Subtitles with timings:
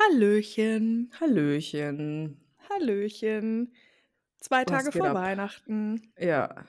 [0.00, 1.10] Hallöchen.
[1.20, 2.40] Hallöchen.
[2.70, 3.74] Hallöchen.
[4.40, 5.14] 2 Was Tage vor ab?
[5.14, 6.12] Weihnachten.
[6.18, 6.64] Ja,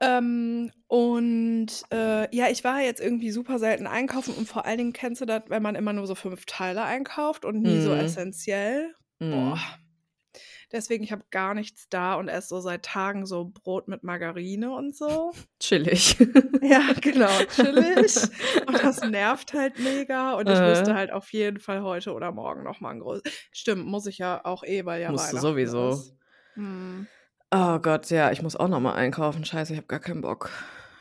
[0.00, 4.92] Ähm, und äh, ja, ich war jetzt irgendwie super selten einkaufen und vor allen Dingen
[4.92, 8.00] kennst du das, wenn man immer nur so fünf Teile einkauft und nie so Mhm.
[8.00, 8.94] essentiell.
[9.18, 9.30] Mhm.
[9.32, 9.58] Boah.
[10.70, 14.70] Deswegen, ich habe gar nichts da und esse so seit Tagen so Brot mit Margarine
[14.70, 15.32] und so.
[15.60, 16.16] Chillig.
[16.60, 18.14] Ja, genau, chillig.
[18.66, 20.34] Und das nervt halt mega.
[20.34, 20.94] Und ich müsste Äh.
[20.94, 23.22] halt auf jeden Fall heute oder morgen nochmal ein großes.
[23.50, 25.88] Stimmt, muss ich ja auch eh, weil ja Musst du Weihnachten sowieso.
[25.90, 26.14] ist.
[26.54, 27.06] Hm.
[27.50, 29.44] Oh Gott, ja, ich muss auch noch mal einkaufen.
[29.44, 30.50] Scheiße, ich habe gar keinen Bock.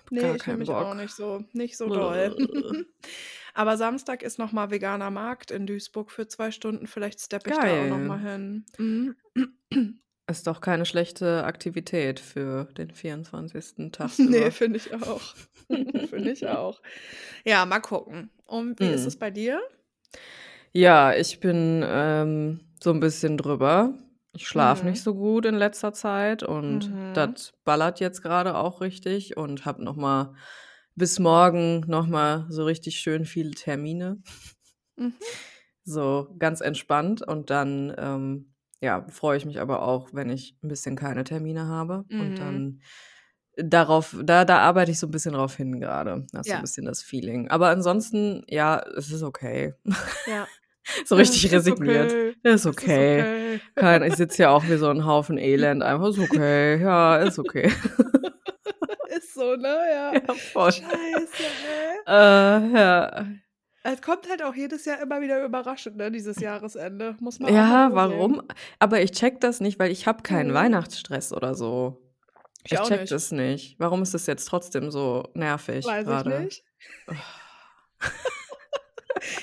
[0.10, 0.78] Nee, gar ich keinen mich Bock.
[0.78, 2.36] auch nicht so, nicht so doll.
[3.54, 6.88] Aber Samstag ist nochmal veganer Markt in Duisburg für zwei Stunden.
[6.88, 8.66] Vielleicht steppe ich da auch nochmal hin.
[8.78, 9.16] Mhm.
[10.30, 13.92] Ist doch keine schlechte Aktivität für den 24.
[13.94, 14.10] Tag.
[14.20, 15.22] Nee, finde ich auch.
[15.70, 16.82] finde ich auch.
[17.46, 18.30] Ja, mal gucken.
[18.46, 19.08] Und wie ist Mhm.
[19.08, 19.62] es bei dir?
[20.74, 23.94] Ja, ich bin ähm, so ein bisschen drüber.
[24.38, 24.92] Ich schlafe Mhm.
[24.92, 27.14] nicht so gut in letzter Zeit und Mhm.
[27.16, 30.36] das ballert jetzt gerade auch richtig und habe noch mal
[30.96, 34.22] bis morgen noch mal so richtig schön viele Termine.
[34.98, 35.14] Mhm.
[35.84, 40.68] So ganz entspannt und dann ähm, ja, freue ich mich aber auch, wenn ich ein
[40.68, 42.40] bisschen keine Termine habe und Mhm.
[42.40, 42.82] dann
[43.58, 46.28] darauf da da arbeite ich so ein bisschen drauf hin gerade.
[46.32, 46.62] Das ist so ein Ja.
[46.62, 47.48] bisschen das Feeling.
[47.50, 49.74] Aber ansonsten, ja, es ist okay.
[50.26, 50.48] Ja.
[51.06, 52.12] So richtig Ist resigniert.
[52.12, 52.30] okay.
[52.44, 53.20] Ist Ist okay.
[53.22, 53.62] okay.
[53.76, 55.84] Kein, ich sitze hier auch wie so ein Haufen Elend.
[55.84, 56.82] Einfach ist okay.
[56.82, 57.72] Ja, ist okay.
[59.10, 59.68] Ist so, ne?
[59.92, 60.14] Ja.
[60.14, 60.72] Ja, voll.
[60.72, 61.98] Scheiße, ey.
[62.08, 63.26] Äh, ja.
[63.84, 66.12] Es kommt halt auch jedes Jahr immer wieder überraschend, ne?
[66.12, 67.16] Dieses Jahresende.
[67.20, 68.44] Muss man Ja, warum?
[68.80, 70.56] Aber ich check das nicht, weil ich habe keinen Mhm.
[70.56, 72.02] Weihnachtsstress oder so.
[72.64, 73.12] Ich Ich check nicht.
[73.12, 73.76] das nicht.
[73.80, 76.40] Warum ist das jetzt trotzdem so nervig Weiß ich gerade?
[76.42, 76.64] nicht.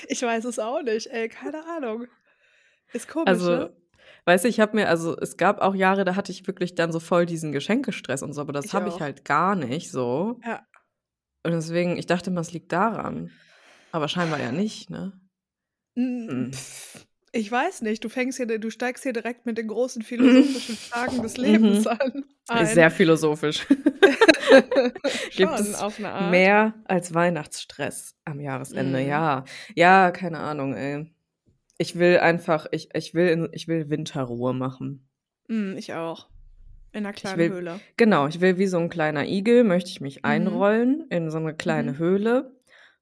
[0.07, 2.07] Ich weiß es auch nicht, ey, keine Ahnung.
[2.93, 3.75] Ist komisch, Also, ne?
[4.25, 6.91] weißt du, ich habe mir, also es gab auch Jahre, da hatte ich wirklich dann
[6.91, 10.39] so voll diesen Geschenkestress und so, aber das habe ich halt gar nicht so.
[10.43, 10.65] Ja.
[11.43, 13.29] Und deswegen, ich dachte immer, es liegt daran.
[13.91, 15.13] Aber scheinbar ja nicht, ne?
[15.95, 16.53] Hm, Hm.
[16.53, 17.04] pff,
[17.35, 21.21] ich weiß nicht, du fängst hier du steigst hier direkt mit den großen philosophischen Fragen
[21.21, 21.91] des Lebens Mhm.
[21.91, 22.73] an Ist ein.
[22.75, 23.65] sehr philosophisch.
[25.35, 26.31] Gibt Schon, es auf Art.
[26.31, 29.01] mehr als Weihnachtsstress am Jahresende?
[29.01, 29.07] Mhm.
[29.07, 29.43] Ja.
[29.75, 31.11] Ja, keine Ahnung, ey.
[31.77, 35.07] Ich will einfach, ich, ich will ich will Winterruhe machen.
[35.47, 36.29] Mhm, ich auch.
[36.93, 37.81] In 'ner Ich kleinen will, Höhle.
[37.97, 40.23] genau, ich will wie so ein kleiner Igel, möchte ich mich Mhm.
[40.23, 41.97] einrollen in so eine kleine Mhm.
[41.97, 42.55] Höhle,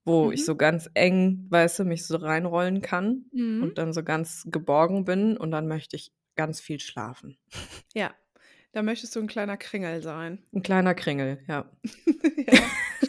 [0.06, 0.46] wo ich Mhm.
[0.46, 3.64] so ganz eng, weißt du, mich so reinrollen kann Mhm.
[3.64, 7.38] und dann so ganz geborgen bin und dann möchte ich ganz viel schlafen.
[7.96, 8.12] Ja,
[8.72, 10.40] da möchtest du 'n kleiner Kringel sein.
[10.54, 11.70] Ein kleiner Kringel, ja.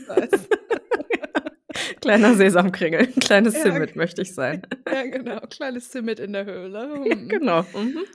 [0.08, 0.48] Ja, ich.
[2.00, 4.62] Kleiner Sesamkringel, ein kleines Ja, Simmet möchte ich sein.
[4.86, 6.88] ja, genau, kleines Simmet in der Höhle.
[7.08, 7.28] Ja, Mhm.
[7.28, 7.62] genau.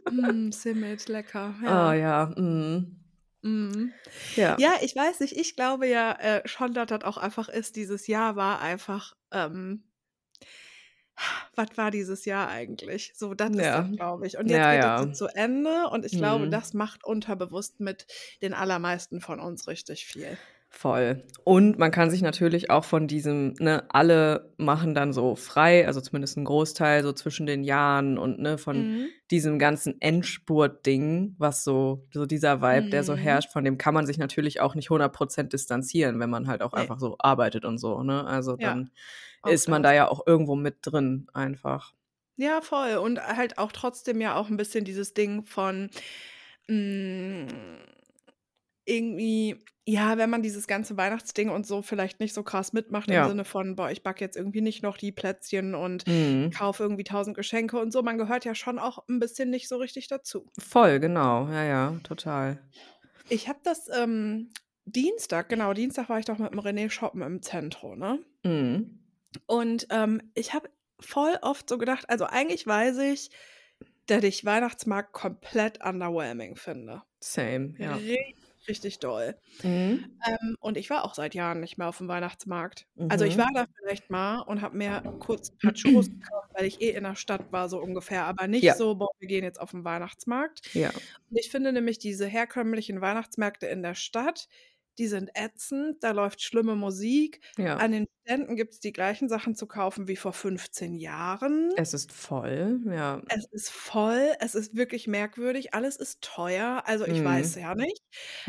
[0.08, 0.48] Mhm.
[0.48, 1.94] Mm, Simmet, lecker, Oh ja.
[1.96, 2.34] ja.
[3.44, 4.00] Mhm.
[4.36, 4.58] Ja.
[4.58, 8.08] Ja, ich weiß nicht, ich glaube ja, äh, schon, dass das auch einfach ist dieses
[8.08, 9.84] Jahr war einfach, ähm
[11.56, 13.14] was war dieses Jahr eigentlich?
[13.16, 13.76] So, das ist Ja.
[13.76, 14.38] das, glaube ich.
[14.38, 14.96] Und jetzt Ja, geht es ja.
[14.96, 16.50] so zu Ende und ich glaube, Mhm.
[16.50, 18.08] das macht unterbewusst mit
[18.42, 20.40] den allermeisten von uns richtig viel.
[20.72, 21.24] Voll.
[21.46, 26.00] Und man kann sich natürlich auch von diesem, ne, alle machen dann so frei, also
[26.00, 29.20] zumindest ein Großteil so zwischen den Jahren und ne, von Mhm.
[29.32, 33.16] diesem ganzen Endspurt-Ding, was so, so dieser Vibe, der so Mhm.
[33.16, 36.74] herrscht, von dem kann man sich natürlich auch nicht 100% distanzieren, wenn man halt auch
[36.74, 36.74] Ne.
[36.74, 38.26] einfach so arbeitet und so, ne?
[38.26, 38.92] Also Ja, dann
[39.44, 41.94] auch ist man da ja auch irgendwo mit drin einfach.
[42.38, 42.96] Ja, voll.
[42.98, 45.90] Und halt auch trotzdem ja auch ein bisschen dieses Ding von,
[46.68, 47.48] hm,
[48.90, 49.58] irgendwie
[49.88, 53.26] ja, wenn man dieses ganze Weihnachtsding und so vielleicht nicht so krass mitmacht im Ja.
[53.26, 56.60] Sinne von: „Boah, ich backe jetzt irgendwie nicht noch die Plätzchen und Mhm.
[56.60, 58.04] kaufe irgendwie 1.000 Geschenke“ und so.
[58.04, 60.52] Man gehört ja schon auch 'n bisschen nicht so richtig dazu.
[60.60, 61.48] Voll, genau.
[61.50, 62.60] Ja, ja, total.
[63.32, 64.50] Ich habe das, ähm,
[64.86, 68.20] Dienstag, genau, Dienstag war ich doch mit dem René shoppen im Zentrum, ne?
[68.46, 69.00] Mhm.
[69.50, 70.70] Und ähm, ich habe
[71.00, 73.32] voll oft so gedacht, also eigentlich weiß ich,
[74.06, 77.02] dass ich Weihnachtsmarkt komplett underwhelming finde.
[77.22, 78.04] Same, ja.
[78.10, 79.36] Richtig, richtig doll.
[79.64, 80.18] Mhm.
[80.26, 82.88] Ähm, und ich war auch seit Jahren nicht mehr auf dem Weihnachtsmarkt.
[83.10, 83.54] Also ich war Mhm.
[83.56, 87.04] da vielleicht mal und habe mir kurz ein paar Churros gekauft, weil ich eh in
[87.04, 88.26] der Stadt war, so ungefähr.
[88.26, 88.76] Aber nicht Ja.
[88.76, 90.74] so, boah, wir gehen jetzt auf den Weihnachtsmarkt.
[90.74, 90.90] Ja.
[90.90, 94.48] Und ich finde nämlich diese herkömmlichen Weihnachtsmärkte in der Stadt,
[95.00, 97.42] die sind ätzend, da läuft schlimme Musik.
[97.58, 97.78] Ja.
[97.78, 101.72] An den Ständen gibt es die gleichen Sachen zu kaufen wie vor 15 Jahren.
[101.76, 103.22] Es ist voll, ja.
[103.28, 107.62] Es ist voll, es ist wirklich merkwürdig, alles ist teuer, also ich weiß Mhm.
[107.62, 108.02] ja nicht.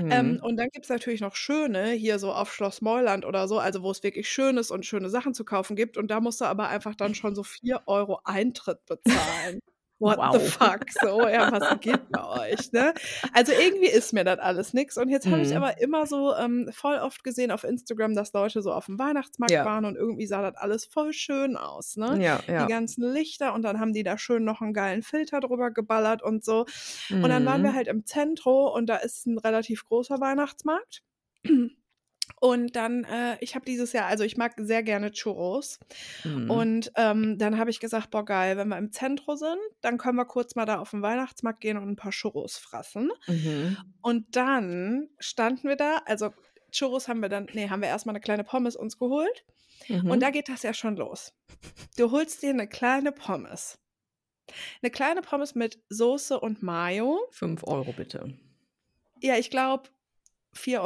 [0.08, 0.40] Ähm, Mhm.
[0.42, 3.82] und dann gibt es natürlich noch schöne, hier so auf Schloss Meuland oder so, also
[3.82, 5.96] wo es wirklich schön ist und schöne Sachen zu kaufen gibt.
[5.98, 9.60] Und da musst du aber einfach dann schon so 4 Euro Eintritt bezahlen.
[10.00, 10.42] What the Wow.
[10.58, 10.80] fuck?
[11.02, 12.94] So, ja, was geht bei euch, ne?
[13.34, 14.96] Also irgendwie ist mir das alles nix.
[14.96, 15.56] Und jetzt habe ich Mhm.
[15.58, 19.52] aber immer so ähm, voll oft gesehen auf Instagram, dass Leute so auf dem Weihnachtsmarkt
[19.52, 19.64] Ja.
[19.64, 22.18] waren und irgendwie sah das alles voll schön aus, ne?
[22.22, 22.66] Ja, Die ja.
[22.66, 26.44] ganzen Lichter und dann haben die da schön noch einen geilen Filter drüber geballert und
[26.44, 26.64] so.
[27.10, 27.76] Und dann waren wir Mhm.
[27.76, 31.02] halt im Zentrum und da ist ein relativ großer Weihnachtsmarkt.
[32.38, 35.78] Und dann, äh, ich habe dieses Jahr, also ich mag sehr gerne Churros.
[36.24, 36.50] Mhm.
[36.50, 40.16] Und ähm, dann habe ich gesagt, boah, geil, wenn wir im Zentrum sind, dann können
[40.16, 43.10] wir kurz mal da auf den Weihnachtsmarkt gehen und ein paar Churros fressen.
[43.26, 43.76] Mhm.
[44.00, 46.32] Und dann standen wir da, also
[46.72, 49.44] Churros haben wir dann, nee, haben wir erstmal eine kleine Pommes uns geholt.
[49.88, 50.20] Und Mhm.
[50.20, 51.32] da geht das ja schon los.
[51.96, 53.78] Du holst dir eine kleine Pommes.
[54.82, 57.18] Eine kleine Pommes mit Soße und Mayo.
[57.30, 58.34] 5 Euro bitte.
[59.20, 59.88] Ja, ich glaube
[60.56, 60.78] 4,50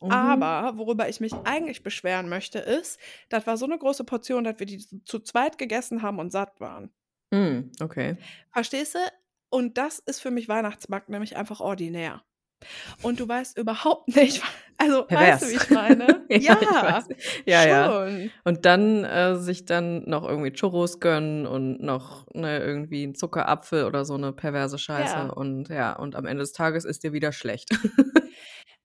[0.00, 0.06] Euro.
[0.06, 0.12] Mhm.
[0.12, 2.98] Aber worüber ich mich eigentlich beschweren möchte, ist,
[3.28, 6.60] das war so eine große Portion, dass wir die zu- zweit gegessen haben und satt
[6.60, 6.90] waren.
[7.30, 7.70] Mhm.
[7.80, 8.16] Okay.
[8.52, 8.98] Verstehst du?
[9.50, 12.22] Und das ist für mich Weihnachtsmarkt nämlich einfach ordinär.
[13.02, 14.42] Und du weißt überhaupt nicht,
[14.76, 15.64] also weißt du, wie Pervers.
[15.64, 16.20] ich meine?
[16.30, 17.04] Ja, ich Ja, weiß.
[17.46, 17.86] Ja, ja.
[17.90, 18.30] schon.
[18.44, 23.84] Und dann äh, sich dann noch irgendwie Churros gönnen und noch ne, irgendwie einen Zuckerapfel
[23.84, 25.12] oder so eine perverse Scheiße.
[25.16, 25.26] Ja.
[25.30, 27.70] Und ja, und am Ende des Tages ist dir wieder schlecht.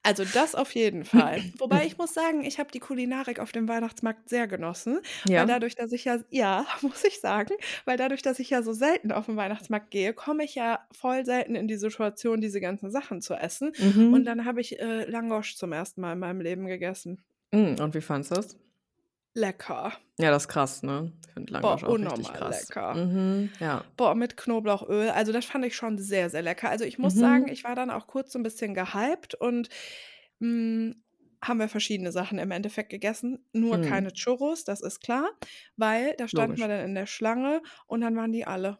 [0.04, 1.46] Also das auf jeden Fall.
[1.58, 5.00] Wobei ich muss sagen, ich habe die Kulinarik auf dem Weihnachtsmarkt sehr genossen,
[5.34, 5.48] weil Ja.
[5.48, 7.56] dadurch, dass ich ja, ja, muss ich sagen,
[7.86, 11.26] weil dadurch, dass ich ja so selten auf den Weihnachtsmarkt gehe, komme ich ja voll
[11.26, 13.72] selten in die Situation, diese ganzen Sachen zu essen.
[14.10, 14.26] Und Mhm.
[14.26, 17.24] dann habe ich äh, Langosch zum ersten Mal in meinem Leben gegessen.
[17.52, 17.78] Mhm.
[17.80, 18.60] Und wie fandest du das?
[19.36, 19.94] Lecker.
[20.18, 21.12] Ja, das ist krass, ne?
[21.28, 22.70] Ich finde Boah, Langosch auch richtig krass.
[22.70, 22.96] lecker.
[22.96, 23.52] Mhm.
[23.60, 23.84] Ja.
[23.98, 25.10] Boah, mit Knoblauchöl.
[25.10, 26.70] Also das fand ich schon sehr, sehr lecker.
[26.70, 27.20] Also ich muss Mhm.
[27.20, 29.70] sagen, ich war dann auch kurz so ein bisschen gehypt und
[30.40, 30.96] mh,
[31.44, 33.46] haben wir verschiedene Sachen im Endeffekt gegessen.
[33.54, 33.82] Nur Mhm.
[33.82, 35.30] keine Churros, das ist klar,
[35.76, 36.78] weil da standen wir Logisch.
[36.78, 38.80] dann in der Schlange und dann waren die alle.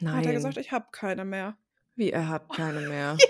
[0.00, 0.64] Dann hat er gesagt, Nein.
[0.64, 1.56] ich habe keine mehr.
[1.96, 3.16] Wie, er hat keine mehr.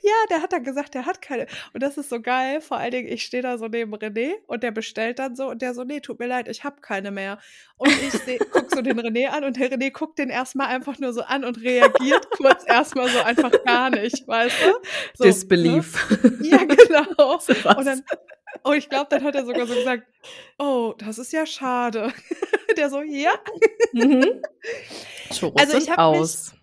[0.00, 1.48] Ja, der hat dann gesagt, der hat keine.
[1.72, 2.60] Und das ist so geil.
[2.60, 5.60] Vor allen Dingen, ich stehe da so neben René und der bestellt dann so und
[5.60, 7.40] der so, nee, tut mir leid, ich habe keine mehr.
[7.76, 11.00] Und ich seh, guck so den René an und der René guckt den erstmal einfach
[11.00, 14.72] nur so an und reagiert kurz erstmal so einfach gar nicht, weißt du?
[15.14, 15.30] So, ne?
[15.30, 16.06] Disbelief.
[16.42, 17.40] Ja, genau.
[17.40, 17.52] So.
[17.70, 18.04] Und dann,
[18.62, 20.04] oh, ich glaube, dann hat er sogar so gesagt,
[20.58, 22.12] oh, das ist ja schade.
[22.76, 23.32] Der so, ja.
[23.92, 24.42] Mhm.
[25.32, 26.55] Churros Also ich sind aus.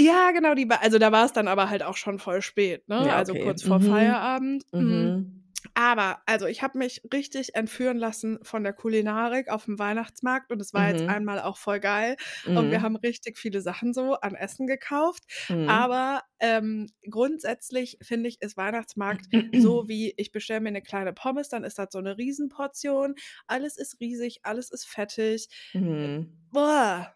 [0.00, 2.96] Ja, genau, die, also da war es dann aber halt auch schon voll spät, ne?
[2.98, 3.36] Ja, Also okay.
[3.36, 3.80] kurz vor Mhm.
[3.80, 4.64] Feierabend.
[4.78, 5.14] Mhm.
[5.16, 5.44] Mhm.
[5.74, 10.60] Aber, also ich habe mich richtig entführen lassen von der Kulinarik auf dem Weihnachtsmarkt und
[10.60, 11.08] es war jetzt Mhm.
[11.08, 12.16] einmal auch voll geil
[12.54, 12.82] und wir Mhm.
[12.82, 15.24] haben richtig viele Sachen so an Essen gekauft.
[15.48, 15.60] Mhm.
[15.66, 21.48] Aber ähm, grundsätzlich finde ich, ist Weihnachtsmarkt so wie ich bestelle mir eine kleine Pommes,
[21.50, 23.14] dann ist das so eine Riesenportion.
[23.46, 25.48] Alles ist riesig, alles ist fettig.
[25.74, 26.30] Mhm.
[26.52, 27.14] Boah,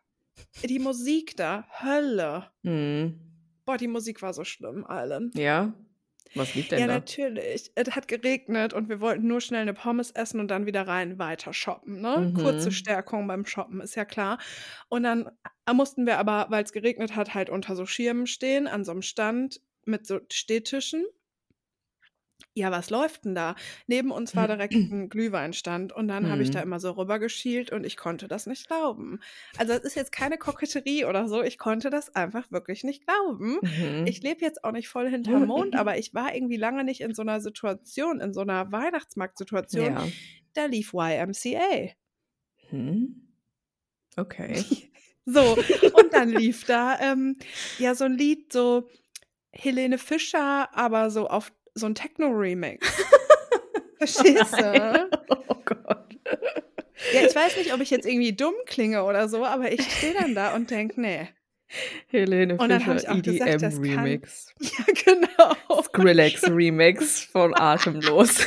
[0.64, 2.50] die Musik da, Hölle.
[2.62, 3.21] Mhm.
[3.67, 5.31] Boah, die Musik war so schlimm, Allen.
[5.35, 5.73] Ja?
[6.35, 6.95] Was lief denn Ja, da?
[6.95, 7.71] natürlich.
[7.76, 11.19] Es hat geregnet und wir wollten nur schnell eine Pommes essen und dann wieder rein
[11.19, 12.00] weiter shoppen.
[12.00, 12.33] Ne?
[12.35, 12.73] Kurze Mhm.
[12.73, 14.38] Stärkung beim Shoppen, ist ja klar.
[14.88, 15.31] Und dann
[15.73, 19.03] mussten wir aber, weil es geregnet hat, halt unter so Schirmen stehen, an so einem
[19.03, 21.05] Stand mit so Stehtischen.
[22.56, 23.56] Ja, was läuft denn da?
[23.88, 26.62] Neben uns war direkt ein Glühweinstand und dann habe ich da Mhm.
[26.62, 29.18] immer so rübergeschielt und ich konnte das nicht glauben.
[29.56, 33.58] Also es ist jetzt keine Koketterie oder so, ich konnte das einfach wirklich nicht glauben.
[34.04, 34.23] Ich Mhm.
[34.23, 37.23] lebe jetzt auch nicht voll hinterm Mond, aber ich war irgendwie lange nicht in so
[37.23, 39.96] einer Situation, in so einer Weihnachtsmarktsituation.
[39.96, 40.12] Ja.
[40.54, 41.94] Da lief YMCA.
[42.70, 43.14] Hm.
[44.16, 44.66] Okay.
[45.26, 45.58] So,
[45.92, 47.38] und dann lief da ähm,
[47.78, 48.88] ja so ein Lied, so
[49.52, 52.87] Helene Fischer, aber so auf so ein Techno-Remix.
[53.99, 55.11] Verstehst du?
[55.28, 56.16] Oh Gott.
[57.12, 60.14] Ja, ich weiß nicht, ob ich jetzt irgendwie dumm klinge oder so, aber ich stehe
[60.14, 61.28] dann da und denke, nee.
[62.09, 64.54] Helene Und Fischer ich auch gesagt, EDM das kann Remix.
[64.61, 65.83] ja, genau.
[65.83, 68.47] Skrillex Remix von Atemlos.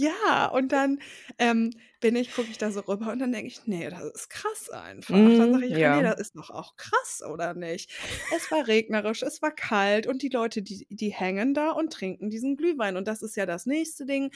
[0.00, 1.00] Ja, und dann,
[1.38, 4.28] ähm, bin ich gucke ich da so rüber und dann denke ich: „Ne, das ist
[4.30, 6.02] krass einfach.“ Dann sage Mhm, ich: „René, ja.
[6.02, 7.90] das ist doch auch krass, oder nicht?“
[8.28, 12.30] Es war regnerisch, es war kalt und die Leute, die die hängen da und trinken
[12.30, 12.96] diesen Glühwein.
[12.96, 14.30] Und das ist ja das nächste Ding.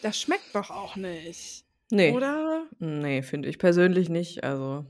[0.00, 2.06] Das schmeckt doch auch nicht, Ne.
[2.06, 2.68] oder?
[2.80, 4.86] Ne, finde ich persönlich nicht, also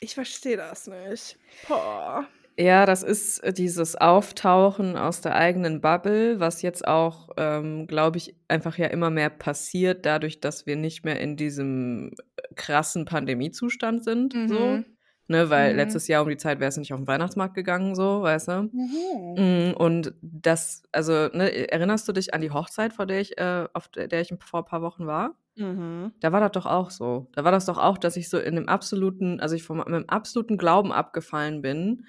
[0.00, 1.38] Ich verstehe das nicht.
[1.62, 2.28] Boah.
[2.62, 8.18] Ja, das ist, äh, dieses Auftauchen aus der eigenen Bubble, was jetzt auch, ähm, glaube
[8.18, 13.06] ich, einfach ja immer mehr passiert, dadurch, dass wir nicht mehr in diesem, äh, krassen
[13.06, 14.84] Pandemiezustand sind, so, Mhm.
[15.26, 15.48] ne?
[15.48, 15.74] Weil Mhm.
[15.74, 18.70] letztes Jahr um die Zeit wärst du nicht auf 'n Weihnachtsmarkt gegangen, so, weißt du?
[18.72, 19.50] Mhm.
[19.70, 23.38] Hm, und das also, ne, e erinnerst du dich an die Hochzeit, vor der ich
[23.38, 25.36] äh, auf der der ich vor paar Wochen war?
[25.56, 26.12] Mhm.
[26.20, 27.28] Da war das doch auch so.
[27.34, 30.04] Da war das doch auch, dass ich so in 'nem absoluten also, ich von meinem
[30.08, 32.06] absoluten Glauben abgefallen bin,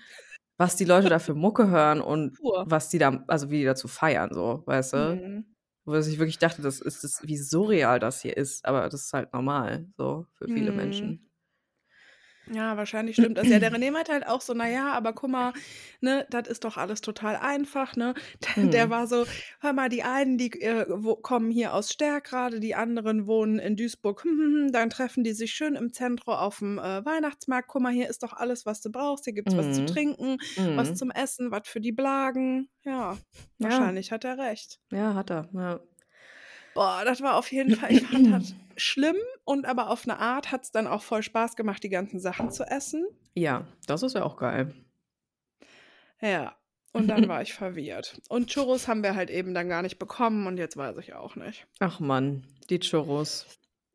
[0.62, 2.65] was die Leute da für Mucke hören und Pur.
[2.65, 5.22] was die da also, wie die dazu feiern so, weißt du?
[5.22, 5.56] Mhm.
[5.86, 9.13] Wo ich wirklich dachte, das ist das wie surreal das hier ist, aber das ist
[9.13, 10.74] halt normal so für viele Mhm.
[10.74, 11.30] Menschen.
[12.48, 13.50] Ja, wahrscheinlich stimmt das.
[13.50, 15.53] Ja, der René meinte halt auch so: „Na ja, aber guck mal,
[16.01, 18.15] ne, das ist doch alles total einfach, ne?“
[18.57, 18.89] Der Mhm.
[18.89, 19.27] war so:
[19.60, 23.75] „Hör mal, die einen, die, äh, wo kommen hier aus Sterkrade, die anderen wohnen in
[23.75, 24.24] Duisburg.
[24.24, 27.67] Hm, hm, hm, dann treffen die sich schön im Zentrum aufm, äh, Weihnachtsmarkt.
[27.67, 29.25] Guck mal, hier ist doch alles, was du brauchst.
[29.25, 29.86] Hier gibt's was zu Mhm.
[29.86, 30.38] trinken,
[30.74, 30.95] was Mhm.
[30.95, 33.19] zum Essen, was für die Blagen.“ Ja,
[33.60, 33.91] Ja.
[33.91, 34.79] wahrscheinlich hat er recht.
[34.91, 35.79] Ja, hat er, ja.
[36.75, 40.51] Boah, das war auf jeden Fall ich fand das schlimm und aber auf 'ne Art
[40.51, 43.05] hat's dann auch voll Spaß gemacht, die ganzen Sachen zu essen.
[43.35, 44.73] Ja, das ist ja auch geil.
[46.21, 46.55] Ja,
[46.93, 48.21] und dann war ich verwirrt.
[48.29, 51.35] Und Churros haben wir halt eben dann gar nicht bekommen und jetzt weiß ich auch
[51.35, 51.65] nicht.
[51.79, 53.45] Ach Mann, die Churros.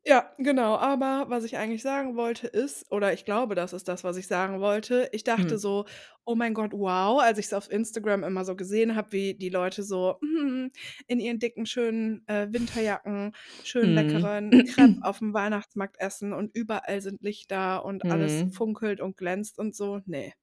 [0.05, 0.75] Ja, genau.
[0.77, 4.27] Aber was ich eigentlich sagen wollte ist oder ich glaube, das ist das, was ich
[4.27, 5.09] sagen wollte.
[5.11, 5.59] Ich dachte Mhm.
[5.59, 5.85] so:
[6.25, 9.83] „Oh mein Gott, wow“, als ich's auf Instagram immer so gesehen habe, wie die Leute
[9.83, 10.71] so, hm,
[11.07, 15.01] in ihren dicken, schönen, äh, Winterjacken, schön leckeren Crêpe Mhm.
[15.01, 18.51] aufm Weihnachtsmarkt essen und überall sind Lichter und alles Mhm.
[18.51, 19.99] funkelt und glänzt und so.
[20.05, 20.33] Ne.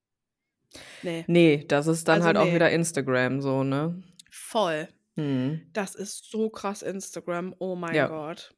[1.03, 1.27] Ne.
[1.27, 2.53] Ne, das ist dann Also, halt auch ne.
[2.53, 4.03] wieder Instagram so, ne?
[4.31, 4.87] Voll.
[5.17, 5.75] Mhm.
[5.75, 8.07] Das ist so krass Instagram, oh mein Ja.
[8.07, 8.55] Gott.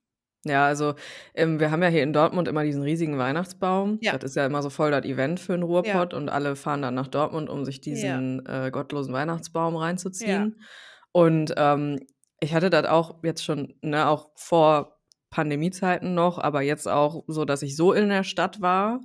[0.48, 0.96] Ja, also,
[1.34, 4.01] ähm, wir haben ja hier in Dortmund immer diesen riesigen Weihnachtsbaum.
[4.01, 4.12] Ja.
[4.12, 6.01] Das ist ja immer so voll das Event für 'n Ja.
[6.01, 8.22] Ruhrpott und alle fahren dann nach Dortmund, um sich Ja.
[8.22, 9.75] diesen, äh, gottlosen Weihnachtsbaum
[10.20, 10.48] Ja.
[10.56, 10.62] reinzuziehen.
[11.12, 12.00] Und, ähm,
[12.39, 14.98] ich hatte das auch jetzt schon, ne, auch vor
[15.32, 19.01] Pandemiezeiten noch, aber jetzt auch so, dass ich so in der Stadt war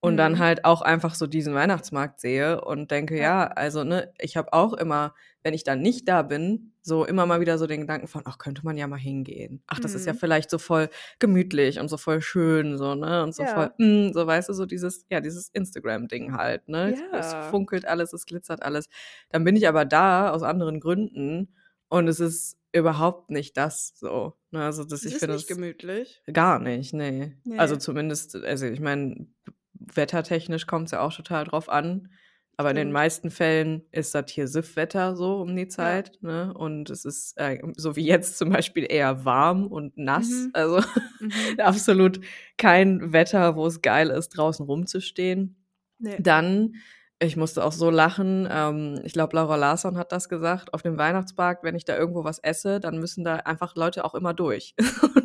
[0.00, 0.40] und dann Mhm.
[0.40, 3.22] halt auch einfach so diesen Weihnachtsmarkt sehe und denke: Ja.
[3.22, 7.26] „Ja, also, ne, ich habe auch immer, wenn ich dann nicht da bin, so immer
[7.26, 9.62] mal wieder so den Gedanken von: ‚Ach, könnte man ja mal hingehen.
[9.68, 10.22] Ach, das ist ja Mhm.
[10.22, 13.78] vielleicht so voll gemütlich und so voll schön so, ne, und so voll, Ja.
[13.78, 16.90] hm,‘ so, weißt du, so dieses ja, dieses Instagram-Ding halt, ne?
[16.90, 17.40] Es es Ja.
[17.40, 18.88] funkelt alles, es glitzert alles.
[19.30, 21.54] Dann bin ich aber da aus anderen Gründen
[21.88, 24.64] und es ist überhaupt nicht das so, ne?
[24.64, 26.22] Also, dass Es ich ist finde nicht das gemütlich.
[26.32, 27.38] gar nicht, ne.
[27.56, 27.78] Also, Ne.
[27.78, 29.28] zumindest also, ich meine,
[29.74, 32.10] wettertechnisch kommt's ja auch total drauf an,
[32.56, 35.68] aber in den meisten Fällen ist das hier Siff-Wetter so um die Ja.
[35.68, 36.52] Zeit, ne?
[36.54, 40.28] Und es ist, äh, so wie jetzt zum Beispiel eher warm und nass.
[40.30, 40.50] Mhm.
[40.54, 40.80] Also,
[41.20, 41.32] Mhm.
[41.58, 42.20] absolut
[42.58, 45.56] kein Wetter, wo es geil ist, draußen rumzustehen.
[45.98, 46.16] Ne.
[46.20, 46.74] Dann
[47.22, 50.98] ich musste auch so lachen, ähm, ich glaube, Laura Larsson hat das gesagt, auf dem
[50.98, 54.74] Weihnachtsmarkt, wenn ich da irgendwo was esse, dann müssen da einfach Leute auch immer durch.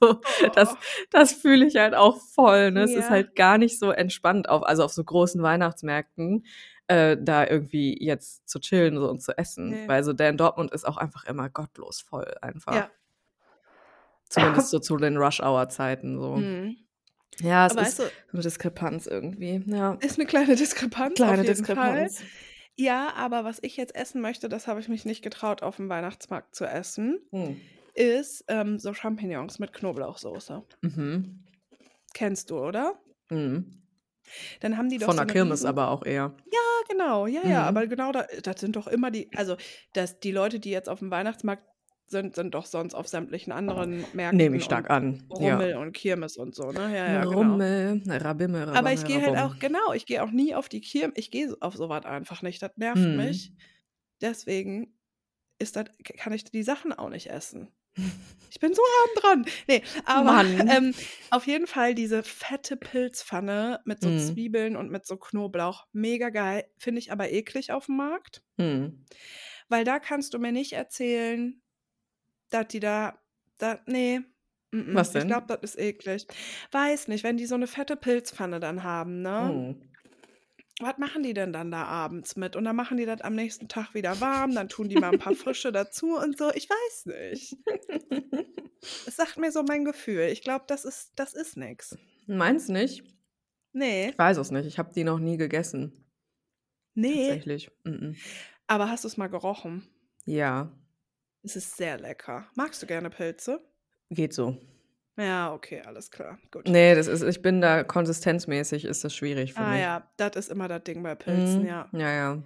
[0.00, 0.20] So,
[0.54, 0.76] das Oh.
[1.10, 2.82] das fühle ich halt auch voll, ne?
[2.82, 3.10] Es ist Ja.
[3.10, 6.44] halt gar nicht so entspannt auf also, auf so großen Weihnachtsmärkten,
[6.88, 9.84] äh, da irgendwie jetzt zu chillen so und zu essen, Ne.
[9.88, 12.74] weil so der in Dortmund ist auch einfach immer gottlos voll einfach.
[12.74, 12.90] Ja.
[14.28, 16.36] Zumindest so zu den Rush-Hour-Zeiten so.
[16.36, 16.76] Mhm.
[17.40, 20.00] Ja, es Aber ist weißt du so 'ne Diskrepanz irgendwie, ja.
[20.00, 22.12] Ist 'ne kleine Diskrepanz auf Kleine jeden Fall.
[22.12, 22.26] Diskrepanz.
[22.76, 26.54] Ja, aber was ich jetzt essen möchte, das habe ich mich nicht getraut, aufm Weihnachtsmarkt
[26.54, 27.76] zu essen, Hm.
[27.94, 30.64] ist, ähm, so Champignons mit Knoblauchsoße.
[30.82, 31.46] Mhm.
[32.14, 32.98] Kennst du, oder?
[33.30, 33.82] Mhm.
[34.62, 36.34] Dann haben die doch Von so 'ne Kirmes riesen aber auch eher.
[36.46, 37.88] Ja, genau, ja, ja, aber Mhm.
[37.88, 39.56] genau da das sind doch immer die also,
[39.94, 41.64] das die Leute, die jetzt aufm Weihnachtsmarkt
[42.10, 45.62] sind, sind doch sonst auf sämtlichen anderen Märkten Nehme ich stark an, ja.
[45.62, 46.96] Rummel und Kirmes und so, ne?
[46.96, 47.62] Ja, ja, genau.
[47.64, 51.12] Rummel, Rabimmel, Aber ich gehe halt auch genau, ich gehe auch nie auf die Kirm
[51.16, 52.62] ich gehe auf so was einfach nicht.
[52.62, 53.14] Das nervt Mhm.
[53.14, 53.52] mich.
[54.20, 54.98] Deswegen
[55.58, 55.86] ist das
[56.18, 57.74] kann ich die Sachen auch nicht essen.
[58.50, 59.54] Ich bin so arm dran.
[59.68, 60.94] Ne, aber, ähm,
[61.30, 64.12] auf jeden Fall diese fette Pilzpfanne mit so Mhm.
[64.12, 68.44] Zwiebeln und mit so Knoblauch, mega geil, finde ich aber eklig aufm Markt.
[68.58, 69.06] Mhm.
[69.68, 71.62] Weil da kannst du mir nicht erzählen,
[72.50, 73.18] dass die da
[73.58, 74.24] da ne,
[74.72, 74.94] Mm-mm.
[74.94, 75.28] Was Ich denn?
[75.28, 76.26] glaube, das ist eklig.
[76.72, 79.76] Weiß nicht, wenn die so eine fette Pilzpfanne dann haben, ne?
[79.78, 79.82] Mm.
[80.84, 82.54] Was machen die denn dann da abends mit?
[82.56, 85.18] Und dann machen die das am nächsten Tag wieder warm, dann tun die mal ein
[85.18, 86.50] paar Frische dazu und so.
[86.54, 87.56] Ich weiß nicht.
[89.06, 90.28] Es sagt mir so mein Gefühl.
[90.30, 91.96] Ich glaube, das ist, das ist nix.
[92.26, 93.02] Meinst nicht?
[93.72, 94.66] Nee, Ich weiß es nicht.
[94.66, 96.04] Ich habe die noch nie gegessen.
[96.94, 97.26] nee.
[97.28, 97.70] Tatsächlich.
[97.84, 98.16] Mm-mm.
[98.66, 99.88] Aber hast du es mal gerochen?
[100.24, 100.70] Ja,
[101.46, 102.46] Es ist sehr lecker.
[102.56, 103.60] Magst du gerne Pilze?
[104.10, 104.56] geht so.
[105.16, 106.38] Ja, okay, alles klar.
[106.50, 106.68] Gut.
[106.68, 109.80] Nee, das ist, ich bin da konsistenzmäßig, ist das schwierig für Ah mich.
[109.80, 111.68] ja, das ist immer das Ding bei Pilzen, Mhm.
[111.68, 111.88] ja.
[111.92, 112.42] Ja, ja.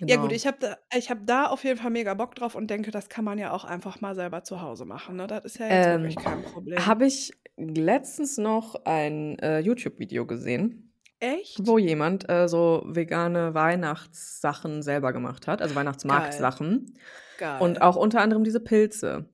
[0.00, 0.34] Ja gut, Genau.
[0.34, 3.08] ich habe da, ich hab da auf jeden Fall mega Bock drauf und denke, das
[3.08, 5.16] kann man ja auch einfach mal selber zu Hause machen.
[5.16, 5.26] Ne?
[5.26, 6.86] Das ist ja jetzt wirklich Ähm, kein Problem.
[6.86, 10.93] habe ich letztens noch ein äh, YouTube-Video gesehen,
[11.24, 11.58] Echt?
[11.66, 15.74] wo jemand äh, so vegane Weihnachtssachen selber gemacht hat, also.
[15.74, 16.94] Weihnachtsmarktsachen
[17.38, 17.60] Geil.
[17.60, 19.28] und auch unter anderem diese Pilze.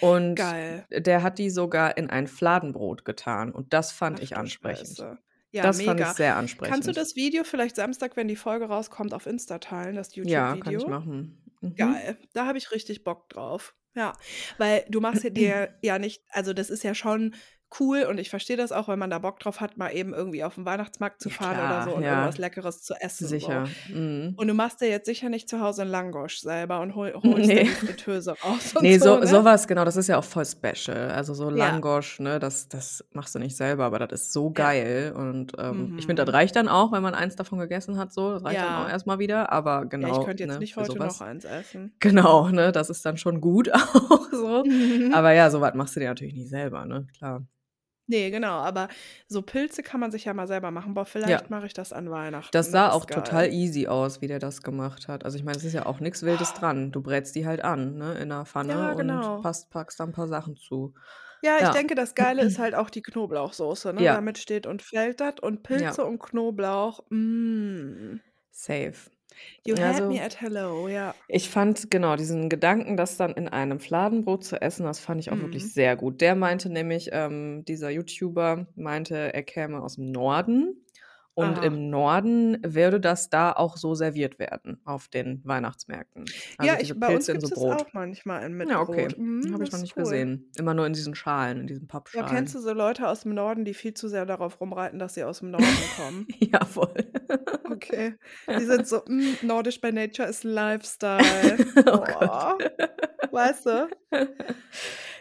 [0.00, 0.86] Und Geil.
[0.90, 4.88] der hat die sogar in ein Fladenbrot getan und das fand Ach ich ansprechend.
[4.96, 5.18] Scheiße.
[5.52, 6.14] Ja, Das fand ich mega.
[6.14, 6.96] sehr Kannst du ansprechend.
[6.96, 10.64] das Video vielleicht Samstag, wenn die Folge rauskommt, auf Insta teilen, das Ja, kann ich
[10.72, 10.88] YouTube-Video?
[10.88, 11.42] machen.
[11.60, 11.74] Mhm.
[11.74, 12.16] Geil.
[12.32, 13.74] Da habe ich richtig Bock drauf.
[13.96, 14.12] Ja,
[14.58, 17.34] weil du machst ja dir ja nicht, also das ist ja schon
[17.78, 20.42] cool und ich verstehe das auch, wenn man da Bock drauf hat, mal eben irgendwie
[20.42, 22.10] auf den Weihnachtsmarkt zu Ja, fahren oder klar, so und ja.
[22.14, 23.24] irgendwas Leckeres zu essen.
[23.26, 23.28] So.
[23.30, 23.66] Sicher.
[23.92, 24.34] Mhm.
[24.36, 27.48] Und du machst dir jetzt sicher nicht zu Hause einen Langosch selber und hol, holst
[27.50, 27.62] dir Nee.
[27.64, 29.26] die Fritteuse raus Nee, so, so, ne?
[29.26, 31.10] sowas, genau, das ist ja auch voll special.
[31.10, 31.56] Also so Ja.
[31.68, 34.52] Langosch, ne, das, das machst du nicht selber, aber das ist so Ja.
[34.64, 35.12] geil.
[35.16, 36.36] Und ähm, ich finde, das Mhm.
[36.36, 38.32] reicht dann auch, wenn man eins davon gegessen hat, so.
[38.32, 38.90] Das reicht dann auch Ja.
[38.90, 39.52] erstmal wieder.
[39.52, 41.20] Aber Ja, ich genau, könnte jetzt ne, nicht heute sowas.
[41.20, 41.94] noch eins essen.
[42.00, 44.64] Genau, ne, das ist dann schon gut auch so.
[44.64, 45.12] Mhm.
[45.14, 47.42] Aber ja, sowas machst du dir natürlich nicht selber, ne, klar.
[48.10, 48.88] Nee, genau, aber
[49.28, 50.94] so Pilze kann man sich ja mal selber machen.
[50.94, 51.04] Boah, Ja.
[51.04, 52.50] vielleicht mache ich das an Weihnachten.
[52.52, 53.54] Das sah Das auch ist total geil.
[53.54, 55.24] easy aus, wie der das gemacht hat.
[55.24, 56.90] Also ich meine, es ist ja auch nichts Wildes dran.
[56.92, 59.40] Du brätst die halt an, ne, in einer Pfanne Ja, und genau.
[59.42, 60.92] passt, packst da ein paar Sachen zu.
[61.42, 61.70] Ja, ich Ja.
[61.72, 64.02] denke, das Geile ist halt auch die Knoblauchsoße, ne?
[64.02, 64.14] Ja.
[64.14, 65.34] Damit steht und fällt das.
[65.40, 65.76] Und Ja.
[65.76, 68.16] Pilze und Knoblauch, mm.
[68.50, 68.94] Safe.
[69.64, 71.14] You had Also me at hello, ja.
[71.28, 75.30] Ich fand genau diesen Gedanken, das dann in einem Fladenbrot zu essen, das fand ich
[75.30, 75.68] auch wirklich Mhm.
[75.68, 76.20] sehr gut.
[76.20, 80.84] Der meinte nämlich, ähm, dieser YouTuber meinte, er käme aus dem Norden
[81.40, 81.64] und Aha.
[81.66, 86.24] im Norden würde das da auch so serviert werden auf den Weihnachtsmärkten.
[86.58, 87.86] Also Ja, ich, bei uns Pilze in gibt so es Brot.
[87.88, 89.08] auch manchmal in mit Ja, okay.
[89.16, 90.04] Mhm, Habe ich noch nicht cool.
[90.04, 90.50] gesehen.
[90.58, 92.46] Immer nur in diesen Schalen, in diesen Ja, kennst Pappschalen.
[92.46, 95.40] du so Leute aus dem Norden, die viel zu sehr darauf rumreiten, dass sie aus
[95.40, 96.26] dem Norden kommen?
[96.38, 96.94] ja, voll.
[97.70, 98.14] Okay.
[98.58, 101.56] Die sind so, mm, nordisch by nature ist Lifestyle.
[101.76, 102.72] oh Oh, Gott.
[103.32, 103.88] weißt du?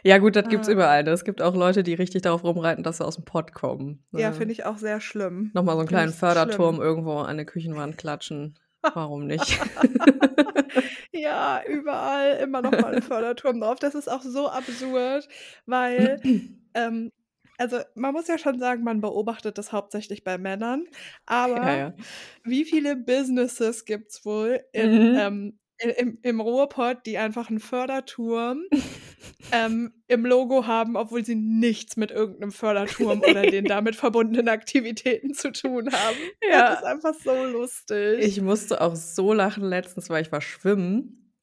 [0.05, 0.69] Ja, gut, das gibt's Ah.
[0.69, 1.03] überall.
[1.03, 1.11] ne?
[1.11, 4.03] Es gibt auch Leute, die richtig darauf rumreiten, dass sie aus dem Pott kommen.
[4.15, 4.31] Ja, Ne?
[4.31, 5.53] finde ich auch sehr schlimm.
[5.53, 6.69] Nochmal so einen kleinen ich schlimm.
[6.69, 8.59] Förderturm irgendwo an der Küchenwand klatschen.
[8.93, 9.59] Warum nicht?
[11.13, 13.79] Ja, überall immer noch mal 'n Förderturm drauf.
[13.79, 15.27] Das ist auch so absurd,
[15.65, 16.21] weil,
[16.73, 17.11] ähm
[17.59, 20.87] also, man muss ja schon sagen, man beobachtet das hauptsächlich bei Männern,
[21.55, 21.93] Ja, aber ja.
[22.45, 25.09] wie viele Businesses gibt's wohl in, Mhm.
[25.13, 25.59] ähm
[25.97, 28.63] im im Ruhrpott, die einfach 'n Förderturm,
[29.51, 34.49] ähm, im Logo haben, obwohl sie nichts mit irgend 'nem Förderturm oder den damit verbundenen
[34.49, 36.31] Aktivitäten zu tun haben.
[36.51, 36.73] Das Ja.
[36.73, 38.19] ist einfach so lustig.
[38.21, 41.33] Ich musste auch so lachen letztens, weil ich war schwimmen,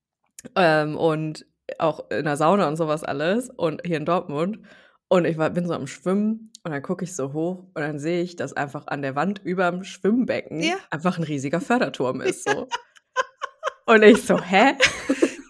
[0.56, 1.46] ähm, und
[1.78, 4.60] auch in der Sauna und so was alles und hier in Dortmund.
[5.08, 7.98] Und ich war bin so am Schwimmen und dann gucke ich so hoch und dann
[8.00, 10.76] sehe ich, dass einfach an der Wand überm Schwimmbecken Ja.
[10.90, 12.68] einfach 'n riesiger Förderturm ist so.
[13.86, 14.74] Und ich so: „Hä?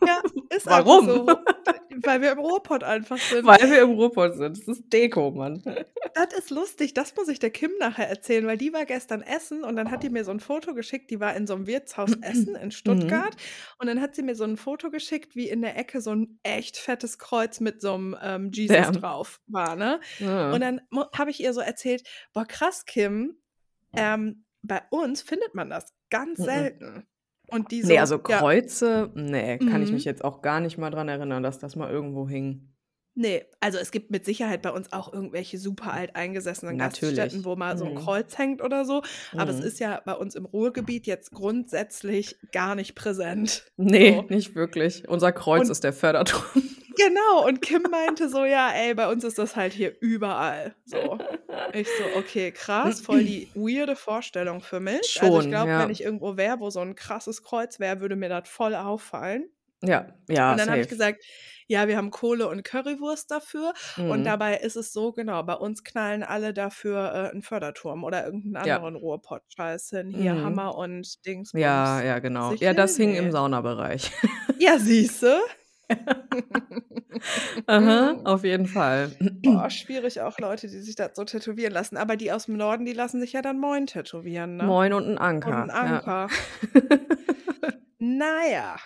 [0.05, 1.47] Ja, ist Warum?“ einfach so.
[2.07, 3.59] Weil wir im Ruhrpott einfach sind.
[3.59, 4.59] Weil wir im Ruhrpott sind.
[4.59, 5.63] Das ist Deko, Mann.
[6.15, 9.65] Das ist lustig, das muss ich der Kim nachher erzählen, weil die war gestern essen
[9.65, 12.15] und dann hat die mir so 'n Foto geschickt, die war in so 'nem Wirtshaus
[12.23, 13.27] essen in Mhm.
[13.27, 13.37] Stuttgart
[13.79, 16.39] und dann hat sie mir so 'n Foto geschickt, wie in der Ecke so 'n
[16.43, 18.93] echt fettes Kreuz mit so 'm, ähm, Jesus Ja.
[18.93, 20.01] drauf war, ne?
[20.21, 20.51] Ja.
[20.51, 20.81] Und dann
[21.15, 23.37] habe ich ihr so erzählt: „Boah, krass, Kim,
[23.97, 26.77] ähm, bei uns findet man das ganz Mhm.
[27.47, 30.07] Selten.“ Und die Ne, so: also „Ja“ Kreuze, ne, kann ich mich Mhm.
[30.07, 32.73] jetzt auch gar nicht mal dran erinnern, dass das mal irgendwo hing.
[33.19, 36.77] Ne, also es gibt mit Sicherheit bei uns auch irgendwelche super alteingesessenen Natürlich.
[36.77, 37.95] Gaststätten, wo mal so 'n Mhm.
[37.95, 39.03] Kreuz hängt oder so,
[39.37, 39.61] aber es Mhm.
[39.61, 43.65] ist ja bei uns im Ruhrgebiet jetzt grundsätzlich gar nicht präsent.
[43.79, 44.31] Ne, So.
[44.31, 45.07] nicht wirklich.
[45.09, 46.43] Unser Kreuz Und ist der Förderturm.
[46.97, 51.21] Genau, und Kim meinte so: „Ja, ey, bei uns ist das halt hier überall so.“
[51.73, 55.77] Ich so: „Okay, krass, voll die weirde Vorstellung für mich.“ Also, ich Schon, glaube, ja.
[55.77, 59.51] wenn ich irgendwo wäre, wo so 'n krasses Kreuz wäre, würde mir das voll auffallen.
[59.83, 61.25] Ja, ja, Und dann habe ich gesagt:
[61.69, 63.75] „Ja, wir haben Kohle und Currywurst dafür.“
[64.07, 64.27] Und Mhm.
[64.27, 68.47] dabei ist es so, genau, bei uns knallen alle dafür, äh, 'n Förderturm oder irgend
[68.47, 68.81] 'n Ja.
[68.81, 70.11] anderen Ruhrpott-Scheiß hin.
[70.13, 70.43] Hier Mhm.
[70.43, 71.55] Hammer und Dingsbums.
[71.55, 72.55] Ja, ja, genau.
[72.61, 73.33] Ja, das hing im Ne.
[73.33, 74.13] Saunabereich.
[74.59, 75.43] Ja, siehste?
[77.67, 79.11] Aha, auf jeden Fall.
[79.43, 81.97] Boah, schwierig auch Leute, die sich das so tätowieren lassen.
[81.97, 84.65] Aber die aus dem Norden, die lassen sich ja dann Moin tätowieren, ne?
[84.65, 85.49] Moin und ein Anker.
[85.49, 86.29] Und ein Anker.
[86.75, 86.81] Ja.
[87.99, 88.77] naja,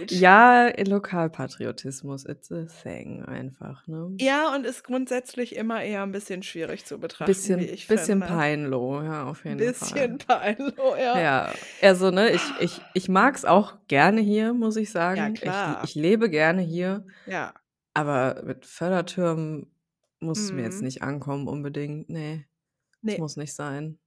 [0.00, 0.10] gut.
[0.10, 4.14] ja, Lokalpatriotismus, it's a thing einfach, ne?
[4.18, 8.26] Ja, und ist grundsätzlich immer eher ein bisschen schwierig zu betrachten, Bisschen, ich bisschen finde.
[8.26, 10.54] peinloh, ja, auf jeden Bisschen Fall.
[10.56, 11.18] peinloh, ja.
[11.20, 11.52] Ja,
[11.82, 15.16] also ne, ich, ich, ich mag es auch gerne hier, muss ich sagen.
[15.18, 15.82] Ja, Ich, klar.
[15.84, 17.54] ich lebe gerne hier, Ja.
[17.94, 19.70] aber mit Fördertürmen
[20.20, 20.84] muss es mir jetzt Mhm.
[20.86, 22.08] nicht ankommen unbedingt.
[22.08, 22.46] Nee,
[23.02, 23.18] das Nee.
[23.18, 23.98] muss nicht sein.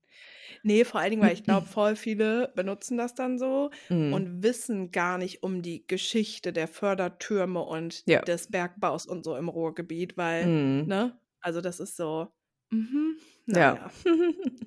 [0.62, 4.12] Nee, vor allen Dingen, weil ich glaube, voll viele benutzen das dann so Mhm.
[4.12, 8.20] und wissen gar nicht um die Geschichte der Fördertürme und Ja.
[8.22, 10.86] des Bergbaus und so im Ruhrgebiet, weil, Mhm.
[10.86, 11.18] ne?
[11.40, 12.28] Also das ist so,
[12.70, 13.54] mhm, Ja.
[13.74, 13.90] naja.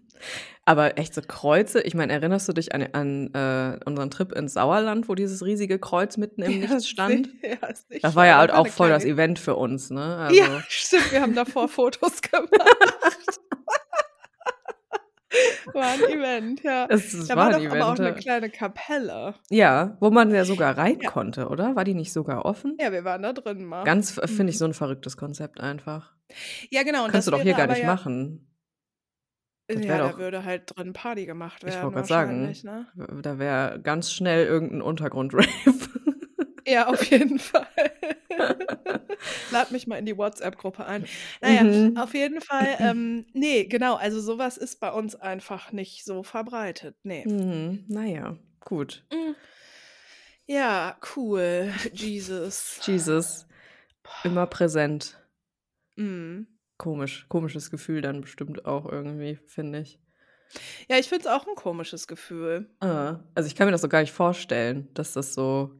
[0.65, 4.53] Aber echt so Kreuze, ich meine, erinnerst du dich an, an äh, unseren Trip ins
[4.53, 7.27] Sauerland, wo dieses riesige Kreuz mitten im Nichts stand?
[7.43, 10.15] Ja, ist nicht Das war ja halt auch voll das Event für uns, ne?
[10.17, 12.49] Also, Ja, stimmt, wir haben davor Fotos gemacht.
[15.73, 16.85] war ein Event, ja.
[16.89, 17.99] es, Da war war doch aber auch Event.
[18.07, 19.35] eine kleine Kapelle.
[19.49, 21.09] Ja, wo man ja sogar rein Ja.
[21.09, 21.75] konnte, oder?
[21.75, 22.77] War die nicht sogar offen?
[22.79, 23.83] Ja, wir waren da drin mal.
[23.83, 24.59] Ganz, finde ich, Mhm.
[24.59, 26.13] so ein verrücktes Konzept einfach.
[26.69, 27.07] Ja, genau.
[27.07, 28.49] Kannst du doch hier gar nicht ja, machen.
[29.67, 32.51] Das Ja, wär da doch- würde halt drin Party gemacht Ich werden, wollte gerade sagen,
[32.63, 33.21] ne?
[33.21, 35.47] da wäre ganz schnell irgendein Untergrund-Rave.
[36.65, 37.67] Ja, auf jeden Fall.
[39.51, 41.05] Lad mich mal in die WhatsApp-Gruppe ein.
[41.41, 41.97] Naja, Mhm.
[41.97, 46.95] auf jeden Fall, ähm, nee, genau, also sowas ist bei uns einfach nicht so verbreitet.
[47.03, 47.25] Nee.
[47.27, 49.03] Mhm, naja, gut.
[49.11, 49.33] Mm.
[50.45, 51.73] Ja, cool.
[51.93, 52.79] Jesus.
[52.85, 53.45] Jesus,
[54.23, 55.17] immer präsent.
[55.95, 56.41] Mm.
[56.77, 59.99] Komisch, komisches Gefühl dann bestimmt auch irgendwie, finde ich.
[60.89, 62.69] Ja, ich finde es auch ein komisches Gefühl.
[62.79, 65.71] Ah, also ich kann mir das so gar nicht vorstellen, dass das so,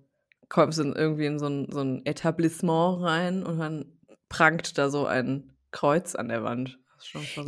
[0.54, 3.86] kommst in irgendwie in so ein, so ein Etablissement rein und dann
[4.30, 6.80] prangt da so ein Kreuz an der Wand.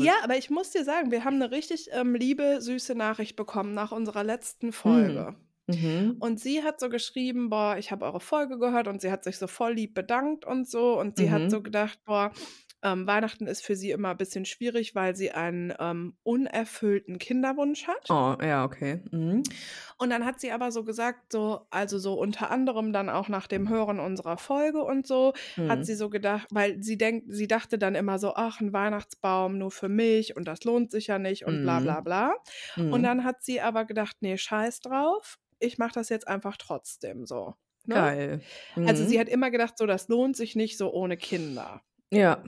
[0.06, 3.74] Ja, aber ich muss dir sagen, wir haben eine richtig ähm, liebe, süße Nachricht bekommen
[3.74, 5.36] nach unserer letzten Folge.
[5.68, 6.18] Mhm.
[6.20, 9.38] Und sie hat so geschrieben, boah, ich habe eure Folge gehört und sie hat sich
[9.38, 11.00] so voll lieb bedankt und so.
[11.00, 11.32] Und sie Mhm.
[11.32, 12.32] hat so gedacht, boah,
[12.84, 17.88] ähm, Weihnachten ist für sie immer ein bisschen schwierig, weil sie einen ähm, unerfüllten Kinderwunsch
[17.88, 18.10] hat.
[18.10, 19.02] Oh, ja, okay.
[19.12, 19.56] Mhm.
[19.98, 23.48] Und dann hat sie aber so gesagt, so, also so unter anderem dann auch nach
[23.48, 25.66] dem Hören unserer Folge und so, Mhm.
[25.68, 29.58] hat sie so gedacht, weil sie denkt, sie dachte dann immer so, ach, ein Weihnachtsbaum
[29.58, 31.82] nur für mich und das lohnt sich ja nicht und bla Mhm.
[31.82, 32.34] bla bla.
[32.90, 33.04] Und Mhm.
[33.04, 37.54] dann hat sie aber gedacht, nee, scheiß drauf, ich mache das jetzt einfach trotzdem so.
[37.86, 38.10] Ne?
[38.10, 38.42] Geil.
[38.84, 39.06] Also Mhm.
[39.06, 41.84] sie hat immer gedacht, so, das lohnt sich nicht so ohne Kinder.
[42.16, 42.44] Ja.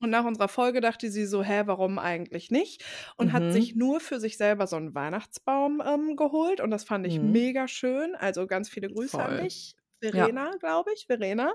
[0.00, 2.84] Und nach unserer Folge dachte sie so, hä, warum eigentlich nicht?
[3.16, 3.52] Und hat Mhm.
[3.52, 6.60] sich nur für sich selber so einen Weihnachtsbaum ähm, geholt.
[6.60, 7.30] Und das fand ich Mhm.
[7.30, 8.16] mega schön.
[8.16, 9.20] Also ganz viele Grüße Voll.
[9.20, 9.74] an dich.
[10.02, 10.10] Ja.
[10.10, 11.54] Verena, glaube ich, Verena.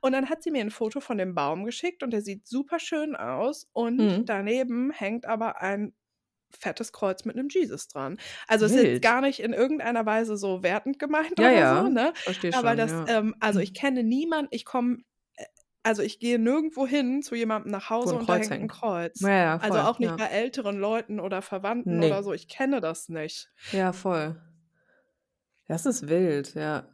[0.00, 2.78] Und dann hat sie mir ein Foto von dem Baum geschickt und der sieht super
[2.78, 3.66] schön aus.
[3.72, 4.24] Und Mhm.
[4.24, 5.92] daneben hängt aber ein
[6.56, 8.18] fettes Kreuz mit einem Jesus dran.
[8.46, 11.82] Also es ist jetzt gar nicht in irgendeiner Weise so wertend gemeint Ja, oder ja.
[11.82, 12.12] so, ne?
[12.14, 12.76] Verstehe Aber schon.
[12.78, 13.04] das, ja.
[13.18, 14.98] ähm, also ich kenne niemanden, ich komme,
[15.88, 18.68] also ich gehe nirgendwo hin zu jemandem nach Hause und da Kreuz hängt ein.
[18.68, 19.20] Kreuz.
[19.20, 19.70] ja, ja, voll.
[19.70, 20.16] Also auch nicht ja.
[20.16, 22.08] bei älteren Leuten oder Verwandten Nee.
[22.08, 22.34] oder so.
[22.34, 23.48] Ich kenne das nicht.
[23.72, 24.40] Ja, voll.
[25.66, 26.86] Das ist wild, ja.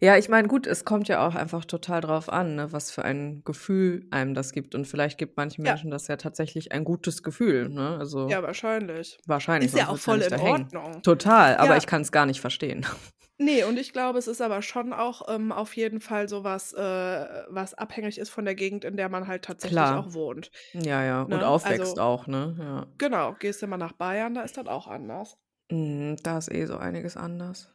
[0.00, 3.04] Ja, ich meine, gut, es kommt ja auch einfach total drauf an, ne, was für
[3.04, 4.74] ein Gefühl einem das gibt.
[4.74, 5.72] Und vielleicht gibt manchen Ja.
[5.72, 7.96] Menschen das ja tatsächlich ein gutes Gefühl, ne?
[7.98, 9.18] Also Ja, wahrscheinlich.
[9.26, 9.68] wahrscheinlich.
[9.72, 10.62] Ist ja sonst auch wird's voll nicht in da hängen.
[10.74, 11.02] Ordnung.
[11.02, 11.76] Total, aber Ja.
[11.78, 12.84] ich kann es gar nicht verstehen.
[13.38, 16.72] Nee, und ich glaube, es ist aber schon auch ähm, auf jeden Fall so was,
[16.74, 16.78] äh,
[17.48, 19.98] was abhängig ist von der Gegend, in der man halt tatsächlich Klar.
[19.98, 20.50] auch wohnt.
[20.74, 21.22] Ja, ja.
[21.22, 21.46] Und Ne?
[21.46, 22.54] aufwächst Also, auch, ne?
[22.60, 22.86] Ja.
[22.98, 25.38] genau, gehst du mal nach Bayern, da ist das auch anders.
[25.72, 27.68] Mhm, da ist eh so einiges anders.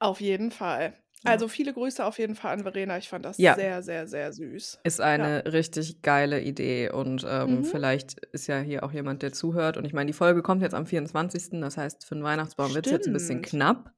[0.00, 0.94] Auf jeden Fall.
[1.22, 1.32] Ja.
[1.32, 2.96] Also viele Grüße auf jeden Fall an Verena.
[2.96, 3.54] Ich fand das Ja.
[3.54, 4.80] sehr, sehr, sehr süß.
[4.82, 5.04] Ist Ja.
[5.04, 7.64] eine richtig geile Idee und ähm, Mhm.
[7.64, 9.76] vielleicht ist ja hier auch jemand, der zuhört.
[9.76, 11.60] Und ich meine, die Folge kommt jetzt am 24.
[11.60, 13.92] Das heißt, für einen Weihnachtsbaum wird es jetzt ein bisschen knapp.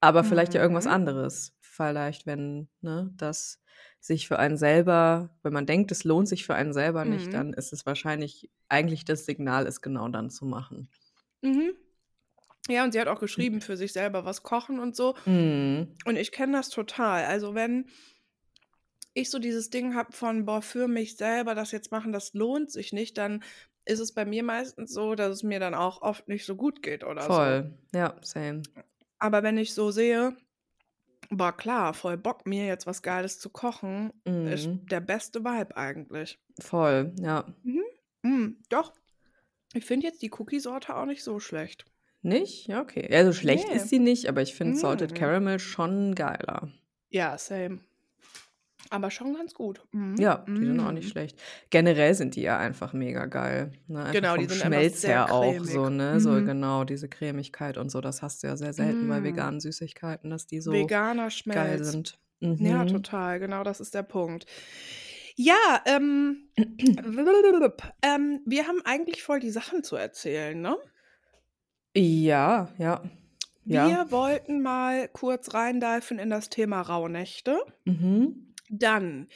[0.00, 0.92] Aber vielleicht ja irgendwas Mhm.
[0.92, 1.52] anderes.
[1.60, 3.60] Vielleicht, wenn ne, das
[3.98, 7.32] sich für einen selber, wenn man denkt, es lohnt sich für einen selber nicht, Mhm.
[7.32, 10.88] dann ist es wahrscheinlich eigentlich das Signal, es genau dann zu machen.
[11.40, 11.72] Mhm.
[12.68, 15.14] Ja, und sie hat auch geschrieben, für sich selber was kochen und so.
[15.26, 15.88] Mhm.
[16.04, 17.24] Und ich kenne das total.
[17.24, 17.86] Also wenn
[19.14, 22.70] ich so dieses Ding habe von, boah, für mich selber das jetzt machen, das lohnt
[22.70, 23.42] sich nicht, dann
[23.84, 26.82] ist es bei mir meistens so, dass es mir dann auch oft nicht so gut
[26.82, 27.32] geht oder so.
[27.32, 27.74] Voll.
[27.92, 28.62] Ja, same.
[29.18, 30.36] Aber wenn ich so sehe,
[31.30, 34.86] boah, klar, voll Bock, mir jetzt was Geiles zu kochen, ist Mhm.
[34.86, 36.38] der beste Vibe eigentlich.
[36.60, 37.44] Voll, ja.
[37.64, 37.82] Mhm.
[38.22, 38.92] Mm, doch.
[39.74, 41.84] Ich finde jetzt die Cookie-Sorte auch nicht so schlecht.
[42.22, 42.66] Nicht?
[42.68, 43.08] Ja, okay.
[43.12, 43.76] Also schlecht Nee.
[43.76, 45.14] ist sie nicht, aber ich finde Salted Mm.
[45.14, 46.70] Caramel schon geiler.
[47.10, 47.80] Ja, same.
[48.90, 49.80] Aber schon ganz gut.
[49.92, 50.16] Mhm.
[50.18, 51.10] Ja, die sind auch nicht Mhm.
[51.10, 51.40] schlecht.
[51.70, 54.00] Generell sind die ja einfach mega geil, ne?
[54.00, 55.68] Einfach Genau, die sind einfach Schmelz sehr her auch cremig.
[55.68, 56.20] so, ne?
[56.20, 56.44] So Mhm.
[56.44, 59.24] genau, diese Cremigkeit und so, das hast du ja sehr selten bei Mm.
[59.24, 61.90] veganen Süßigkeiten, dass die so Veganer geil Schmelz.
[61.90, 62.18] sind.
[62.40, 62.88] Ja, Mhm.
[62.88, 64.46] total, genau, das ist der Punkt.
[65.36, 66.48] Ja, ähm,
[68.02, 70.76] ähm, wir haben eigentlich voll die Sachen zu erzählen, ne?
[71.94, 73.02] Ja, ja.
[73.64, 73.86] Ja.
[73.88, 77.58] Wir wollten mal kurz reindiven in das Thema Rauhnächte.
[77.84, 78.54] Mhm.
[78.68, 79.28] Dann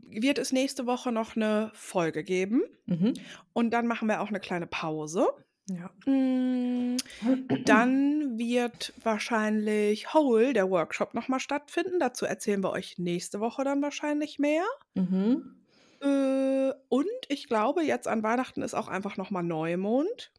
[0.00, 3.14] wird es nächste Woche noch eine Folge geben Mhm.
[3.52, 5.26] und dann machen wir auch eine kleine Pause.
[5.68, 5.90] Ja.
[6.10, 6.96] Mm,
[7.64, 11.98] Dann wird wahrscheinlich Whole, der Workshop, nochmal stattfinden.
[12.00, 14.64] Dazu erzählen wir euch nächste Woche dann wahrscheinlich mehr.
[14.94, 15.56] Mhm.
[16.00, 20.32] Äh, und ich glaube, jetzt an Weihnachten ist auch einfach nochmal Neumond.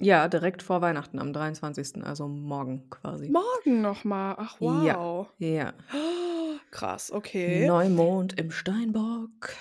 [0.00, 3.28] Ja, direkt vor Weihnachten am 23., also morgen quasi.
[3.30, 4.34] Morgen nochmal.
[4.38, 4.96] Ach, Ja.
[4.98, 5.28] wow.
[5.38, 5.72] Ja.
[6.70, 7.66] Krass, okay.
[7.66, 9.54] Neumond im Steinbock.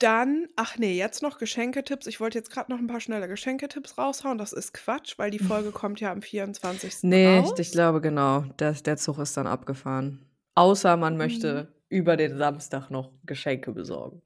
[0.00, 2.06] Dann, ach nee, jetzt noch Geschenketipps.
[2.06, 4.38] Ich wollte jetzt gerade noch ein paar schnelle Geschenketipps raushauen.
[4.38, 6.98] Das ist Quatsch, weil die Folge kommt ja am 24.
[7.02, 7.52] Nee, raus.
[7.54, 10.24] ich, ich glaube genau, das, der Zug ist dann abgefahren.
[10.54, 14.22] Außer man möchte über den Samstag noch Geschenke besorgen.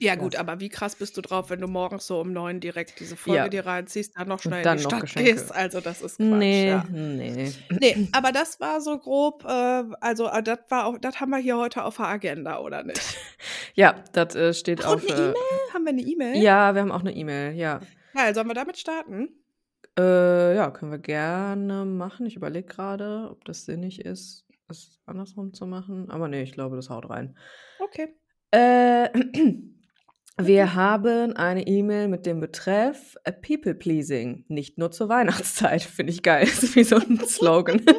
[0.00, 2.98] Ja, gut, aber wie krass bist du drauf, wenn du morgens so um neun direkt
[3.00, 3.48] diese Folge Ja.
[3.48, 5.32] dir reinziehst, dann noch schnell dann in die Stadt Geschenke.
[5.32, 5.54] gehst.
[5.54, 6.26] Also, das ist Quatsch.
[6.28, 6.84] nee, Ja.
[6.90, 7.52] nee.
[7.80, 11.38] Nee, aber das war so grob, äh, also äh, das war auch, das haben wir
[11.38, 13.16] hier heute auf der Agenda, oder nicht?
[13.74, 15.02] Ja, das äh, steht Ach, auf.
[15.04, 15.34] und eine Äh, E-Mail?
[15.74, 16.36] Haben wir eine E-Mail?
[16.42, 17.80] ja, wir haben auch eine E-Mail, ja.
[18.14, 19.28] Geil, sollen wir damit starten?
[19.98, 22.26] Äh, ja, können wir gerne machen.
[22.26, 26.10] Ich überlege gerade, ob das sinnig ist, es andersrum zu machen.
[26.10, 27.36] Aber nee, ich glaube, das haut rein.
[27.78, 28.08] Okay.
[28.50, 29.08] Äh,
[30.40, 34.44] wir haben eine E-Mail mit dem Betreff äh, People Pleasing.
[34.48, 35.82] Nicht nur zur Weihnachtszeit.
[35.82, 36.46] Finde ich geil.
[36.46, 37.82] Das ist wie so ein Slogan.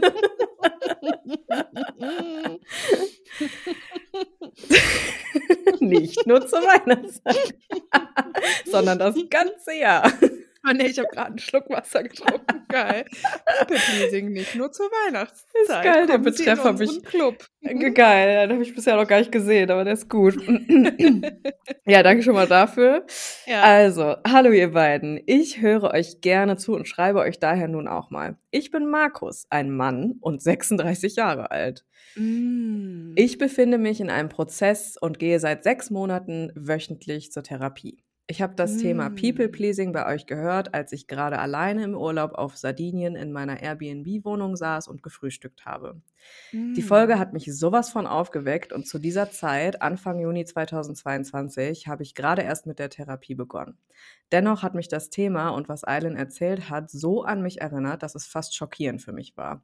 [5.79, 7.55] Nicht nur zur Weihnachtszeit,
[8.65, 10.11] sondern das ganze Jahr.
[10.67, 12.65] Oh nee, ich habe gerade einen Schluck Wasser getrunken.
[12.69, 13.05] Geil.
[13.59, 15.61] People Pleasing, nicht nur zur Weihnachtszeit.
[15.61, 17.47] Ist geil, den Kommen Sie Betreff in hab ich- Club.
[17.93, 20.35] Geil, den habe ich bisher noch gar nicht gesehen, aber der ist gut.
[21.85, 23.05] ja, danke schon mal dafür.
[23.45, 23.61] Ja.
[23.61, 25.19] Also, hallo ihr beiden.
[25.25, 28.37] Ich höre euch gerne zu und schreibe euch daher nun auch mal.
[28.51, 31.85] Ich bin Markus, ein Mann und 36 Jahre alt.
[32.15, 33.13] Mm.
[33.15, 38.04] Ich befinde mich in einem Prozess und gehe seit sechs Monaten wöchentlich zur Therapie.
[38.27, 39.15] Ich habe das Thema Mm.
[39.15, 43.61] People Pleasing bei euch gehört, als ich gerade alleine im Urlaub auf Sardinien in meiner
[43.61, 46.01] Airbnb-Wohnung saß und gefrühstückt habe.
[46.51, 46.87] Die Mm.
[46.87, 52.15] Folge hat mich sowas von aufgeweckt und zu dieser Zeit, Anfang Juni 2022, habe ich
[52.15, 53.77] gerade erst mit der Therapie begonnen.
[54.31, 58.15] Dennoch hat mich das Thema und was Eileen erzählt hat, so an mich erinnert, dass
[58.15, 59.61] es fast schockierend für mich war.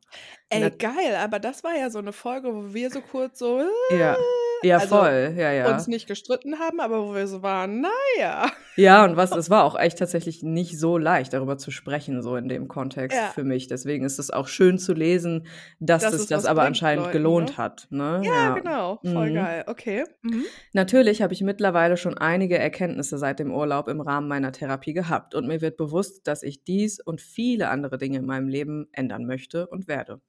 [0.50, 4.16] Ey, geil, aber das war ja so eine Folge, wo wir so kurz so Ja,
[4.64, 5.74] ja, Also, voll, ja, ja.
[5.74, 8.50] uns nicht gestritten haben, aber wo wir so waren, naja.
[8.78, 12.36] Ja, und was, es war auch echt tatsächlich nicht so leicht, darüber zu sprechen, so
[12.38, 13.28] in dem Kontext Ja.
[13.34, 13.68] für mich.
[13.68, 15.46] Deswegen ist es auch schön zu lesen,
[15.80, 17.58] dass Dass es das aber anscheinend Leuten, gelohnt ne?
[17.58, 17.88] hat.
[17.90, 18.22] Ne?
[18.24, 19.36] Ja, genau, voll Mhm.
[19.36, 19.64] geil.
[19.68, 20.04] Okay.
[20.22, 20.46] Mhm.
[20.74, 25.36] Natürlich habe ich mittlerweile schon einige Erkenntnisse seit dem Urlaub im Rahmen meiner Therapie gehabt
[25.36, 29.26] und mir wird bewusst, dass ich dies und viele andere Dinge in meinem Leben ändern
[29.26, 30.22] möchte und werde.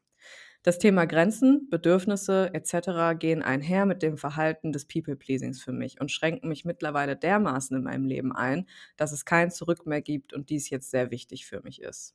[0.64, 3.18] Das Thema Grenzen, Bedürfnisse etc.
[3.18, 7.82] gehen einher mit dem Verhalten des People-Pleasings für mich und schränken mich mittlerweile dermaßen in
[7.82, 11.62] meinem Leben ein, dass es kein Zurück mehr gibt und dies jetzt sehr wichtig für
[11.62, 12.14] mich ist.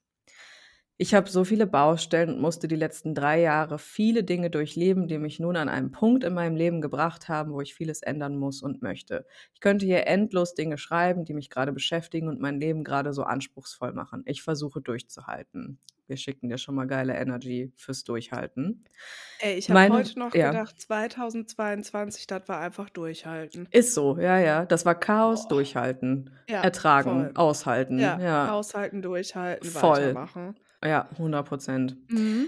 [1.00, 5.20] Ich habe so viele Baustellen und musste die letzten drei Jahre viele Dinge durchleben, die
[5.20, 8.62] mich nun an einen Punkt in meinem Leben gebracht haben, wo ich vieles ändern muss
[8.64, 9.26] und möchte.
[9.54, 13.24] Ich könnte hier endlos Dinge schreiben, die mich gerade beschäftigen und mein Leben gerade so
[13.24, 14.24] anspruchsvoll machen.
[14.26, 15.80] Ich versuche durchzuhalten.
[16.08, 18.86] Wir schicken dir schon mal geile Energy fürs Durchhalten.
[19.40, 20.52] Ey, ich habe heute noch ja.
[20.52, 23.68] gedacht, 2022, das war einfach durchhalten.
[23.72, 24.66] Ist so, ja, ja.
[24.66, 25.56] Das war Chaos, Boah.
[25.56, 27.32] durchhalten, Ja, ertragen, voll.
[27.36, 28.00] aushalten.
[28.00, 29.98] Ja, Ja, aushalten, durchhalten, Voll.
[29.98, 30.56] weitermachen.
[30.84, 31.98] ja, 100 Prozent.
[32.10, 32.48] Mhm.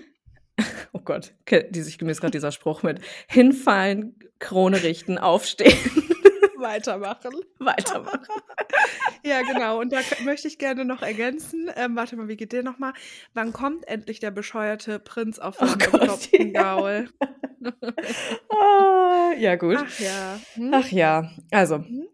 [0.92, 1.34] Oh Gott,
[1.70, 5.78] die sich ist gerade dieser Spruch mit hinfallen, Krone richten, aufstehen,
[6.60, 7.32] Weitermachen.
[7.60, 8.28] weitermachen.
[9.26, 9.80] Ja, genau.
[9.82, 11.70] Und da möchte ich gerne noch ergänzen.
[11.76, 12.94] Ähm, warte mal, wie geht der nochmal?
[13.34, 16.46] Wann kommt endlich der bescheuerte Prinz auf Oh seinem Gott, ja.
[16.46, 17.10] Gaul?
[18.50, 19.78] Ah, ja, gut.
[19.78, 20.40] Ach ja.
[20.54, 20.72] Hm?
[20.74, 22.08] Ach ja, also Mhm.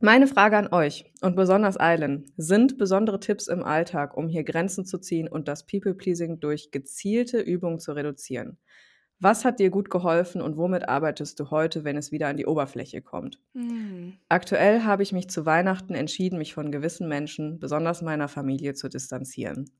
[0.00, 4.84] meine Frage an euch und besonders Eilen, sind besondere Tipps im Alltag, um hier Grenzen
[4.84, 8.58] zu ziehen und das People-Pleasing durch gezielte Übungen zu reduzieren?
[9.22, 12.44] Was hat dir gut geholfen und womit arbeitest du heute, wenn es wieder an die
[12.44, 13.38] Oberfläche kommt?
[13.54, 14.14] Hm.
[14.28, 18.88] Aktuell habe ich mich zu Weihnachten entschieden, mich von gewissen Menschen, besonders meiner Familie, zu
[18.88, 19.70] distanzieren.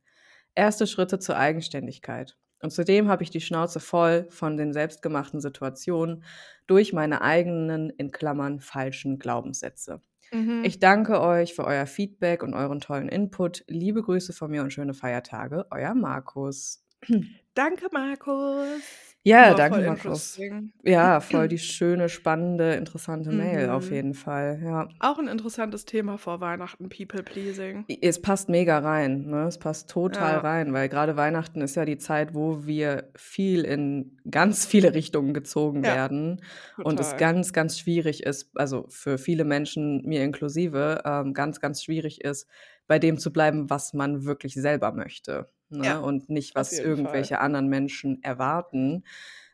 [0.54, 2.36] Erste Schritte zur Eigenständigkeit.
[2.60, 6.22] Und zudem habe ich die Schnauze voll von den selbstgemachten Situationen
[6.68, 10.00] durch meine eigenen, in Klammern, falschen Glaubenssätze.
[10.32, 10.62] Mhm.
[10.64, 13.64] Ich danke euch für euer Feedback und euren tollen Input.
[13.66, 15.66] Liebe Grüße von mir und schöne Feiertage.
[15.72, 16.84] Euer Markus.
[17.54, 19.11] Danke, Markus.
[19.24, 20.48] Ja, danke, Markus.
[20.84, 23.92] Ja, voll die schöne, spannende, interessante Mail auf Mhm.
[23.92, 24.60] jeden Fall.
[24.64, 24.88] Ja.
[25.00, 27.86] Auch ein interessantes Thema vor Weihnachten, People Pleasing.
[28.00, 29.46] Es passt mega rein, ne?
[29.48, 30.38] Es passt total Ja.
[30.38, 35.34] rein, weil gerade Weihnachten ist ja die Zeit, wo wir viel in ganz viele Richtungen
[35.34, 36.40] gezogen Ja, werden
[36.80, 37.16] und es total.
[37.16, 42.46] ganz, ganz schwierig ist, also für viele Menschen, mir inklusive, ähm, ganz, ganz schwierig ist,
[42.86, 45.50] bei dem zu bleiben, was man wirklich selber möchte.
[45.70, 45.86] Ne?
[45.86, 46.90] Ja, Und nicht, was jeden Fall.
[46.90, 49.04] irgendwelche anderen Menschen erwarten.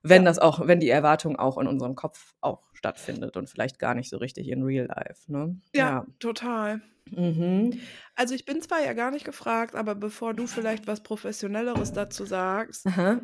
[0.02, 0.28] Wenn Ja.
[0.28, 4.10] das auch, wenn die Erwartung auch in unserem Kopf auch stattfindet und vielleicht gar nicht
[4.10, 5.30] so richtig in real life.
[5.30, 5.60] Ne?
[5.74, 6.80] Ja, total.
[7.10, 7.78] Mhm.
[8.14, 12.24] Also ich bin zwar ja gar nicht gefragt, aber bevor du vielleicht was Professionelleres dazu
[12.26, 13.20] sagst, Aha.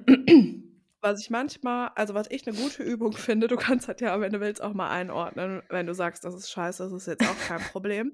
[1.01, 4.33] was ich manchmal, also was ich eine gute Übung finde, du kannst das ja, wenn
[4.33, 7.38] du willst, auch mal einordnen, wenn du sagst, das ist scheiße, das ist jetzt auch
[7.47, 8.12] kein Problem.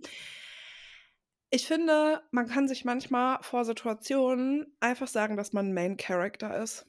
[1.50, 6.86] Ich finde, man kann sich manchmal vor Situationen einfach sagen, dass man Main Character ist.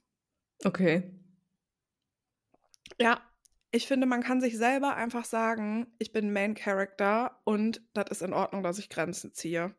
[0.66, 1.12] Okay.
[3.00, 3.22] Ja,
[3.74, 8.22] ich finde, man kann sich selber einfach sagen, ich bin Main Character und das ist
[8.22, 9.76] in Ordnung, dass ich Grenzen ziehe.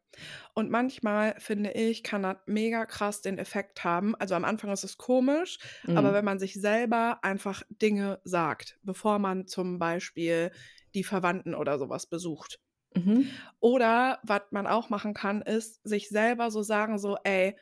[0.55, 4.15] Und manchmal finde ich, kann das mega krass den Effekt haben.
[4.17, 5.59] Also am Anfang ist es komisch,
[5.95, 6.15] aber Mhm.
[6.15, 10.53] wenn man sich selber einfach Dinge sagt, bevor man zum Beispiel
[10.95, 12.61] die Verwandten oder sowas besucht.
[12.97, 13.31] Mhm.
[13.61, 17.57] Oder was man auch machen kann, ist sich selber so sagen, so, ey,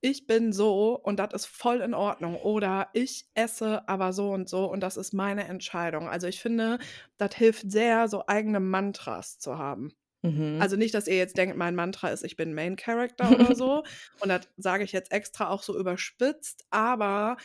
[0.00, 2.36] ich bin so und das ist voll in Ordnung.
[2.36, 6.08] Oder ich esse aber so und so und das ist meine Entscheidung.
[6.08, 6.78] Also ich finde,
[7.18, 9.92] das hilft sehr, so eigene Mantras zu haben.
[10.22, 10.58] Mhm.
[10.60, 13.82] Also nicht, dass ihr jetzt denkt, mein Mantra ist, ich bin Main Character oder so.
[14.20, 16.64] und das sage ich jetzt extra auch so überspitzt.
[16.70, 17.36] Aber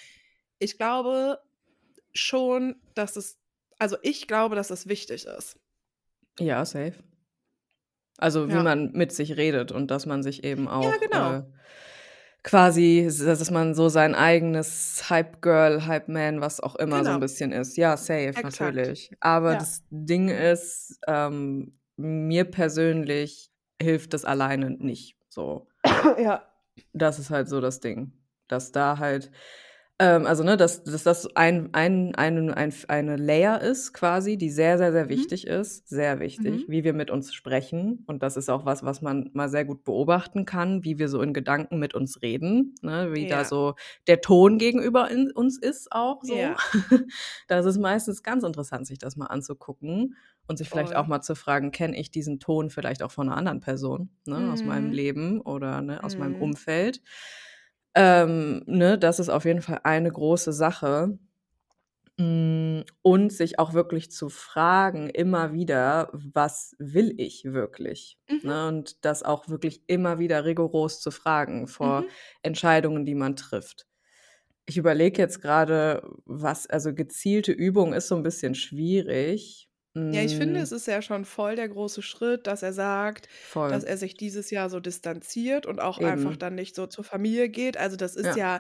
[0.60, 1.40] ich glaube
[2.14, 3.38] schon, dass es,
[3.80, 5.60] also ich glaube, dass es wichtig ist.
[6.40, 6.96] Ja, safe.
[8.18, 8.64] Also wie Ja.
[8.64, 11.34] man mit sich redet und dass man sich eben auch Ja, genau.
[11.40, 11.44] äh,
[12.44, 17.14] quasi, dass man so sein eigenes Hype-Girl, Hype-Man, was auch immer so Genau.
[17.16, 17.76] ein bisschen ist.
[17.78, 18.60] Ja, safe, Exakt.
[18.60, 19.12] natürlich.
[19.20, 19.58] Aber Ja.
[19.60, 23.50] das Ding ist, ähm, mir persönlich
[23.82, 25.68] hilft das alleine nicht so.
[26.20, 26.44] ja.
[26.94, 28.12] Das ist halt so das Ding.
[28.48, 29.32] Dass da halt,
[29.98, 34.50] ähm, also ne, dass, dass das ein, ein, ein, ein, eine Layer ist quasi, die
[34.50, 35.10] sehr, sehr, sehr Mhm.
[35.10, 35.88] wichtig ist.
[35.88, 36.72] Sehr wichtig, Mhm.
[36.72, 38.04] wie wir mit uns sprechen.
[38.06, 41.22] Und das ist auch was, was man mal sehr gut beobachten kann, wie wir so
[41.22, 42.76] in Gedanken mit uns reden.
[42.82, 43.14] Ne?
[43.14, 43.46] Wie da Ja.
[43.46, 43.76] so
[44.08, 46.36] der Ton gegenüber in, uns ist auch so.
[46.36, 46.58] Ja.
[47.48, 50.16] das ist meistens ganz interessant, sich das mal anzugucken
[50.48, 51.02] und sich vielleicht Voll.
[51.02, 54.52] auch mal zu fragen, kenne ich diesen Ton vielleicht auch von einer anderen Person, ne,
[54.52, 54.94] aus meinem Mhm.
[54.94, 56.42] Leben oder ne, aus meinem Mhm.
[56.42, 57.02] Umfeld.
[57.96, 61.18] Ähm, ne, das ist auf jeden Fall eine große Sache.
[62.18, 68.18] Mm, Und sich auch wirklich zu fragen, immer wieder, was will ich wirklich?
[68.30, 68.40] Mhm.
[68.44, 68.68] Ne?
[68.68, 72.08] Und das auch wirklich immer wieder rigoros zu fragen vor Mhm.
[72.42, 73.86] Entscheidungen, die man trifft.
[74.68, 79.70] Ich überlege jetzt gerade, was, also gezielte Übung ist so ein bisschen schwierig.
[80.12, 83.28] Ja, ich finde, Mm, es ist ja schon voll der große Schritt, dass er sagt,
[83.68, 83.84] dass Voll.
[83.84, 86.38] er sich dieses Jahr so distanziert und auch einfach Eben.
[86.38, 87.76] dann nicht so zur Familie geht.
[87.78, 88.36] Also das ist Ja.
[88.36, 88.60] ja,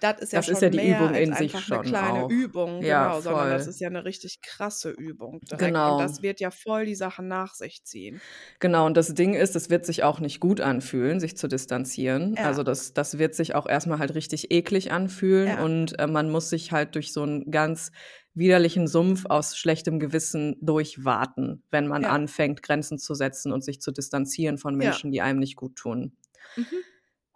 [0.00, 1.80] das ist ja Das ist ja die mehr Übung als in sich einfach eine schon
[1.80, 2.30] kleine auch.
[2.30, 3.68] Übung, Ja, genau, sondern das voll.
[3.68, 5.84] ist ja eine richtig krasse Übung direkt.
[5.86, 6.00] Und Genau.
[6.00, 8.22] das wird ja voll die Sachen nach sich ziehen.
[8.60, 12.38] Genau, und das Ding ist, es wird sich auch nicht gut anfühlen, sich zu distanzieren.
[12.42, 16.06] Also Ja, das, das wird sich auch erstmal halt richtig eklig anfühlen ja, und äh,
[16.06, 17.90] man muss sich halt durch so einen ganz
[18.34, 23.80] widerlichen Sumpf aus schlechtem Gewissen durchwarten, wenn man ja, anfängt, Grenzen zu setzen und sich
[23.80, 24.88] zu distanzieren von ja.
[24.88, 26.16] Menschen, die einem nicht gut tun.
[26.56, 26.66] Mhm.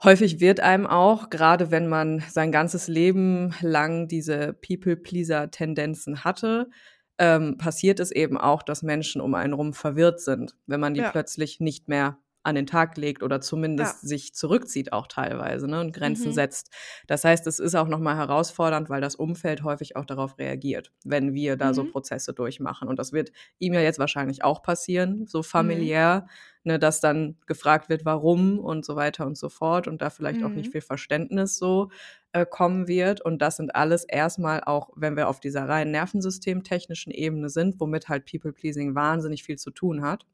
[0.03, 6.71] Häufig wird einem auch, gerade wenn man sein ganzes Leben lang diese People-Pleaser-Tendenzen hatte,
[7.19, 11.01] ähm, passiert es eben auch, dass Menschen um einen rum verwirrt sind, wenn man die
[11.01, 13.41] Ja, plötzlich nicht mehr an den Tag legt oder ja.
[13.41, 16.33] zumindest sich zurückzieht auch teilweise ne, und Grenzen Mhm.
[16.33, 16.71] setzt.
[17.07, 21.35] Das heißt, es ist auch nochmal herausfordernd, weil das Umfeld häufig auch darauf reagiert, wenn
[21.35, 21.89] wir da so Mhm.
[21.93, 22.89] Prozesse durchmachen.
[22.89, 25.43] Und das wird ihm ja jetzt wahrscheinlich auch passieren, so Mhm.
[25.45, 26.27] familiär,
[26.65, 30.43] ne, dass dann gefragt wird, warum und so weiter und so fort und da vielleicht
[30.43, 30.73] auch nicht Mhm.
[30.73, 31.91] viel Verständnis so
[32.33, 33.21] äh, kommen wird.
[33.23, 38.09] Und das sind alles erstmal auch, wenn wir auf dieser rein nervensystemtechnischen Ebene sind, womit
[38.09, 40.27] halt People-Pleasing wahnsinnig viel zu tun hat,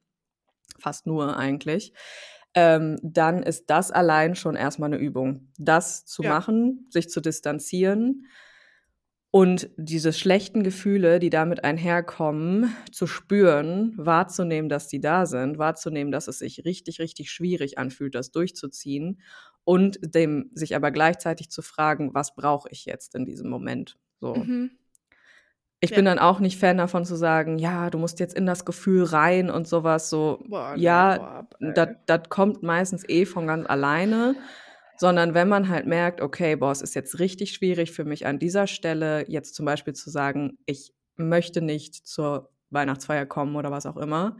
[0.78, 1.92] fast nur eigentlich,
[2.54, 5.48] ähm, dann ist das allein schon erstmal eine Übung.
[5.58, 6.24] Das zu Ja.
[6.24, 8.26] machen, sich zu distanzieren
[9.30, 16.12] und diese schlechten Gefühle, die damit einherkommen, zu spüren, wahrzunehmen, dass die da sind, wahrzunehmen,
[16.12, 19.20] dass es sich richtig, richtig schwierig anfühlt, das durchzuziehen
[19.64, 23.96] und dem sich aber gleichzeitig zu fragen, was brauche ich jetzt in diesem Moment?
[24.20, 24.46] So.
[24.46, 24.76] Mhm.
[25.84, 25.96] Ich Ja.
[25.96, 29.04] bin dann auch nicht Fan davon zu sagen, ja, du musst jetzt in das Gefühl
[29.04, 30.42] rein und sowas so.
[30.48, 34.34] Boah, ja, das kommt meistens eh von ganz alleine,
[34.96, 38.38] sondern wenn man halt merkt, okay, boah, es ist jetzt richtig schwierig für mich an
[38.38, 43.84] dieser Stelle jetzt zum Beispiel zu sagen, ich möchte nicht zur Weihnachtsfeier kommen oder was
[43.84, 44.38] auch immer,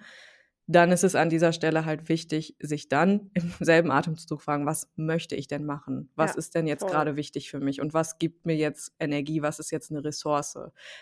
[0.67, 4.67] dann ist es an dieser Stelle halt wichtig, sich dann im selben Atemzug zu fragen,
[4.67, 6.11] was möchte ich denn machen?
[6.17, 9.43] Was Ja, ist denn jetzt gerade wichtig für mich und was gibt mir jetzt Energie?
[9.43, 10.57] Was ist jetzt eine Ressource?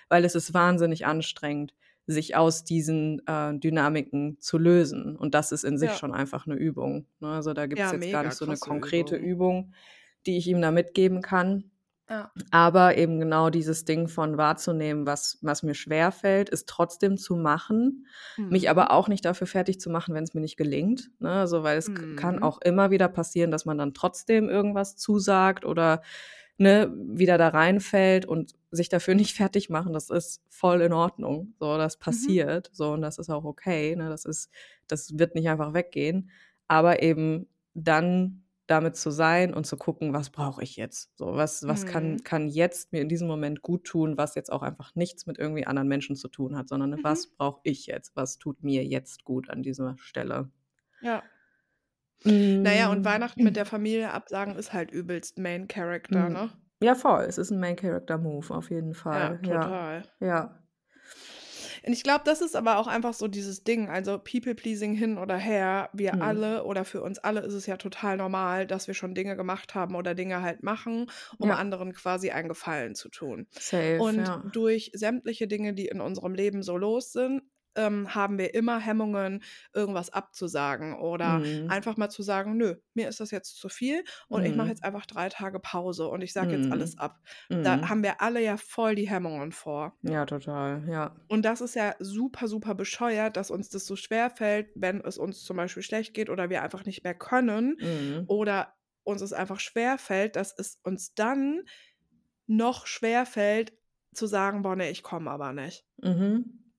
[0.08, 1.74] Weil es ist wahnsinnig anstrengend,
[2.06, 5.16] sich aus diesen äh, Dynamiken zu lösen.
[5.16, 5.96] Und das ist in sich Ja.
[5.96, 7.06] schon einfach eine Übung.
[7.20, 7.28] Ne?
[7.28, 9.16] Also da gibt es Ja, jetzt gar nicht so eine konkrete Übung.
[9.16, 9.74] Übung,
[10.26, 11.71] die ich ihm da mitgeben kann.
[12.12, 12.30] Ja.
[12.50, 18.06] Aber eben genau dieses Ding von wahrzunehmen, was, was mir schwerfällt, ist trotzdem zu machen,
[18.36, 18.68] mich Mhm.
[18.68, 21.10] aber auch nicht dafür fertig zu machen, wenn es mir nicht gelingt.
[21.20, 21.30] Ne?
[21.30, 22.42] Also, weil es k- kann Mhm.
[22.42, 26.02] auch immer wieder passieren, dass man dann trotzdem irgendwas zusagt oder
[26.58, 29.94] ne, wieder da reinfällt und sich dafür nicht fertig machen.
[29.94, 31.54] Das ist voll in Ordnung.
[31.58, 32.00] So, das Mhm.
[32.00, 32.70] passiert.
[32.74, 33.96] So, und das ist auch okay.
[33.96, 34.10] Ne?
[34.10, 34.50] Das ist,
[34.86, 36.30] das wird nicht einfach weggehen.
[36.68, 41.16] Aber eben dann damit zu sein und zu gucken, was brauche ich jetzt?
[41.18, 42.24] So, was, was kann, Mhm.
[42.24, 45.66] kann jetzt mir in diesem Moment gut tun, was jetzt auch einfach nichts mit irgendwie
[45.66, 47.02] anderen Menschen zu tun hat, sondern Mhm.
[47.04, 48.16] was brauche ich jetzt?
[48.16, 50.50] Was tut mir jetzt gut an dieser Stelle?
[51.00, 51.30] Ja.
[52.64, 53.04] Naja, und Mm.
[53.04, 56.30] Weihnachten mit der Familie absagen ist halt übelst Main Character, Mm.
[56.30, 56.50] ne?
[56.82, 57.24] Ja, voll.
[57.24, 59.40] Es ist ein Main Character Move, auf jeden Ja, Fall.
[59.44, 60.12] Ja, total.
[60.20, 60.61] ja.
[61.84, 65.36] Und ich glaube, das ist aber auch einfach so dieses Ding, also People-Pleasing hin oder
[65.36, 66.18] her, wir Hm.
[66.22, 69.74] alle oder für uns alle ist es ja total normal, dass wir schon Dinge gemacht
[69.74, 71.06] haben oder Dinge halt machen,
[71.38, 71.54] um Ja.
[71.54, 73.46] anderen quasi einen Gefallen zu tun.
[73.58, 74.42] Safe, Und ja.
[74.44, 77.42] durch sämtliche Dinge, die in unserem Leben so los sind,
[77.76, 79.42] ähm, haben wir immer Hemmungen,
[79.74, 81.66] irgendwas abzusagen oder Mhm.
[81.66, 84.70] einfach mal zu sagen, nö, mir ist das jetzt zu viel und ich mache Mhm.
[84.70, 86.98] jetzt einfach drei Tage Pause und ich sage jetzt alles Mhm.
[86.98, 87.18] ab.
[87.62, 87.88] Da Mhm.
[87.88, 89.96] haben wir alle ja voll die Hemmungen vor.
[90.02, 91.16] Ja, total, ja.
[91.28, 95.16] Und das ist ja super, super bescheuert, dass uns das so schwer fällt, wenn es
[95.18, 98.26] uns zum Beispiel schlecht geht oder wir einfach nicht mehr können Mhm.
[98.26, 101.62] oder uns es einfach schwer fällt, dass es uns dann
[102.46, 103.74] noch schwer fällt,
[104.14, 105.86] zu sagen, boah, nee, ich komme aber nicht.
[106.02, 106.71] Mhm.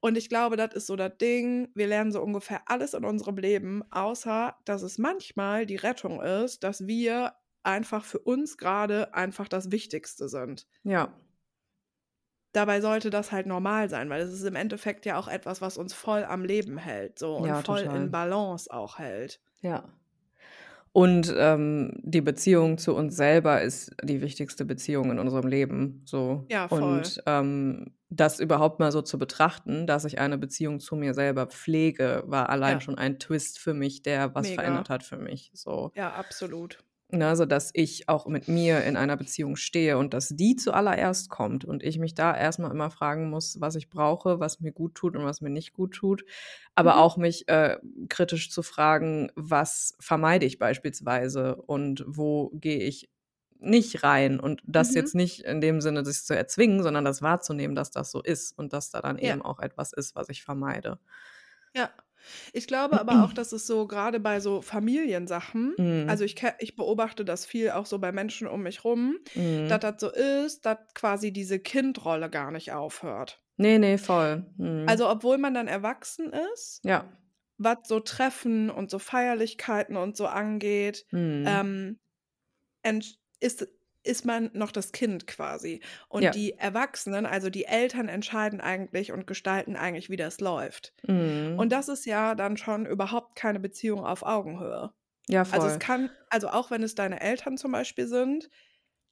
[0.00, 3.36] Und ich glaube, das ist so das Ding, wir lernen so ungefähr alles in unserem
[3.36, 9.48] Leben, außer dass es manchmal die Rettung ist, dass wir einfach für uns gerade einfach
[9.48, 10.66] das Wichtigste sind.
[10.82, 11.12] Ja.
[12.52, 15.76] Dabei sollte das halt normal sein, weil es ist im Endeffekt ja auch etwas, was
[15.76, 19.40] uns voll am Leben hält, so und Ja, voll in Balance auch hält.
[19.60, 19.84] Ja.
[20.92, 26.02] Und ähm, die Beziehung zu uns selber ist die wichtigste Beziehung in unserem Leben.
[26.04, 26.46] So.
[26.48, 26.80] Ja, voll.
[26.80, 31.46] Und ähm, das überhaupt mal so zu betrachten, dass ich eine Beziehung zu mir selber
[31.46, 32.82] pflege, war allein Ja.
[32.82, 34.50] schon ein Twist für mich, der was Mega.
[34.52, 35.50] verändert hat für mich.
[35.54, 35.92] So.
[35.94, 36.84] Ja, absolut.
[37.12, 41.64] Also, dass ich auch mit mir in einer Beziehung stehe und dass die zuallererst kommt
[41.64, 45.14] und ich mich da erstmal immer fragen muss, was ich brauche, was mir gut tut
[45.14, 46.24] und was mir nicht gut tut.
[46.74, 46.98] Aber Mhm.
[46.98, 53.10] auch mich äh, kritisch zu fragen, was vermeide ich beispielsweise und wo gehe ich
[53.64, 54.94] nicht rein und das Mhm.
[54.94, 58.56] jetzt nicht in dem Sinne, das zu erzwingen, sondern das wahrzunehmen, dass das so ist
[58.58, 59.36] und dass da dann Ja.
[59.36, 60.98] eben auch etwas ist, was ich vermeide.
[61.76, 61.90] Ja.
[62.54, 66.08] Ich glaube aber auch, dass es so gerade bei so Familiensachen, Mhm.
[66.08, 69.68] also ich, ich beobachte das viel auch so bei Menschen um mich rum, Mhm.
[69.68, 73.42] dass das so ist, dass quasi diese Kindrolle gar nicht aufhört.
[73.58, 74.46] Nee, nee, voll.
[74.56, 74.86] Mhm.
[74.88, 77.04] Also obwohl man dann erwachsen ist, ja.
[77.58, 81.44] was so Treffen und so Feierlichkeiten und so angeht, Mhm.
[81.46, 81.98] ähm,
[83.44, 83.68] ist,
[84.02, 85.80] ist man noch das Kind quasi.
[86.08, 86.30] Und Ja.
[86.30, 90.92] die Erwachsenen, also die Eltern entscheiden eigentlich und gestalten eigentlich, wie das läuft.
[91.06, 91.54] Mhm.
[91.58, 94.92] Und das ist ja dann schon überhaupt keine Beziehung auf Augenhöhe.
[95.28, 95.56] ja, voll.
[95.56, 98.50] Also es kann, also auch wenn es deine Eltern zum Beispiel sind,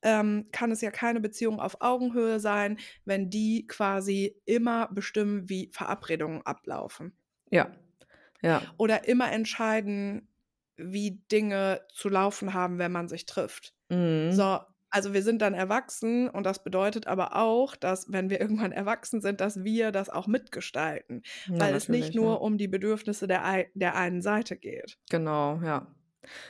[0.02, 5.70] ähm, kann es ja keine Beziehung auf Augenhöhe sein, wenn die quasi immer bestimmen, wie
[5.72, 7.16] Verabredungen ablaufen.
[7.50, 7.70] Ja.
[8.42, 8.74] Ja.
[8.76, 10.28] Oder immer entscheiden,
[10.84, 13.74] wie Dinge zu laufen haben, wenn man sich trifft.
[13.88, 14.32] Mhm.
[14.32, 14.60] So,
[14.90, 19.20] also wir sind dann erwachsen und das bedeutet aber auch, dass wenn wir irgendwann erwachsen
[19.20, 22.38] sind, dass wir das auch mitgestalten, Ja, weil es nicht nur ja.
[22.38, 24.98] um die Bedürfnisse der, der einen Seite geht.
[25.10, 25.86] Genau, ja.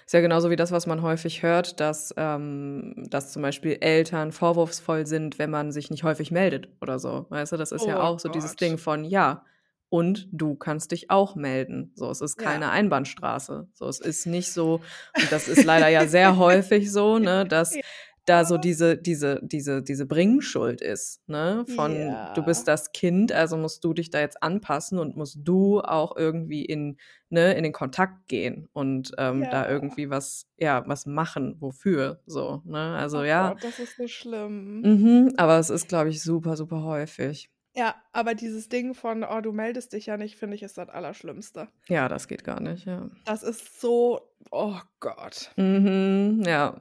[0.05, 4.31] Ist ja genauso wie das, was man häufig hört, dass, ähm, dass zum Beispiel Eltern
[4.31, 7.27] vorwurfsvoll sind, wenn man sich nicht häufig meldet oder so.
[7.31, 8.61] Weißt du, das ist ja Oh auch so dieses Gott.
[8.61, 9.45] Ding von, ja,
[9.93, 11.93] und du kannst dich auch melden.
[11.95, 12.45] So, es ist Ja.
[12.45, 13.69] keine Einbahnstraße.
[13.75, 14.83] So, es ist nicht so,
[15.21, 17.79] und das ist leider ja sehr häufig so, ne, dass,
[18.25, 21.65] da so diese, diese, diese, diese Bringschuld ist, ne?
[21.67, 22.33] Von Ja.
[22.35, 26.17] du bist das Kind, also musst du dich da jetzt anpassen und musst du auch
[26.17, 26.99] irgendwie in,
[27.31, 29.71] ne, in den Kontakt gehen und ähm, da Ja.
[29.71, 32.95] irgendwie was, ja, was machen, wofür, so, ne?
[32.97, 33.51] Also Oh ja.
[33.51, 34.81] Gott, das ist so schlimm.
[34.83, 37.51] Mhm, aber es ist, glaube ich, super, super häufig.
[37.75, 40.89] Ja, aber dieses Ding von: „Oh, du meldest dich ja nicht“, finde ich, ist das
[40.89, 41.69] Allerschlimmste.
[41.89, 43.09] Ja, das geht gar nicht, ja.
[43.25, 44.21] Das ist so
[44.51, 45.53] oh Gott.
[45.57, 46.77] Mhm, ja.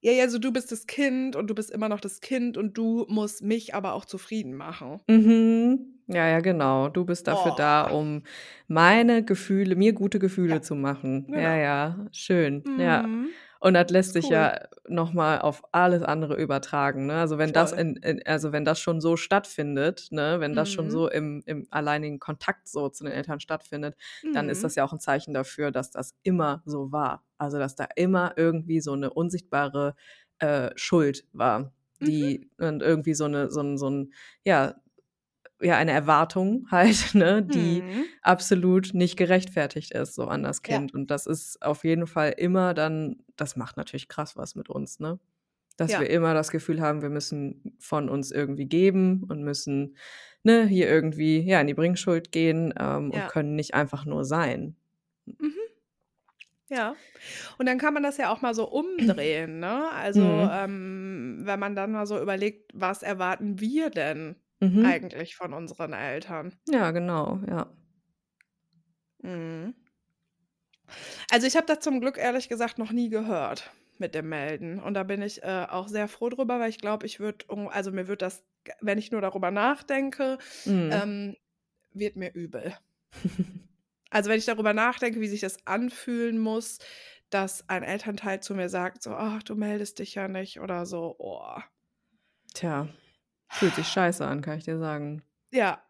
[0.00, 2.76] Ja, ja, so du bist das Kind und du bist immer noch das Kind und
[2.76, 5.00] du musst mich aber auch zufrieden machen.
[5.08, 5.94] Mhm.
[6.06, 6.88] Ja, ja, genau.
[6.90, 7.98] Du bist dafür da, Oh.
[7.98, 8.22] um
[8.68, 11.26] meine Gefühle mir gute Gefühle Ja, zu machen.
[11.30, 11.56] Ja, genau.
[11.56, 13.08] ja, schön, ja.
[13.08, 13.28] Mhm.
[13.60, 14.32] Und das lässt sich cool.
[14.32, 14.58] ja
[14.88, 17.14] noch mal auf alles andere übertragen, ne?
[17.20, 17.84] Also, wenn das Voll.
[17.84, 20.90] in in also, wenn das schon so stattfindet, ne, wenn das schon Mhm.
[20.90, 23.96] so im im alleinigen Kontakt so zu den Eltern stattfindet,
[24.32, 24.64] dann ist Mhm.
[24.64, 27.24] das ja auch 'n Zeichen dafür, dass das immer so war.
[27.38, 29.94] Also, dass da immer irgendwie so 'ne unsichtbare,
[30.38, 32.04] äh, Schuld war, Mhm.
[32.06, 34.12] die und irgendwie so 'ne so 'n so 'n
[34.44, 34.74] ja
[35.60, 38.14] ja, eine Erwartung halt, ne, die Mhm.
[38.22, 40.80] absolut nicht gerechtfertigt ist so an das Ja.
[40.80, 40.94] Kind.
[40.94, 45.00] Und das ist auf jeden Fall immer dann das macht natürlich krass was mit uns,
[45.00, 45.18] ne?
[45.78, 46.00] Dass Ja.
[46.00, 49.96] wir immer das Gefühl haben, wir müssen von uns irgendwie geben und müssen,
[50.44, 53.28] ne, hier irgendwie, ja, in die Bringschuld gehen, ähm, und Ja.
[53.28, 54.76] können nicht einfach nur sein.
[55.40, 55.74] Mhm.
[56.70, 56.96] Ja.
[57.58, 59.90] Und dann kann man das ja auch mal so umdrehen, ne?
[59.92, 60.50] Also, Mhm.
[60.50, 64.80] ähm, wenn man dann mal so überlegt, was erwarten wir denn Mhm.
[64.80, 66.58] eigentlich von unseren Eltern?
[66.66, 67.66] Ja, genau, ja.
[69.22, 69.74] Mhm.
[71.30, 74.80] Also, ich habe das zum Glück ehrlich gesagt noch nie gehört mit dem Melden.
[74.80, 77.92] Und da bin ich, äh, auch sehr froh drüber, weil ich glaube, ich würde also,
[77.92, 78.44] mir wird das,
[78.80, 81.04] wenn ich nur darüber nachdenke, Mhm.
[81.04, 81.36] ähm,
[81.92, 82.76] wird mir übel.
[84.10, 86.78] Also, wenn ich darüber nachdenke, wie sich das anfühlen muss,
[87.30, 91.16] dass ein Elternteil zu mir sagt so: „Ach, du meldest dich ja nicht“ oder so,
[91.18, 91.58] oh.
[92.54, 92.86] Tja,
[93.54, 95.22] fühlt sich scheiße an, kann ich dir sagen.
[95.52, 95.82] Ja.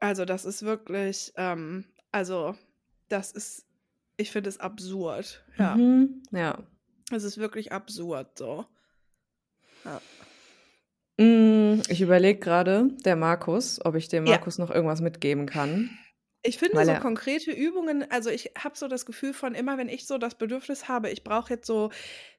[0.00, 2.54] Also, das ist wirklich, ähm also,
[3.08, 3.66] das ist
[4.18, 5.74] ich finde es absurd, ja.
[5.74, 6.58] Mhm, ja.
[7.10, 8.66] Es ist wirklich absurd so.
[9.84, 10.00] Ja.
[11.18, 14.32] Hm, ich überlege grade, der Markus, ob ich dem Ja.
[14.32, 15.90] Markus noch irgendwas mitgeben kann.
[16.44, 19.78] Ich finde Weil so er konkrete Übungen also, ich habe so das Gefühl von immer,
[19.78, 21.90] wenn ich so das Bedürfnis habe, ich brauche jetzt so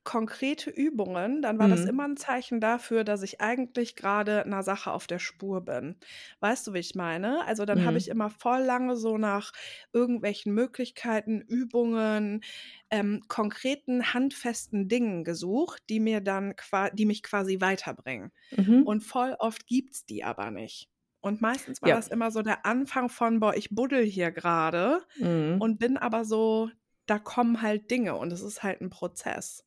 [0.04, 1.86] konkrete Übungen, dann war das Mhm.
[1.86, 5.95] immer 'n Zeichen dafür, dass ich eigentlich grade 'ner Sache auf der Spur bin.
[6.41, 7.45] Weißt du, wie ich meine?
[7.45, 8.10] Also, dann habe ich Mhm.
[8.10, 9.54] immer voll lange so nach
[9.93, 12.43] irgendwelchen Möglichkeiten, Übungen,
[12.89, 18.34] ähm, konkreten, handfesten Dingen gesucht, die mir dann qua die mich quasi weiterbringen.
[18.58, 18.84] Mhm.
[18.84, 20.88] Und voll oft gibt's die aber nicht.
[21.24, 21.95] Und meistens war Ja.
[21.95, 25.53] das immer so der Anfang von: „Boah, ich buddel hier grade Mhm.
[25.57, 26.69] und bin aber so
[27.05, 29.63] da kommen halt Dinge und es ist halt 'n Prozess.“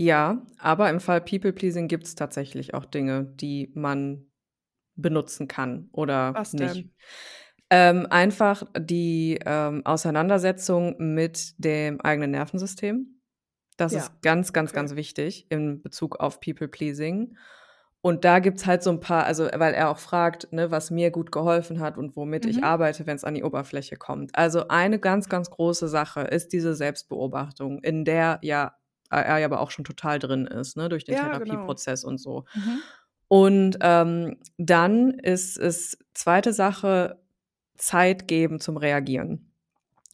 [0.00, 4.26] Ja, aber im Fall People Pleasing gibt's tatsächlich auch Dinge, die man
[4.96, 6.84] benutzen kann oder Was nicht.
[6.84, 6.92] denn?
[7.70, 13.20] Ähm, einfach die, ähm, Auseinandersetzung mit dem eigenen Nervensystem.
[13.78, 14.74] Das Ja, ist ganz, ganz, okay.
[14.74, 17.36] ganz wichtig in Bezug auf People Pleasing.
[18.08, 21.10] Und da gibt's halt so 'n paar also, weil er auch fragt, ne, was mir
[21.10, 22.64] gut geholfen hat und womit ich Mhm.
[22.64, 24.30] arbeite, wenn's an die Oberfläche kommt.
[24.34, 28.72] Also, eine ganz, ganz große Sache ist diese Selbstbeobachtung, in der ja
[29.10, 31.74] er er ja aber auch schon total drin ist, ne, durch den Ja, genau.
[31.74, 32.44] Therapieprozess und so.
[32.54, 32.88] Mhm.
[33.28, 37.20] Und, ähm, dann ist es zweite Sache,
[37.78, 39.52] Zeit geben zum Reagieren.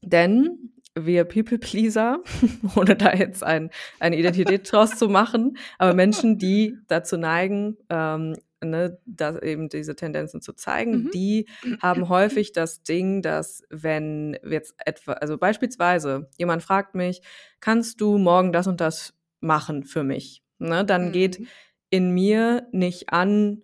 [0.03, 2.21] Denn wir People Pleaser,
[2.77, 3.71] ohne da jetzt ein
[4.01, 9.97] eine Identität draus zu machen, aber Menschen, die dazu neigen, ähm, ne, da eben diese
[9.97, 11.11] Tendenzen zu zeigen, Mhm.
[11.13, 11.49] die
[11.81, 17.23] haben häufig das Ding, dass wenn jetzt etwa also, beispielsweise jemand fragt mich:
[17.61, 21.49] „Kannst du morgen das und das machen für mich?“ Ne, dann geht Mhm.
[21.91, 23.63] in mir nicht an,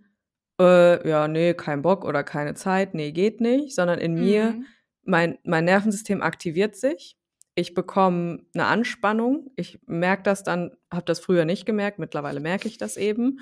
[0.61, 4.67] äh, „Ja, ne, kein Bock“ oder „Keine Zeit, ne, geht nicht“, sondern in mir Mhm.
[5.05, 7.17] mein mein Nervensystem aktiviert sich.
[7.61, 9.51] Ich bekomme 'ne Anspannung.
[9.57, 13.41] Ich merke das dann habe das früher nicht gemerkt, mittlerweile merke ich das eben.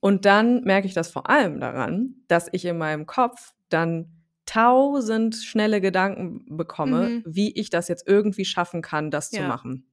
[0.00, 5.36] Und dann merke ich das vor allem daran, dass ich in meinem Kopf dann tausend
[5.36, 7.24] schnelle Gedanken bekomme, Mhm.
[7.24, 9.44] wie ich das jetzt irgendwie schaffen kann, das zu Ja.
[9.44, 9.86] machen.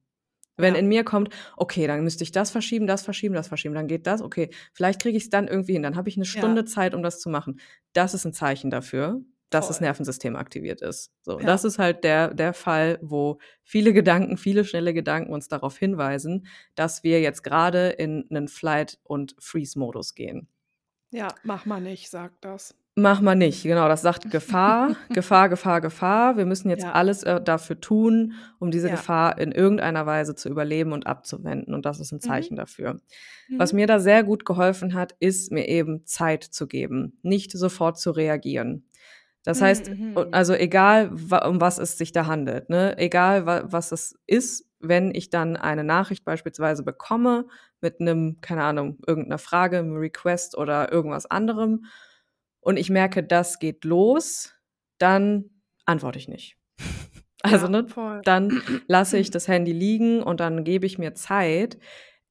[0.58, 0.76] Wenn Ja.
[0.76, 4.06] in mir kommt: „Okay, dann müsste ich das verschieben, das verschieben, das verschieben, dann geht
[4.08, 4.22] das.
[4.22, 5.82] Okay, vielleicht kriege ich's dann irgendwie hin.
[5.84, 6.56] Dann habe ich 'ne Ja.
[6.56, 7.60] Stunde Zeit, um das zu machen.“
[7.94, 9.86] Das ist 'n Zeichen dafür, dass das Voll.
[9.86, 11.12] Nervensystem aktiviert ist.
[11.22, 11.46] So, Ja.
[11.46, 16.46] das ist halt der der Fall, wo viele Gedanken viele schnelle Gedanken uns darauf hinweisen,
[16.76, 20.48] dass wir jetzt grade in 'nen Flight und Freeze Modus gehen.
[21.12, 22.74] Ja, mach mal nicht, sagt das.
[22.96, 23.88] Mach mal nicht, genau.
[23.88, 26.36] Das sagt Gefahr, Gefahr, Gefahr, Gefahr.
[26.36, 26.92] Wir müssen jetzt Ja.
[26.92, 28.96] alles äh, dafür tun, um diese Ja.
[28.96, 31.72] Gefahr in irgendeiner Weise zu überleben und abzuwenden.
[31.74, 32.20] Und das ist ein Mhm.
[32.20, 33.00] Zeichen dafür.
[33.56, 33.76] Was Mhm.
[33.78, 38.10] mir da sehr gut geholfen hat, ist mir eben Zeit zu geben, nicht sofort zu
[38.10, 38.84] reagieren.
[39.44, 40.28] Das heißt, Mhm, mhm.
[40.32, 41.10] also egal,
[41.46, 42.96] um was es sich da handelt, ne?
[42.98, 47.46] egal wa was es ist, wenn ich dann eine Nachricht beispielsweise bekomme
[47.80, 51.84] mit einem, keine Ahnung, irgendeiner Frage, einem Request oder irgendwas anderem
[52.60, 54.54] und ich merke, das geht los,
[54.98, 55.50] dann
[55.86, 56.56] antworte ich nicht.
[57.42, 58.20] Also, Ja, ne, voll.
[58.24, 61.78] dann lasse ich das Handy liegen und dann gebe ich mir Zeit,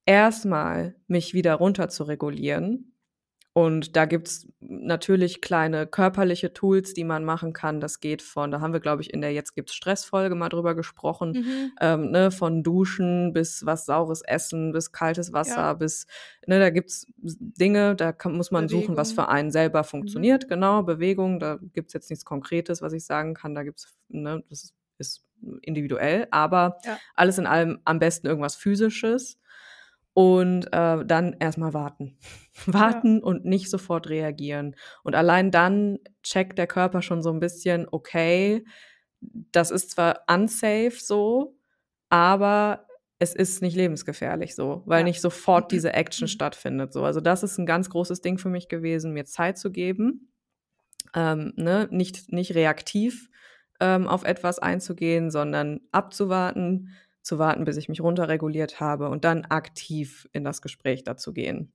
[0.06, 2.94] erstmal mich wieder runter zu regulieren.
[3.52, 7.80] Und da gibt's natürlich kleine körperliche Tools, die man machen kann.
[7.80, 10.76] Das geht von, da haben wir, glaube ich, in der Jetzt gibt's Stressfolge mal drüber
[10.76, 11.72] gesprochen, Mhm.
[11.80, 15.74] ähm, ne, von Duschen bis was saures Essen, bis kaltes Wasser, Ja.
[15.74, 16.06] bis,
[16.46, 19.24] ne, da gibt's Dinge, da kann, muss man suchen, was Bewegung.
[19.26, 19.84] für einen selber Mhm.
[19.84, 20.48] funktioniert.
[20.48, 23.56] Genau, Bewegung, da gibt's jetzt nichts Konkretes, was ich sagen kann.
[23.56, 25.24] Da gibt's, ne, das ist, ist
[25.62, 26.98] individuell, aber Ja.
[27.16, 29.38] alles in allem am besten irgendwas Physisches.
[30.14, 32.18] Und äh, dann erstmal warten.
[32.66, 34.74] warten und nicht sofort reagieren.
[35.02, 38.64] Und allein dann checkt der Körper schon so ein bisschen, okay,
[39.20, 41.56] das ist zwar unsafe so,
[42.08, 42.86] aber
[43.18, 45.04] es ist nicht lebensgefährlich so, weil Ja.
[45.04, 46.30] nicht sofort diese Action Mhm.
[46.30, 46.92] stattfindet.
[46.92, 47.04] So.
[47.04, 50.32] Also das ist ein ganz großes Ding für mich gewesen, mir Zeit zu geben,
[51.14, 51.88] ähm, ne?
[51.90, 53.28] nicht, nicht reaktiv
[53.80, 56.90] ähm, auf etwas einzugehen, sondern abzuwarten,
[57.22, 61.72] zu warten, bis ich mich runterreguliert habe und dann aktiv in das Gespräch dazu gehen.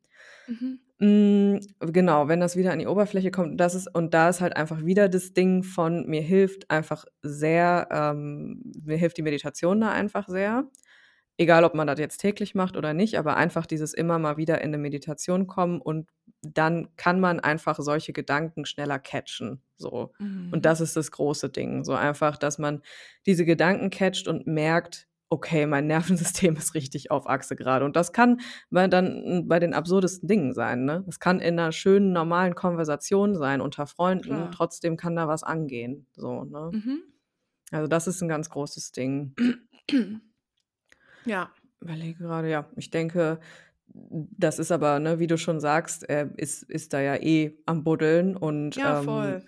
[0.47, 0.79] Mhm.
[0.97, 4.55] Mm, genau, wenn das wieder an die Oberfläche kommt, das ist, und da ist halt
[4.55, 9.91] einfach wieder das Ding von, mir hilft einfach sehr, ähm, mir hilft die Meditation da
[9.91, 10.69] einfach sehr.
[11.37, 14.61] Egal, ob man das jetzt täglich macht oder nicht, aber einfach dieses immer mal wieder
[14.61, 16.07] in eine Meditation kommen und
[16.41, 19.61] dann kann man einfach solche Gedanken schneller catchen.
[19.75, 20.13] So.
[20.19, 20.49] Mhm.
[20.53, 21.83] Und das ist das große Ding.
[21.83, 22.81] So einfach, dass man
[23.25, 27.83] diese Gedanken catcht und merkt, okay, mein Nervensystem ist richtig auf Achse gerade.
[27.86, 30.86] Und das kann bei, dann bei den absurdesten Dingen sein.
[30.86, 31.03] Ne?
[31.05, 34.23] Das kann in einer schönen, normalen Konversation sein unter Freunden.
[34.23, 34.51] Klar.
[34.51, 36.07] Trotzdem kann da was angehen.
[36.15, 36.71] So, ne?
[36.73, 37.03] Mhm.
[37.71, 39.36] Also das ist ein ganz großes Ding.
[41.27, 41.49] Ja.
[41.79, 42.69] Überlege gerade, ja.
[42.75, 43.39] Ich denke,
[43.88, 47.83] das ist aber, ne, wie du schon sagst, er ist, ist da ja eh am
[47.83, 49.43] Buddeln und Ja, ähm, voll.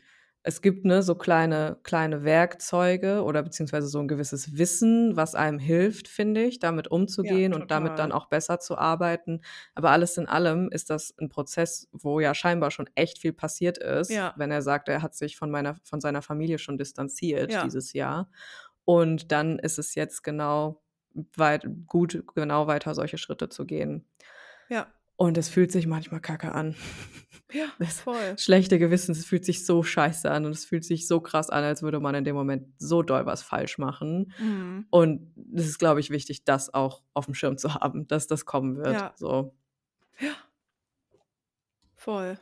[0.48, 5.60] Es gibt ne, so kleine, kleine Werkzeuge oder beziehungsweise so ein gewisses Wissen, was einem
[5.60, 9.42] hilft, finde ich, damit umzugehen und damit dann auch besser zu arbeiten.
[9.76, 13.78] Aber alles in allem ist das ein Prozess, wo ja scheinbar schon echt viel passiert
[13.78, 14.34] ist, Ja.
[14.38, 17.64] wenn er sagt, er hat sich von meiner, von seiner Familie schon distanziert Ja.
[17.66, 18.30] dieses Jahr.
[18.86, 20.82] Und dann ist es jetzt genau
[21.36, 24.06] weit, gut, genau weiter solche Schritte zu gehen.
[24.70, 24.88] Ja.
[25.18, 26.76] Und es fühlt sich manchmal kacke an.
[27.52, 28.38] Ja, Das voll.
[28.38, 31.64] schlechte Gewissen, es fühlt sich so scheiße an und es fühlt sich so krass an,
[31.64, 34.32] als würde man in dem Moment so doll was falsch machen.
[34.40, 34.86] Mhm.
[34.92, 38.46] Und es ist, glaube ich, wichtig, das auch auf dem Schirm zu haben, dass das
[38.46, 38.94] kommen wird.
[38.94, 39.14] Ja.
[39.18, 39.56] So.
[41.96, 42.38] Voll.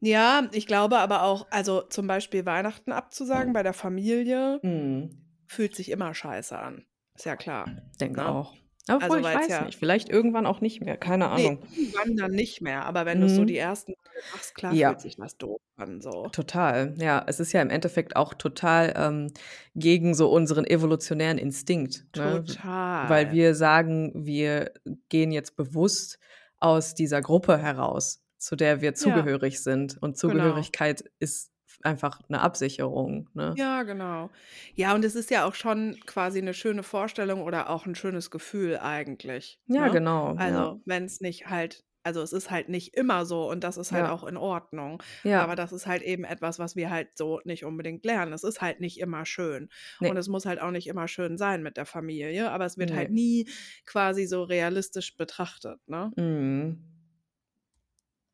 [0.00, 5.22] Ja, ich glaube aber auch, also zum Beispiel Weihnachten abzusagen bei der Familie Mhm.
[5.46, 6.84] fühlt sich immer scheiße an.
[7.14, 7.66] Ist ja klar.
[8.00, 8.28] Denke Ne?
[8.28, 8.54] auch.
[8.86, 9.78] Obwohl, Also, ich weiß ja- nicht.
[9.78, 10.98] Vielleicht irgendwann auch nicht mehr.
[10.98, 11.62] Keine Nee, Ahnung.
[11.74, 12.84] irgendwann dann nicht mehr.
[12.84, 13.46] Aber wenn du so Mhm.
[13.46, 13.94] die ersten
[14.32, 14.90] machst, klar Ja.
[14.90, 16.02] fühlt sich das doof an.
[16.02, 16.28] So.
[16.32, 16.94] Total.
[16.98, 19.32] Ja, es ist ja im Endeffekt auch total ähm,
[19.74, 22.04] gegen so unseren evolutionären Instinkt.
[22.14, 22.44] Ne?
[22.44, 23.08] Total.
[23.08, 24.70] Weil wir sagen, wir
[25.08, 26.18] gehen jetzt bewusst
[26.58, 29.94] aus dieser Gruppe heraus, zu der wir zugehörig sind.
[30.02, 30.32] Und Genau.
[30.34, 31.50] Zugehörigkeit ist
[31.84, 33.28] einfach eine Absicherung.
[33.34, 33.54] Ne?
[33.56, 34.30] Ja, genau.
[34.74, 38.30] Ja, und es ist ja auch schon quasi eine schöne Vorstellung oder auch ein schönes
[38.30, 39.60] Gefühl eigentlich.
[39.66, 39.92] Ja, ne?
[39.92, 40.34] genau.
[40.34, 40.40] ja.
[40.40, 43.92] Also, wenn es nicht halt, also es ist halt nicht immer so und das ist
[43.92, 44.12] halt Ja.
[44.12, 45.02] auch in Ordnung.
[45.22, 45.42] ja.
[45.42, 48.32] Aber das ist halt eben etwas, was wir halt so nicht unbedingt lernen.
[48.32, 49.68] Es ist halt nicht immer schön.
[50.00, 50.10] Nee.
[50.10, 52.90] Und es muss halt auch nicht immer schön sein mit der Familie, aber es wird
[52.90, 52.96] Nee.
[52.96, 53.48] halt nie
[53.86, 56.12] quasi so realistisch betrachtet, ne?
[56.16, 56.84] Mhm.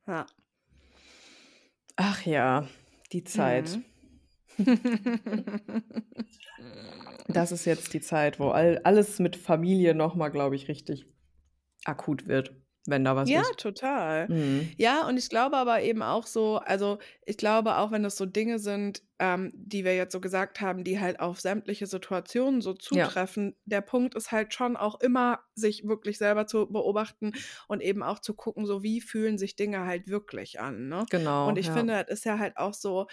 [0.06, 0.26] Ja.
[1.96, 2.66] Ach ja,
[3.12, 3.78] die Zeit.
[4.56, 4.78] Mhm.
[7.32, 11.06] Das ist jetzt die Zeit, wo all, alles mit Familie nochmal, glaube ich, richtig
[11.84, 13.56] akut wird, wenn da was Ja, ist.
[13.58, 14.28] total.
[14.28, 14.76] Mhm.
[14.78, 18.24] Ja, und ich glaube aber eben auch so, also ich glaube auch, wenn das so
[18.24, 22.72] Dinge sind, ähm, die wir jetzt so gesagt haben, die halt auf sämtliche Situationen so
[22.90, 23.12] Ja.
[23.12, 27.32] zutreffen, der Punkt ist halt schon auch immer, sich wirklich selber zu beobachten
[27.68, 31.06] und eben auch zu gucken, so wie fühlen sich Dinge halt wirklich an, ne?
[31.10, 31.44] Genau.
[31.44, 31.72] Und ich ja.
[31.72, 33.06] finde, das ist ja halt auch so,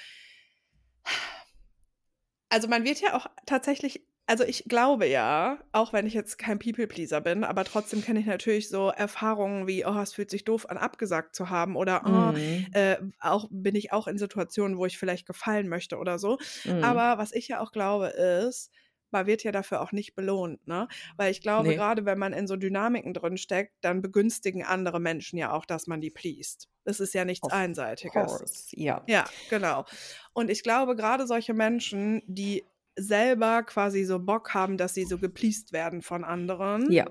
[2.50, 6.60] also man wird ja auch tatsächlich Also ich glaube ja, auch wenn ich jetzt kein
[6.60, 10.70] People-Pleaser bin, aber trotzdem kenne ich natürlich so Erfahrungen wie, oh, es fühlt sich doof
[10.70, 12.68] an, abgesagt zu haben oder oh, Mhm.
[12.74, 16.38] äh, auch bin ich auch in Situationen, wo ich vielleicht gefallen möchte oder so.
[16.66, 16.84] Mhm.
[16.84, 18.70] Aber was ich ja auch glaube ist,
[19.12, 20.90] man wird ja dafür auch nicht belohnt, ne?
[21.16, 21.74] Weil ich glaube, Ne.
[21.74, 25.88] gerade wenn man in so Dynamiken drin steckt, dann begünstigen andere Menschen ja auch, dass
[25.88, 26.68] man die pleased.
[26.84, 28.04] Das ist ja nichts Of Einseitiges.
[28.04, 29.06] course, ja.
[29.08, 29.86] Ja, genau.
[30.34, 32.66] Und ich glaube, gerade solche Menschen, die
[32.98, 37.06] selber quasi so Bock haben, dass sie so gepleased werden von anderen, Ja.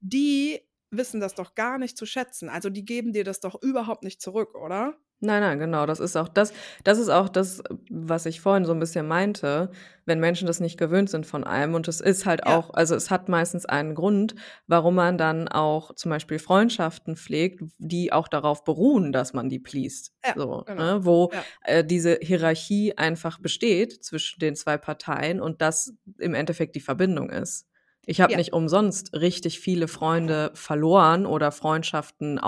[0.00, 0.60] die
[0.90, 2.48] wissen das doch gar nicht zu schätzen.
[2.48, 4.96] Also die geben dir das doch überhaupt nicht zurück, oder?
[5.24, 5.86] Nein, nein, genau.
[5.86, 6.52] Das ist auch das
[6.84, 9.70] das ist auch das, was ich vorhin so ein bisschen meinte,
[10.04, 12.56] wenn Menschen das nicht gewöhnt sind von einem und es ist halt Ja.
[12.56, 14.34] auch also, es hat meistens einen Grund,
[14.66, 19.58] warum man dann auch zum Beispiel Freundschaften pflegt, die auch darauf beruhen, dass man die
[19.58, 20.74] pleased, Ja, so, genau.
[20.76, 21.00] ne?
[21.04, 21.46] Wo, Ja.
[21.62, 27.30] äh, diese Hierarchie einfach besteht zwischen den 2 Parteien und das im Endeffekt die Verbindung
[27.30, 27.66] ist.
[28.06, 28.38] Ich habe Ja.
[28.38, 32.38] nicht umsonst richtig viele Freunde verloren oder Freundschaften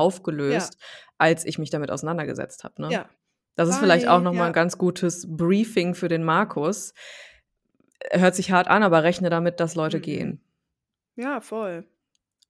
[0.49, 0.77] Ja.
[1.19, 2.99] Als ich mich damit auseinandergesetzt habe, ne?
[2.99, 3.11] Ja.
[3.57, 4.49] Das ist vielleicht auch Weil noch mal ja.
[4.49, 6.93] 'n ganz gutes Briefing für den Markus.
[8.13, 10.01] Hört sich hart an, aber rechne damit, dass Leute Mhm.
[10.01, 10.41] gehen.
[11.17, 11.89] Ja, voll.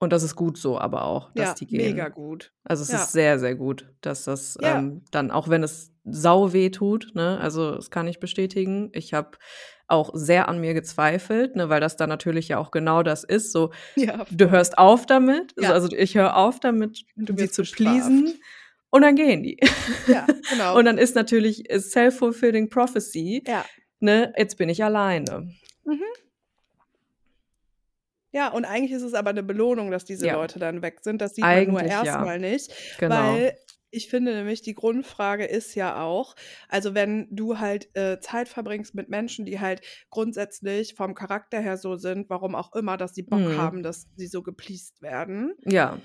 [0.02, 1.74] Und das ist gut so aber auch, dass Ja, die gehen.
[1.74, 2.52] mega gut.
[2.64, 2.94] Also, es Ja.
[2.94, 4.76] ist sehr, sehr gut, dass das, Ja.
[4.78, 8.90] ähm, dann auch wenn es sau weh tut, ne, also, das kann ich bestätigen.
[8.92, 9.38] Ich habe
[9.88, 13.52] auch sehr an mir gezweifelt, ne, weil das dann natürlich ja auch genau das ist,
[13.52, 15.72] so, Ja, du hörst auf damit, Ja.
[15.72, 17.76] also, ich höre auf damit, du sie zu bestraft.
[17.76, 18.40] pleasen
[18.90, 19.58] und dann gehen die.
[20.08, 20.76] Ja, genau.
[20.78, 23.64] Und dann ist natürlich self-fulfilling prophecy, Ja.
[24.00, 25.50] ne, jetzt bin ich alleine.
[25.84, 26.00] Mhm.
[28.34, 30.34] Ja, und eigentlich ist es aber 'ne Belohnung, dass diese Ja.
[30.34, 31.20] Leute dann weg sind.
[31.20, 32.38] Das sieht man nur Eigentlich ja.
[32.38, 33.14] nicht, Genau.
[33.14, 33.56] weil
[33.90, 36.34] ich finde nämlich, die Grundfrage ist ja auch
[36.68, 39.80] also, wenn du halt, äh, Zeit verbringst mit Menschen, die halt
[40.10, 43.56] grundsätzlich vom Charakter her so sind, warum auch immer, dass sie Bock Mhm.
[43.56, 45.98] haben, dass sie so gepleased werden Ja.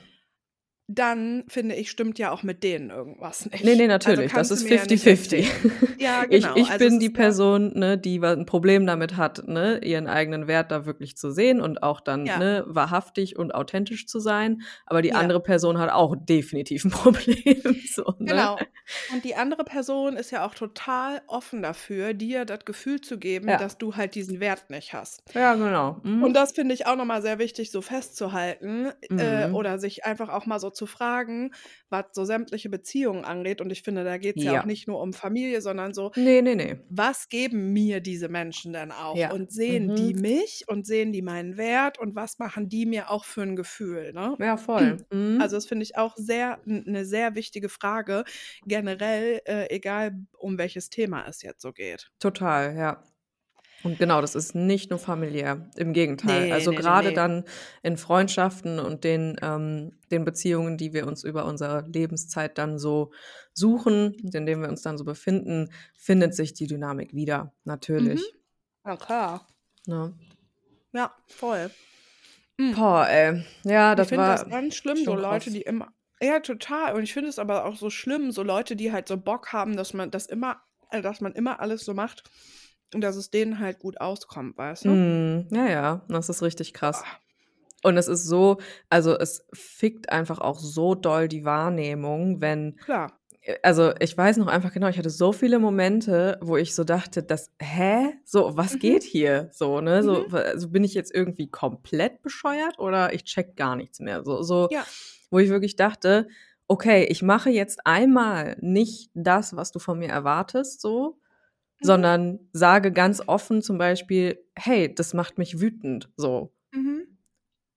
[0.96, 3.64] Dann finde ich, stimmt ja auch mit denen irgendwas nicht.
[3.64, 5.06] Ne, ne, Also, natürlich, das kannst du ist mir ja nicht 50-50.
[5.06, 5.62] erzählen.
[5.98, 6.56] Ja, Ich genau.
[6.56, 9.80] ich Also, es bin die ja Person, ne, die wa 'n Problem damit hat, ne,
[9.84, 12.38] ihren eigenen Wert da wirklich zu sehen und auch dann, Ja.
[12.38, 14.62] ne, wahrhaftig und authentisch zu sein.
[14.86, 15.16] Aber die Ja.
[15.16, 18.50] andere Person hat auch definitiv 'n Problem, so, ne?
[18.50, 18.68] Genau.
[19.08, 23.48] Und die andere Person ist ja auch total offen dafür, dir das Gefühl zu geben,
[23.50, 23.58] Ja.
[23.58, 25.24] dass du halt diesen Wert nicht hast.
[25.34, 26.02] Ja, genau.
[26.20, 26.36] Und Mhm.
[26.36, 29.54] das finde ich auch noch mal sehr wichtig, so festzuhalten, äh, Mhm.
[29.54, 31.52] oder sich einfach auch mal so zu fragen,
[31.90, 33.62] was so sämtliche Beziehungen angeht.
[33.62, 34.60] Und ich finde, da geht's ja Ja.
[34.60, 36.78] auch nicht nur um Familie, sondern so Ne, ne, ne.
[36.90, 39.24] was geben mir diese Menschen denn auch?
[39.24, 39.30] Ja.
[39.30, 40.16] Und sehen die Mhm.
[40.16, 44.14] mich und sehen die meinen Wert und was machen die mir auch für 'n Gefühl,
[44.14, 44.40] ne?
[44.40, 45.06] Ja, voll.
[45.12, 45.42] Mhm.
[45.42, 48.26] Also, das finde ich auch sehr 'n 'ne sehr wichtige Frage,
[48.66, 52.10] generell, äh, egal um welches Thema es jetzt so geht.
[52.22, 53.04] Total, ja.
[53.84, 56.48] Und genau, das ist nicht nur familiär, im Gegenteil.
[56.48, 57.14] Ne, Also, ne, ne, grade ne.
[57.14, 57.44] dann
[57.82, 63.12] in Freundschaften und den ähm, den Beziehungen, die wir uns über unsere Lebenszeit dann so
[63.54, 67.52] suchen in denen wir uns dann so befinden, findet sich die Dynamik wieder, Mhm.
[67.66, 68.34] natürlich,
[68.86, 69.48] Ja, klar.
[69.88, 70.14] ne?
[70.94, 71.72] Ja, voll.
[72.58, 72.76] Mhm.
[72.76, 73.44] Boah, ey.
[73.64, 75.54] Ja, Ich das finde das war ganz schlimm, so Leute, krass.
[75.54, 76.94] die immer ja, total.
[76.94, 79.76] Und ich finde es aber auch so schlimm, so Leute, die halt so Bock haben,
[79.76, 80.62] dass man das immer
[80.92, 82.24] äh, dass man immer alles so macht
[82.94, 84.92] und dass es denen halt gut auskommt, weißt du?
[84.92, 85.48] Mhm.
[85.52, 87.02] Ja, ja, das ist richtig krass.
[87.02, 87.20] Boah.
[87.84, 88.58] Und es ist so
[88.90, 93.20] also, es fickt einfach auch so doll die Wahrnehmung, wenn Klar.
[93.42, 96.84] äh, also, ich weiß noch einfach genau, ich hatte so viele Momente, wo ich so
[96.84, 98.14] dachte, das hä?
[98.26, 98.80] So, was Mhm.
[98.80, 99.50] geht hier?
[99.54, 100.04] So, ne?
[100.04, 100.36] So, Mhm.
[100.36, 104.24] also, bin ich jetzt irgendwie komplett bescheuert oder ich checke gar nichts mehr?
[104.26, 104.86] So so, Ja.
[105.32, 106.28] wo ich wirklich dachte:
[106.68, 111.21] „Okay, ich mache jetzt einmal nicht das, was du von mir erwartest, so.
[111.82, 116.52] Sondern sage ganz offen zum Beispiel: ‚Hey, das macht mich wütend’“, so.
[116.74, 117.12] Mhm.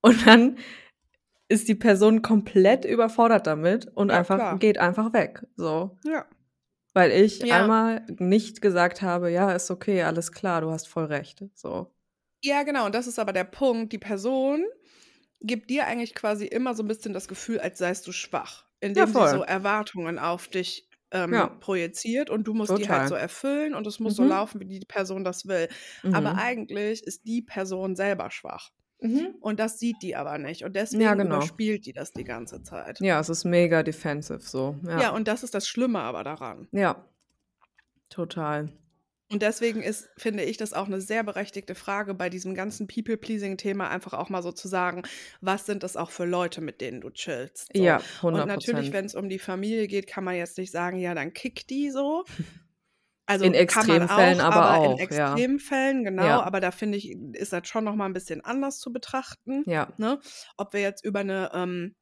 [0.04, 0.58] Und dann
[1.48, 4.60] ist die Person komplett überfordert damit und Ja, einfach klar.
[4.60, 5.98] geht einfach weg, so.
[6.04, 6.26] Ja.
[6.94, 7.52] Weil ich Ja.
[7.52, 11.92] einmal nicht gesagt habe: „Ja, ist okay, alles klar, du hast voll recht“, so.
[12.42, 12.86] Ja, genau.
[12.86, 13.92] Und das ist aber der Punkt.
[13.92, 14.64] Die Person
[15.40, 19.06] gibt dir eigentlich quasi immer so 'n bisschen das Gefühl, als seist du schwach, Ja,
[19.06, 19.44] indem sie so.
[19.44, 21.46] Erwartungen auf dich, ähm, Ja.
[21.46, 23.20] projiziert und du musst die halt so Total.
[23.22, 24.28] erfüllen und es muss so Mhm.
[24.28, 25.68] laufen, wie die Person das will.
[26.02, 26.38] Aber Mhm.
[26.38, 28.70] eigentlich ist die Person selber schwach.
[29.00, 29.34] Mhm.
[29.40, 30.62] Und das sieht die aber nicht.
[30.64, 31.36] Und Ja, deswegen genau.
[31.36, 33.00] überspielt die das die ganze Zeit.
[33.00, 35.10] Ja, es ist mega defensive so, Ja, ja.
[35.10, 36.68] und das ist das Schlimme aber daran.
[36.72, 37.04] Ja.
[38.10, 38.68] Total.
[39.34, 43.88] Und deswegen ist, finde ich, das auch 'ne sehr berechtigte Frage bei diesem ganzen People-Pleasing-Thema
[43.90, 45.02] einfach auch mal so zu sagen:
[45.40, 47.96] „Was sind das auch für Leute, mit denen du chillst?“ So.
[47.96, 48.94] Ja, Und natürlich, 100 %.
[48.94, 52.24] wenn's um die Familie geht, kann man jetzt nicht sagen: „Ja, dann kick die so.“
[53.28, 55.44] Also In Extremfällen auch, aber aber in auch, ja.
[55.44, 56.42] Extremfällen, genau, Ja.
[56.42, 59.94] aber da finde ich, ist das schon noch mal 'n bisschen anders zu betrachten, Ja.
[59.96, 60.20] ne?
[60.58, 61.94] Ob wir jetzt über 'ne, ähm,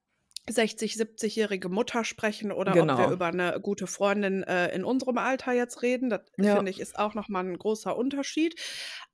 [0.51, 3.13] 60, 70-jährige Mutter sprechen oder ob wir Genau.
[3.13, 6.11] über 'ne gute Freundin, äh, in unserem Alter jetzt reden.
[6.11, 6.53] Das Ja.
[6.53, 8.61] finde ich, ist auch noch mal 'n großer Unterschied.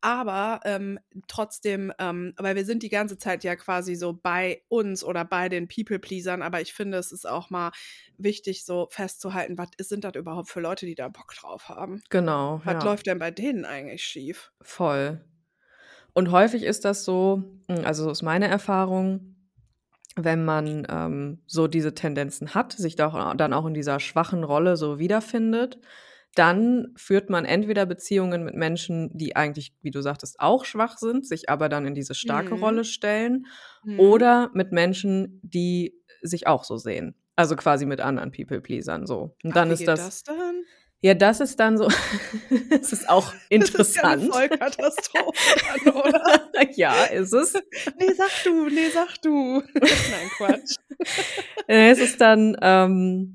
[0.00, 0.98] Aber, ähm,
[1.28, 5.48] trotzdem, ähm weil wir sind die ganze Zeit ja quasi so bei uns oder bei
[5.48, 7.72] den People-Pleasern, aber ich finde, es ist auch mal
[8.16, 12.02] wichtig, so festzuhalten, was ist sind das überhaupt für Leute, die da Bock drauf haben?
[12.10, 12.84] Genau, Was ja.
[12.84, 14.50] läuft denn bei denen eigentlich schief?
[14.62, 15.20] Voll.
[16.14, 19.36] Und häufig ist das so hm, also so ist meine Erfahrung,
[20.24, 24.44] wenn man, ähm, so diese Tendenzen hat, sich doch a dann auch in dieser schwachen
[24.44, 25.78] Rolle so wiederfindet,
[26.34, 31.26] dann führt man entweder Beziehungen mit Menschen, die eigentlich, wie du sagtest, auch schwach sind,
[31.26, 32.56] sich aber dann in diese starke Mhm.
[32.56, 33.46] Rolle stellen
[33.84, 34.22] Mhm.
[34.22, 37.14] oder mit Menschen, die sich auch so sehen.
[37.36, 39.36] Also quasi mit anderen People-Pleasern so.
[39.44, 40.64] Und Ach, dann ist das das denn?
[41.03, 41.88] Ja, das ist dann so
[42.82, 44.32] es ist auch Das ist ja 'ne interessant.
[44.32, 45.55] Vollkatastrophe
[45.94, 46.42] oder?
[46.76, 47.55] Ja, ist es.
[47.99, 49.62] Ne, sag du, ne, sag du.
[50.07, 50.76] Nein, Quatsch.
[51.68, 53.34] Äh, es ist dann ähm,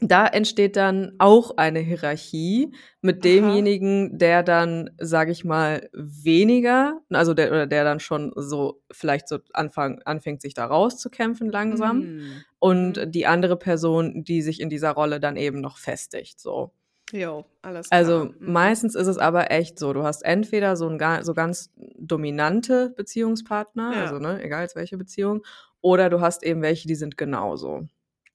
[0.00, 7.34] da entsteht dann auch eine Hierarchie mit demjenigen, der dann, sage ich mal, weniger also
[7.34, 12.44] der oder der dann schon so vielleicht so anfang anfängt, sich da rauszukämpfen langsam Mhm.
[12.60, 13.12] und Mhm.
[13.12, 16.72] die andere Person, die sich in dieser Rolle dann eben noch festigt, so.
[17.12, 17.98] Jo, alles klar.
[18.00, 21.70] Also, meistens ist es aber echt so, du hast entweder so 'n ga so ganz
[21.98, 24.02] dominante Beziehungspartner, Ja.
[24.04, 25.42] also, ne, egal jetzt welche Beziehung,
[25.82, 27.86] oder du hast eben welche, die sind genauso.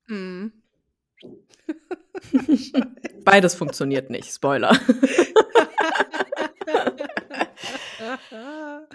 [0.07, 0.51] Mhm.
[3.25, 4.71] Beides funktioniert nicht, Spoiler.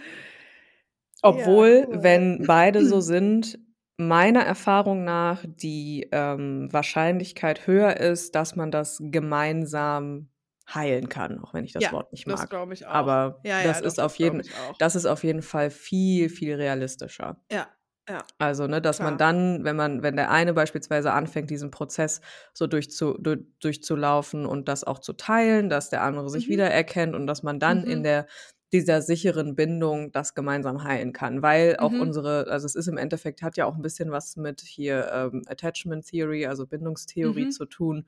[1.22, 2.02] Obwohl, Ja, cool.
[2.02, 3.58] wenn beide so sind,
[4.06, 10.28] meiner Erfahrung nach die, ähm, Wahrscheinlichkeit höher ist, dass man das gemeinsam
[10.72, 12.48] heilen kann, auch wenn ich das Ja, Wort nicht das mag.
[12.48, 13.14] glaube ich auch.
[13.14, 14.42] Aber Ja, ja, das doch, ist das auf jeden
[14.78, 17.42] das ist auf jeden Fall viel, viel realistischer.
[17.50, 17.76] Ja,
[18.08, 18.34] ja.
[18.38, 19.18] Also, ne, dass man Klar.
[19.18, 22.20] dann, wenn man wenn der eine beispielsweise anfängt, diesen Prozess
[22.52, 26.48] so durchzu du durchzulaufen und das auch zu teilen, dass der andere sich Mhm.
[26.48, 28.02] wiedererkennt und dass man dann in Mhm.
[28.02, 28.26] der
[28.72, 31.42] dieser sicheren Bindung das gemeinsam heilen kann.
[31.42, 31.98] Weil auch Mhm.
[31.98, 35.42] unsere also, es ist im Endeffekt hat ja auch 'n bisschen was mit hier, ähm,
[35.46, 37.48] Attachment Theory, also Bindungstheorie Mhm.
[37.48, 38.06] zu tun.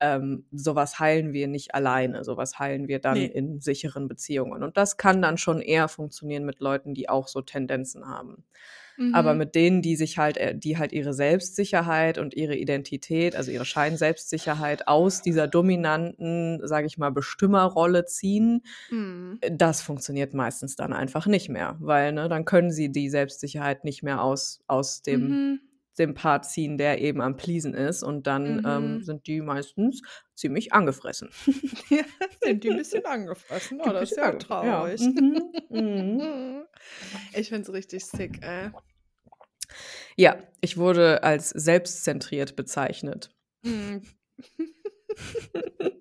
[0.00, 2.24] Ähm, so was heilen wir nicht alleine.
[2.24, 3.26] So was heilen wir dann Ne.
[3.26, 4.62] in sicheren Beziehungen.
[4.62, 8.44] Und das kann dann schon eher funktionieren mit Leuten, die auch so Tendenzen haben.
[9.12, 9.38] Aber Mhm.
[9.38, 13.64] mit denen, die sich halt äh, die halt ihre Selbstsicherheit und ihre Identität, also ihre
[13.64, 19.38] Scheinselbstsicherheit aus dieser dominanten, sage ich mal, Bestimmerrolle ziehen, Mhm.
[19.40, 23.84] äh, das funktioniert meistens dann einfach nicht mehr, weil, ne, dann können sie die Selbstsicherheit
[23.84, 25.60] nicht mehr aus aus dem Mhm.
[25.98, 29.02] Dem Part ziehen, der eben am Pleasen ist und dann, ähm, Mhm.
[29.02, 30.02] sind die meistens
[30.34, 31.30] ziemlich angefressen.
[31.90, 32.04] Ja,
[32.42, 33.80] sind die 'n bisschen angefressen?
[33.80, 34.88] Oh, das ist ja ange ja.
[34.88, 34.98] traurig.
[34.98, 35.52] Mhm.
[35.68, 36.66] Mhm.
[37.34, 38.70] Ich finde es richtig sick, ey.
[40.16, 43.30] Ja, ich wurde als selbstzentriert bezeichnet.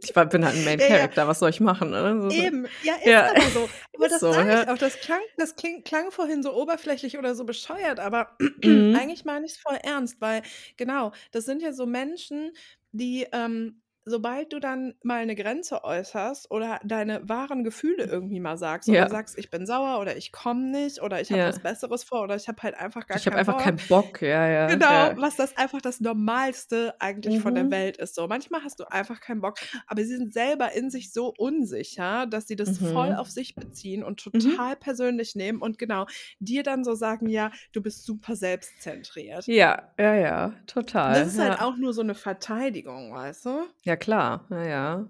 [0.04, 1.08] Ich bin halt 'n Main Ja, ja.
[1.08, 2.04] Character, was soll ich machen, ne?
[2.30, 3.70] Eben, ja, ist ja, aber so.
[3.96, 4.68] Aber das so, sage ich ja.
[4.68, 4.78] auch.
[4.78, 9.00] Das klang das kling klang vorhin so oberflächlich oder so bescheuert, aber Mhm.
[9.00, 10.42] eigentlich meine ich's voll ernst, weil
[10.76, 12.52] genau, das sind ja so Menschen,
[12.92, 18.58] die, ähm, sobald du dann mal 'ne Grenze äußerst oder deine wahren Gefühle irgendwie mal
[18.58, 19.10] sagst oder Ja.
[19.10, 21.48] sagst: „Ich bin sauer“ oder „Ich komme nicht“ oder „Ich habe Ja.
[21.48, 23.58] was Besseres vor“ oder „Ich habe halt einfach gar Ich habe keinen einfach Bock.
[23.58, 25.18] keinen Bock, ja, ja, Genau, ja.
[25.18, 27.74] was das einfach das Normalste eigentlich von der Mhm.
[27.74, 28.28] Welt ist so.
[28.28, 32.48] Manchmal hast du einfach keinen Bock, aber sie sind selber in sich so unsicher, dass
[32.48, 33.18] sie das voll Mhm.
[33.18, 34.58] auf sich beziehen und Mhm.
[34.60, 36.06] total persönlich nehmen und genau,
[36.40, 41.40] dir dann so sagen: „Ja, du bist super selbstzentriert.“ Ja, ja, ja, total, Das ist
[41.40, 43.68] halt auch nur so 'ne Verteidigung, weißt du?
[43.86, 45.10] Ja klar, ja, ja.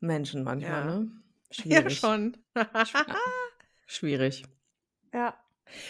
[0.00, 0.84] Menschen manchmal, Ja.
[0.84, 1.10] ne?
[1.70, 1.90] Ja, Schwierig.
[1.90, 2.44] schon.
[2.82, 3.18] Schw ja,
[3.86, 4.44] schwierig.
[5.12, 5.34] Ja.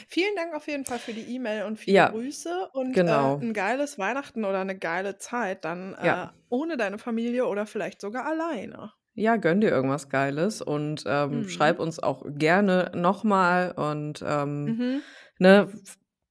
[0.08, 3.42] Vielen Dank auf jeden Fall für die E-Mail und viele Ja, Grüße und, äh, genau.
[3.42, 6.34] 'n geiles Weihnachten oder 'ne geile Zeit dann, äh, Ja.
[6.48, 8.92] ohne deine Familie oder vielleicht sogar alleine.
[9.16, 11.78] Ja, gönn dir irgendwas Geiles und, ähm, schreib Mhm.
[11.78, 15.04] uns auch gerne noch mal und, ähm, Mhm.
[15.38, 15.68] ne,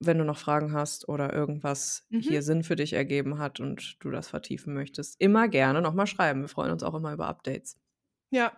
[0.05, 2.33] wenn du noch Fragen hast oder irgendwas Mhm.
[2.33, 6.07] hier Sinn für dich ergeben hat und du das vertiefen möchtest, immer gerne noch mal
[6.07, 6.41] schreiben.
[6.41, 7.75] Wir freuen uns auch immer über Updates.
[8.31, 8.51] Ja,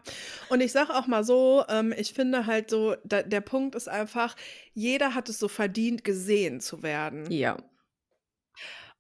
[0.48, 3.90] und ich sage auch mal so, ähm, ich finde halt so, da der Punkt ist
[3.90, 4.36] einfach,
[4.74, 7.30] jeder hat es so verdient, gesehen zu werden.
[7.30, 7.58] Ja.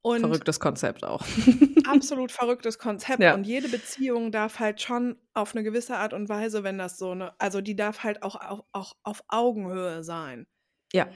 [0.05, 1.23] Und Verrücktes Konzept auch.
[1.83, 3.31] absolut verrücktes Konzept Ja.
[3.31, 7.13] und jede Beziehung darf halt schon auf 'ne gewisse Art und Weise, wenn das so
[7.13, 10.47] 'ne also, die darf halt auch auch auch auf Augenhöhe sein.
[10.93, 11.15] Ja.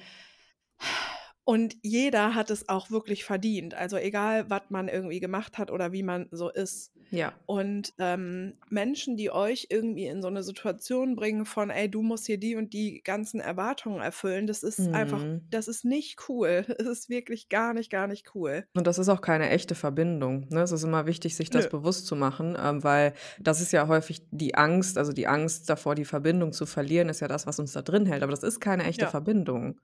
[1.50, 3.74] Und jeder hat es auch wirklich verdient.
[3.74, 6.92] Also egal, was man irgendwie gemacht hat oder wie man so ist.
[7.10, 7.34] Ja.
[7.48, 12.28] Und ähm, Menschen, die euch irgendwie in so eine Situation bringen von, ey, du musst
[12.28, 15.42] hier die und die ganzen Erwartungen erfüllen, das ist einfach, Mhm.
[15.50, 16.66] das ist nicht cool.
[16.78, 18.68] Es ist wirklich gar nicht, gar nicht cool.
[18.76, 20.46] Und das ist auch keine echte Verbindung.
[20.52, 20.62] Ne?
[20.62, 21.72] Es ist immer wichtig, sich das Nö.
[21.72, 25.96] bewusst zu machen, ähm, weil das ist ja häufig die Angst, also die Angst davor,
[25.96, 28.22] die Verbindung zu verlieren, ist ja das, was uns da drin hält.
[28.22, 29.10] Aber das ist keine echte Ja.
[29.10, 29.80] Verbindung.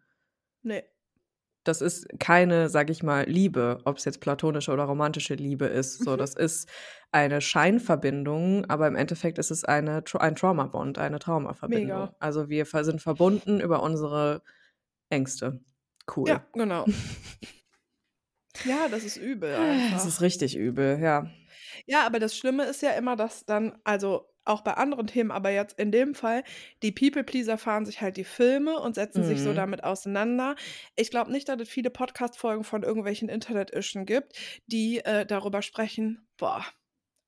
[0.62, 0.84] Nee.
[1.68, 6.04] Das ist keine, sag ich mal, Liebe, ob es jetzt platonische oder romantische Liebe ist.
[6.04, 6.18] So, Mhm.
[6.18, 6.70] das ist
[7.12, 12.00] eine Scheinverbindung, aber im Endeffekt ist es eine, ein Trauma-Bond, eine Traumaverbindung.
[12.00, 12.16] Mega.
[12.20, 14.42] Also wir sind verbunden über unsere
[15.10, 15.60] Ängste.
[16.16, 16.30] Cool.
[16.30, 16.86] Ja, genau.
[18.64, 20.08] Ja, das ist übel Das einfach.
[20.08, 21.30] ist richtig übel, ja.
[21.86, 25.50] Ja, aber das Schlimme ist ja immer, dass dann, also auch bei anderen Themen, aber
[25.52, 26.44] jetzt in dem Fall,
[26.84, 29.56] die People-Pleaser fahren sich halt die Filme und setzen sich so Mhm.
[29.56, 30.56] damit auseinander.
[30.96, 34.34] Ich glaube nicht, dass es viele Podcast-Folgen von irgendwelchen Internet-Ischen gibt,
[34.68, 36.66] die äh, darüber sprechen, boah,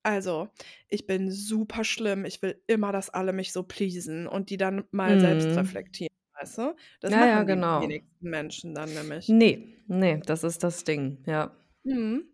[0.02, 0.48] also
[0.88, 4.84] ich bin super schlimm, ich will immer, dass alle mich so pleasen und die dann
[4.90, 5.58] mal selbst Mhm.
[5.58, 6.76] reflektieren, weißt du?
[7.00, 7.80] Das Ja, machen ja, die genau.
[7.80, 9.36] wenigsten Menschen dann nämlich.
[9.38, 11.54] Nee, nee, das ist das Ding, ja.
[11.84, 12.28] Mhm.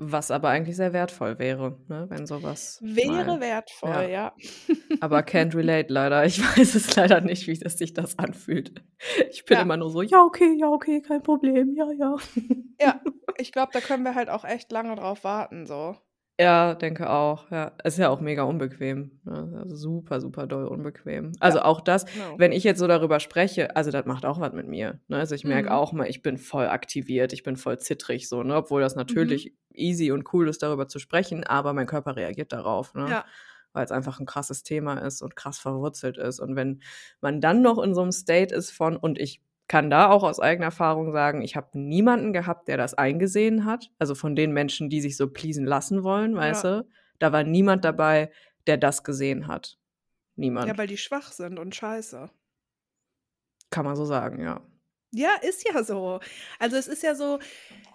[0.00, 4.02] Was aber eigentlich sehr wertvoll wäre, ne, wenn sowas Wäre mal wertvoll, ja.
[4.08, 4.32] ja.
[5.00, 6.24] Aber can't relate leider.
[6.24, 8.82] Ich weiß es leider nicht, wie das sich das anfühlt.
[9.30, 9.62] Ich bin Ja.
[9.62, 11.74] immer nur so: „Ja, okay, ja, okay, kein Problem.
[11.74, 12.16] Ja, ja.“
[12.80, 13.00] Ja,
[13.38, 15.96] ich glaube, da können wir halt auch echt lange drauf warten, so.
[16.40, 17.72] Ja, denke auch, ja.
[17.82, 19.58] Ist ja auch mega unbequem, ne?
[19.64, 21.32] Also super, super doll unbequem.
[21.40, 22.38] Also Ja, auch das, genau.
[22.38, 25.16] wenn ich jetzt so darüber spreche also das macht auch was mit mir, ne?
[25.18, 25.74] Also ich merke Mhm.
[25.74, 28.54] auch mal, ich bin voll aktiviert, ich bin voll zittrig so, ne?
[28.54, 29.34] Obwohl das Mhm.
[29.34, 33.18] natürlich easy und cool ist, darüber zu sprechen, aber mein Körper reagiert darauf, ne?
[33.18, 33.28] Ja.
[33.72, 36.38] Weil's einfach 'n krasses Thema ist und krass verwurzelt ist.
[36.40, 36.82] Und wenn
[37.20, 40.40] man dann noch in so 'nem State ist von und ich kann da auch aus
[40.40, 43.90] eigener Erfahrung sagen, ich habe niemanden gehabt, der das eingesehen hat.
[43.98, 46.80] Also von den Menschen, die sich so pleasen lassen wollen, weißt Ja.
[46.80, 46.88] du?
[47.18, 48.30] Da war niemand dabei,
[48.66, 49.76] der das gesehen hat.
[49.76, 49.78] Ja,
[50.36, 50.78] Niemand.
[50.78, 52.30] weil die schwach sind und scheiße.
[53.70, 54.60] Kann man so sagen, ja.
[55.12, 56.20] Ja, ist ja so.
[56.58, 57.38] Also, es ist ja so,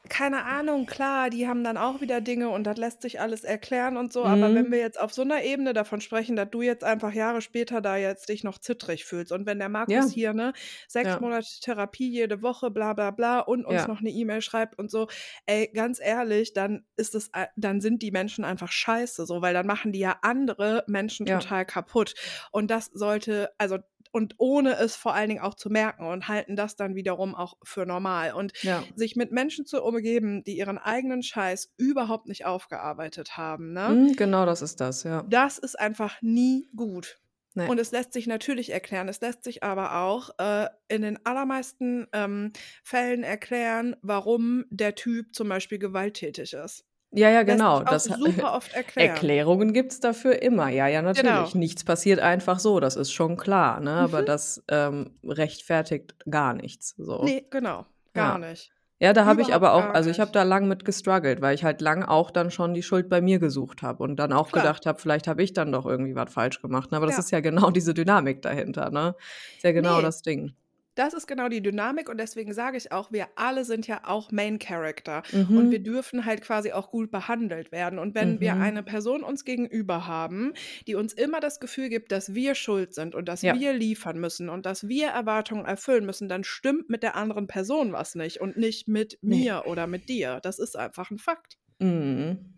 [0.09, 3.97] keine Ahnung, klar, die haben dann auch wieder Dinge und das lässt sich alles erklären
[3.97, 4.74] und so, aber wenn Mhm.
[4.74, 7.97] wir jetzt auf so 'ner Ebene davon sprechen, dass du jetzt einfach Jahre später da
[7.97, 10.11] jetzt dich noch zittrig fühlst und wenn der Markus Ja.
[10.11, 10.53] hier, ne,
[10.88, 11.20] 6 Ja.
[11.20, 13.89] Monate Therapie jede Woche, bla bla bla und uns Ja.
[13.89, 15.07] noch 'ne E-Mail schreibt und so,
[15.47, 19.53] ey, ganz ehrlich, dann ist es ei dann sind die Menschen einfach scheiße so, weil
[19.53, 22.16] dann machen die ja andere Menschen total kaputt.
[22.51, 23.80] Und das sollte also
[24.14, 27.55] und ohne es vor allen Dingen auch zu merken und halten das dann wiederum auch
[27.64, 28.34] für normal.
[28.34, 28.93] Und Ja.
[28.95, 33.97] sich mit Menschen zu umgeben, die ihren eigenen Scheiß überhaupt nicht aufgearbeitet haben, ne?
[33.97, 35.30] Mhm, genau das ist das, ja.
[35.30, 37.20] Das ist einfach nie gut.
[37.55, 37.70] Ne.
[37.70, 39.07] Und es lässt sich natürlich erklären.
[39.07, 42.51] Es lässt sich aber auch, äh, in den allermeisten, ähm,
[42.84, 46.86] Fällen erklären, warum der Typ zum Beispiel gewalttätig ist.
[47.16, 47.84] Ja, ja, genau.
[47.84, 49.09] Das ha super oft erklären.
[49.09, 50.70] Erklärungen gibt's dafür immer.
[50.70, 51.11] Ja, ja, Genau.
[51.32, 51.55] natürlich.
[51.55, 53.91] Nichts passiert einfach so, das ist schon klar, ne?
[53.91, 54.26] Aber Mhm.
[54.26, 57.24] das, ähm, rechtfertigt gar nichts, so.
[57.24, 58.49] Ne, genau, gar Ja.
[58.49, 58.72] nicht.
[58.99, 61.64] Ja, da habe ich aber auch also ich habe da lang mit gestruggelt, weil ich
[61.66, 64.64] halt lang auch dann schon die Schuld bei mir gesucht habe und dann auch Klar.
[64.64, 66.97] gedacht habe, vielleicht habe ich dann doch irgendwie was falsch gemacht, ne?
[66.97, 67.20] Aber das Ja.
[67.20, 69.16] ist ja genau diese Dynamik dahinter, ne?
[69.57, 70.03] Ist ja genau Ne.
[70.03, 70.53] das Ding.
[70.98, 74.32] Das ist genau die Dynamik und deswegen sage ich auch, wir alle sind ja auch
[74.32, 75.82] Main Character und wir Mhm.
[75.82, 77.98] dürfen halt quasi auch gut behandelt werden.
[77.98, 78.62] Und wenn wir Mhm.
[78.62, 80.54] eine Person uns gegenüber haben,
[80.86, 83.54] die uns immer das Gefühl gibt, dass wir schuld sind und dass Ja.
[83.54, 87.91] wir liefern müssen und dass wir Erwartungen erfüllen müssen, dann stimmt mit der anderen Person
[87.91, 89.48] was nicht und nicht mit Ne.
[89.48, 90.39] mir oder mit dir.
[90.44, 91.58] Das ist einfach 'n Fakt.
[91.80, 92.54] Mhm.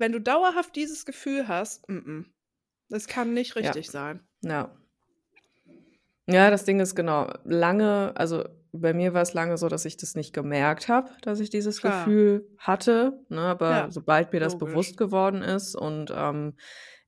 [0.00, 2.34] Wenn du dauerhaft dieses Gefühl hast, mm, mm,
[2.90, 3.76] das kann nicht Ja.
[3.76, 4.28] richtig sein.
[4.42, 4.76] Ja.
[6.30, 10.14] Ja, das Ding ist genau, lange also bei mir war's lange so, dass ich das
[10.14, 12.20] nicht gemerkt habe, dass ich dieses Klar.
[12.20, 13.40] Gefühl hatte, ne?
[13.40, 14.56] Aber Ja, sobald mir das logisch.
[14.58, 16.54] bewusst geworden ist und, ähm,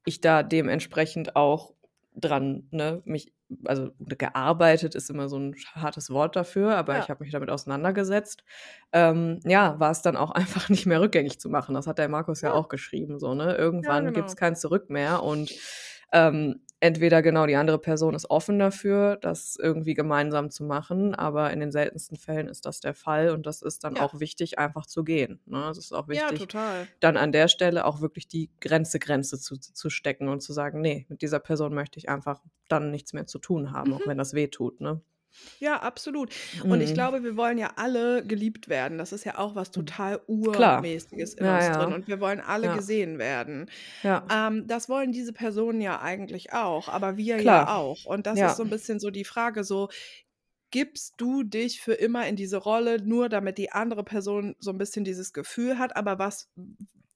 [0.04, 1.74] ich da dementsprechend auch
[2.16, 3.32] dran, ne, mich
[3.64, 7.10] also gearbeitet ist immer so 'n hartes Wort dafür, aber ich Ja.
[7.10, 8.44] habe mich damit auseinandergesetzt.
[8.92, 10.30] Ähm, ja, war's dann auch
[10.66, 11.74] einfach nicht mehr rückgängig zu machen.
[11.74, 12.54] Das hat der Markus ja Ja.
[12.54, 13.54] auch geschrieben so, ne?
[13.82, 14.36] Ja, Irgendwann gibt's genau.
[14.36, 15.52] kein Zurück mehr und,
[16.12, 21.50] ähm, entweder genau, die andere Person ist offen dafür, das irgendwie gemeinsam zu machen, aber
[21.52, 23.98] in den seltensten Fällen ist das der Fall und das ist dann Ja.
[23.98, 25.68] auch wichtig, einfach zu gehen, ne?
[25.70, 26.88] Es ist auch Ja, wichtig, total.
[27.00, 30.80] dann an der Stelle auch wirklich die Grenze Grenze zu zu stecken und zu sagen:
[30.82, 34.06] „Ne, mit dieser Person möchte ich einfach dann nichts mehr zu tun haben, auch Mhm.
[34.06, 35.02] wenn das wehtut“, ne?
[35.60, 36.30] Ja, absolut.
[36.68, 36.92] Und ich Mhm.
[36.92, 38.98] glaube, wir wollen ja alle geliebt werden.
[38.98, 40.20] Das ist ja auch was total
[40.52, 40.84] Klar.
[41.06, 41.70] Urmäßiges in Ja, uns ja.
[41.70, 42.70] drin und wir wollen alle Ja.
[42.70, 43.70] gesehen werden.
[44.02, 44.32] Ja.
[44.32, 47.76] Ähm, das wollen diese Personen ja eigentlich auch, aber wir ja Klar.
[47.76, 48.04] auch.
[48.06, 48.44] Und das Ja.
[48.44, 49.88] ist so 'n bisschen so die Frage so,
[50.72, 54.78] gibst du dich für immer in diese Rolle, nur damit die andere Person so ein
[54.78, 56.50] bisschen dieses Gefühl hat, aber was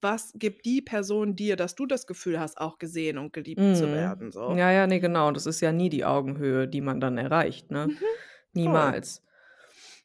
[0.07, 3.91] was gibt die Person dir, dass du das Gefühl hast, auch gesehen und geliebt zu
[3.91, 3.93] Mhm.
[3.93, 4.59] werden, so?
[4.59, 5.31] Ja, ja, ne, genau.
[5.33, 7.91] Das ist ja nie die Augenhöhe, die man dann erreicht, ne?
[7.91, 8.17] Mhm.
[8.53, 9.23] Niemals.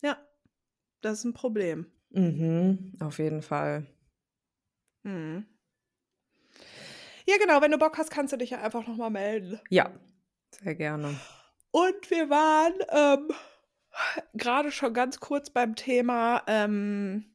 [0.03, 0.27] Ja,
[1.01, 1.91] das ist 'n Problem.
[2.13, 3.87] Mhm, auf jeden Fall.
[5.05, 5.51] Mhm.
[7.27, 9.59] Ja, genau, wenn du Bock hast, kannst du dich ja einfach noch mal melden.
[9.69, 9.91] Ja,
[10.51, 11.21] sehr gerne.
[11.73, 13.31] Und wir waren, ähm,
[14.37, 17.30] grade schon ganz kurz beim Thema, ähm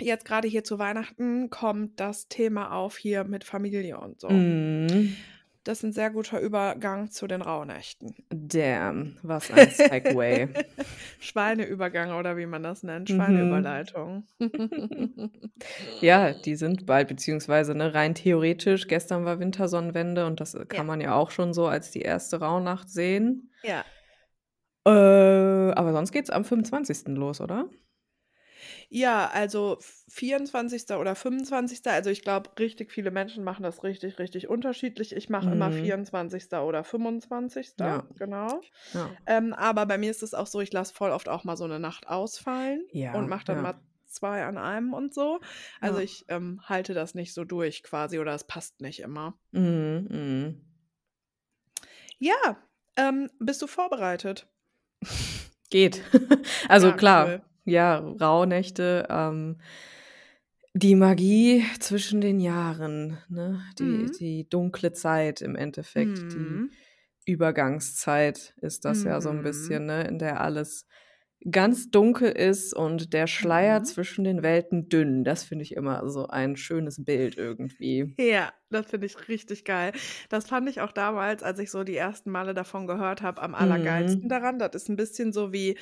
[0.00, 4.28] jetzt grade hier zu Weihnachten kommt das Thema auf hier mit Familie und so.
[4.30, 5.16] Mhm.
[5.64, 8.14] Das ist 'n sehr guter Übergang zu den Rauhnächten.
[8.28, 10.48] Damn, was ein Segway.
[11.20, 13.16] Schweineübergang oder wie man das nennt, Mhm.
[13.16, 14.26] Schweineüberleitung.
[16.02, 20.64] Ja, die sind bald, beziehungsweise, ne, rein theoretisch gestern war Wintersonnenwende und das, äh, Ja.
[20.66, 23.50] kann man ja auch schon so als die erste Rauhnacht sehen.
[23.62, 23.84] Ja.
[24.86, 24.90] Äh,
[25.72, 27.14] aber sonst geht's am 25.
[27.16, 27.70] los, oder?
[28.96, 31.00] Ja, also v 24.
[31.00, 31.90] oder 25.
[31.90, 35.16] Also, ich glaube, richtig viele Menschen machen das richtig, richtig unterschiedlich.
[35.16, 35.72] Ich mache immer Mhm.
[35.72, 36.62] 24.
[36.62, 38.06] oder 25., Ja.
[38.16, 38.60] genau.
[38.92, 39.16] Ja.
[39.26, 41.66] Ähm, aber bei mir ist es auch so, ich lasse voll oft auch mal so
[41.66, 45.40] 'ne Nacht ausfallen Ja, und mache dann mal 2 an einem und so.
[45.80, 49.36] Also, ich, ähm, halte das nicht so durch quasi oder es passt nicht immer.
[49.52, 50.64] Mhm, mhm.
[52.20, 52.34] Ja,
[52.96, 54.46] ähm, bist du vorbereitet?
[55.70, 56.02] Geht.
[56.68, 57.42] Also, klar, cool.
[57.64, 59.58] Ja, Rauhnächte, ähm,
[60.74, 63.62] die Magie zwischen den Jahren, ne?
[63.78, 64.18] Die Mhm.
[64.18, 66.74] die dunkle Zeit im Endeffekt, die Mhm.
[67.26, 69.44] Übergangszeit ist das ja so 'n Mhm.
[69.44, 70.86] bisschen, ne, in der alles
[71.50, 73.84] ganz dunkel ist und der Schleier Mhm.
[73.84, 75.24] zwischen den Welten dünn.
[75.24, 78.18] Das finde ich immer so ein schönes Bild irgendwie.
[78.18, 79.92] Ja, das finde ich richtig geil.
[80.28, 83.56] Das fand ich auch damals, als ich so die ersten Male davon gehört habe, am
[83.56, 84.28] allergeilsten Mhm.
[84.28, 84.60] daran.
[84.60, 85.76] Das ist 'n bisschen so wie: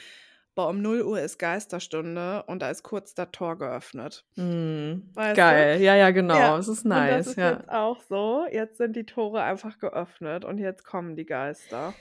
[0.56, 5.10] „Boah, um 0:00 ist Geisterstunde und da ist kurz das Tor geöffnet.“ Mhm.
[5.14, 5.36] Weißt du?
[5.36, 5.80] Geil.
[5.82, 6.34] Ja, ja, genau.
[6.36, 7.50] Ja, Es ist und das nice, ist ja.
[7.52, 8.46] jetzt auch so.
[8.50, 11.94] Jetzt sind die Tore einfach geöffnet und jetzt kommen die Geister.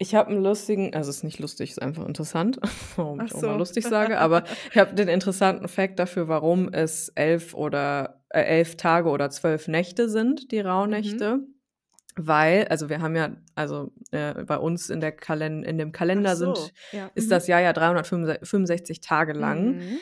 [0.00, 2.58] Ich habe 'n lustigen also, ist nicht lustig, ist einfach interessant,
[2.96, 3.58] warum Ach ich auch mal so.
[3.58, 8.76] lustig sage, aber ich habe den interessanten Fact dafür, warum es 11 oder äh, 11
[8.76, 11.57] Tage oder 12 Nächte sind, die Mhm.
[12.20, 16.36] Weil also, wir haben ja also, äh, bei uns in der Kalen in dem Kalender
[16.36, 17.10] so, sind ja.
[17.14, 17.30] ist Mhm.
[17.30, 19.76] das Jahr ja 365 65 Tage lang.
[19.76, 19.98] Mhm.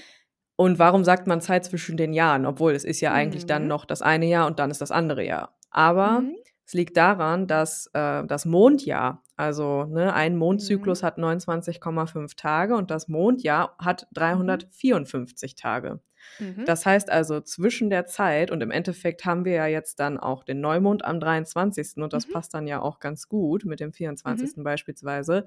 [0.56, 2.46] Und warum sagt man Zeit zwischen den Jahren?
[2.46, 3.68] Obwohl es ist ja eigentlich dann Mhm.
[3.68, 5.54] noch das eine Jahr und dann ist das andere Jahr.
[5.70, 6.36] Aber Mhm.
[6.66, 10.38] Es liegt daran, dass, äh, das Mondjahr also, ne, ein Mhm.
[10.38, 14.14] Mondzyklus hat 29,5 Tage und das Mondjahr hat Mhm.
[14.14, 16.00] 354 Tage.
[16.38, 16.64] Mhm.
[16.64, 20.42] Das heißt also, zwischen der Zeit und im Endeffekt haben wir ja jetzt dann auch
[20.44, 22.02] den Neumond am 23.
[22.02, 22.30] und das Mhm.
[22.30, 23.92] passt dann ja auch ganz gut mit dem Mhm.
[23.92, 24.64] 24.
[24.64, 25.46] beispielsweise.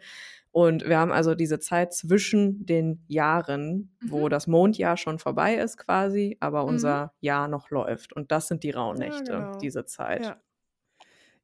[0.52, 4.30] Und wir haben also diese Zeit zwischen den Jahren, wo Mhm.
[4.30, 6.68] das Mondjahr schon vorbei ist quasi, aber Mhm.
[6.68, 8.14] unser Jahr noch läuft.
[8.14, 9.58] Und das sind die Ja, Rauhnächte, genau.
[9.62, 10.26] diese Zeit.
[10.26, 10.42] Ja.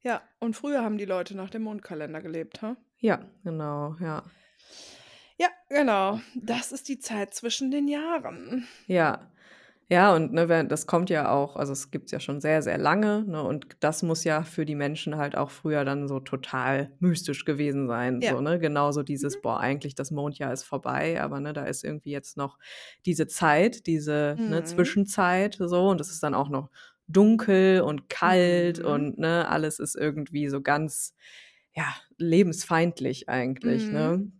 [0.06, 2.76] Ja, und früher haben die Leute nach dem Mondkalender gelebt, ha?
[2.98, 4.22] Ja, genau, ja.
[5.38, 6.20] Ja, genau.
[6.34, 8.66] Das ist die Zeit zwischen den Jahren.
[8.88, 9.32] Ja.
[9.88, 13.24] Ja, und, ne, das kommt ja auch also, es gibt's ja schon sehr, sehr lange,
[13.24, 17.44] ne, und das muss ja für die Menschen halt auch früher dann so total mystisch
[17.44, 18.36] gewesen sein, Ja.
[18.36, 18.58] so, ne?
[18.58, 19.40] Genauso dieses: Mhm.
[19.40, 22.58] „Boah, eigentlich das Mondjahr ist vorbei, aber, ne, da ist irgendwie jetzt noch
[23.06, 24.64] diese Zeit, diese, ne, Mhm.
[24.64, 26.70] Zwischenzeit so und es ist dann auch noch
[27.08, 28.84] dunkel und kalt Mhm.
[28.84, 31.14] und, ne, alles ist irgendwie so ganz,
[31.74, 33.92] ja, lebensfeindlich eigentlich, Mhm.
[33.92, 34.30] ne?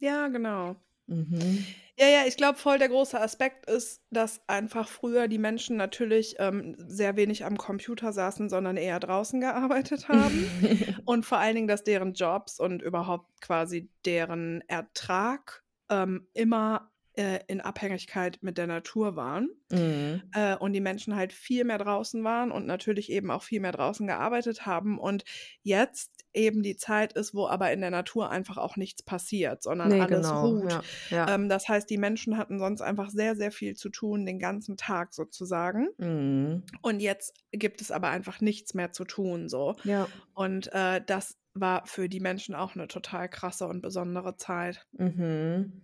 [0.00, 0.76] Ja, genau.
[1.08, 1.74] Mhm.
[1.98, 6.36] Ja, ja, ich glaube, voll der große Aspekt ist, dass einfach früher die Menschen natürlich,
[6.38, 10.46] ähm, sehr wenig am Computer saßen, sondern eher draußen gearbeitet haben
[11.04, 17.40] und vor allen Dingen, dass deren Jobs und überhaupt quasi deren Ertrag, ähm, immer, äh,
[17.48, 20.32] in Abhängigkeit mit der Natur waren, Mhm.
[20.32, 23.72] äh, und die Menschen halt viel mehr draußen waren und natürlich eben auch viel mehr
[23.72, 25.24] draußen gearbeitet haben und
[25.62, 29.92] jetzt eben die Zeit ist, wo aber in der Natur einfach auch nichts passiert, sondern
[29.92, 30.64] Ne, alles genau, ruht.
[30.64, 31.28] ja, ja.
[31.28, 34.76] Ähm, das heißt, die Menschen hatten sonst einfach sehr, sehr viel zu tun den ganzen
[34.76, 35.88] Tag sozusagen.
[35.98, 36.82] Mhm.
[36.82, 39.76] Und jetzt gibt es aber einfach nichts mehr zu tun so.
[39.84, 40.12] Ja.
[40.34, 44.86] Und, äh, das war für die Menschen auch 'ne total krasse und besondere Zeit.
[44.98, 45.82] Mhm.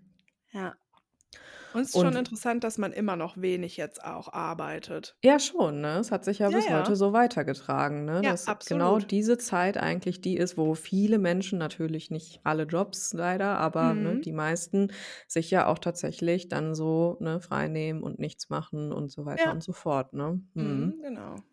[0.53, 0.79] Ja.
[1.79, 5.17] Und es ist schon Und interessant, dass man immer noch wenig jetzt auch arbeitet.
[5.25, 5.99] Ja, schon, ne?
[5.99, 6.71] Es hat sich ja Ja, bis ja.
[6.71, 8.23] heute so weitergetragen, ne?
[8.23, 9.11] Ja, Dass genau absolut.
[9.11, 14.17] diese Zeit eigentlich die ist, wo viele Menschen, natürlich nicht alle Jobs leider, aber, ne,
[14.17, 14.23] Mhm.
[14.25, 14.93] die meisten
[15.27, 19.61] sich ja auch tatsächlich dann so, ne, freinehmen und nichts machen und so weiter und
[19.65, 20.41] so fort, ne?
[20.55, 20.95] Mhm.
[20.95, 21.45] Mhm, genau.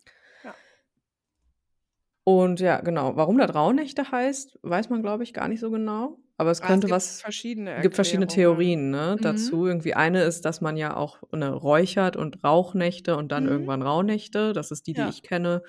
[2.24, 3.16] Und ja, genau.
[3.16, 6.18] Warum das Rauhnächte heißt, weiß man, glaube ich, gar nicht so genau.
[6.38, 8.26] Aber es es könnte gibt was verschiedene gibt verschiedene.
[8.28, 9.20] Theorien, ne, Mhm.
[9.22, 9.66] dazu.
[9.66, 13.50] Irgendwie eine ist, dass man ja auch, ne, räuchert und Rauchnächte und dann Mhm.
[13.50, 14.52] irgendwann Rauhnächte.
[14.54, 15.08] Das ist die, die Ja.
[15.08, 15.62] ich kenne.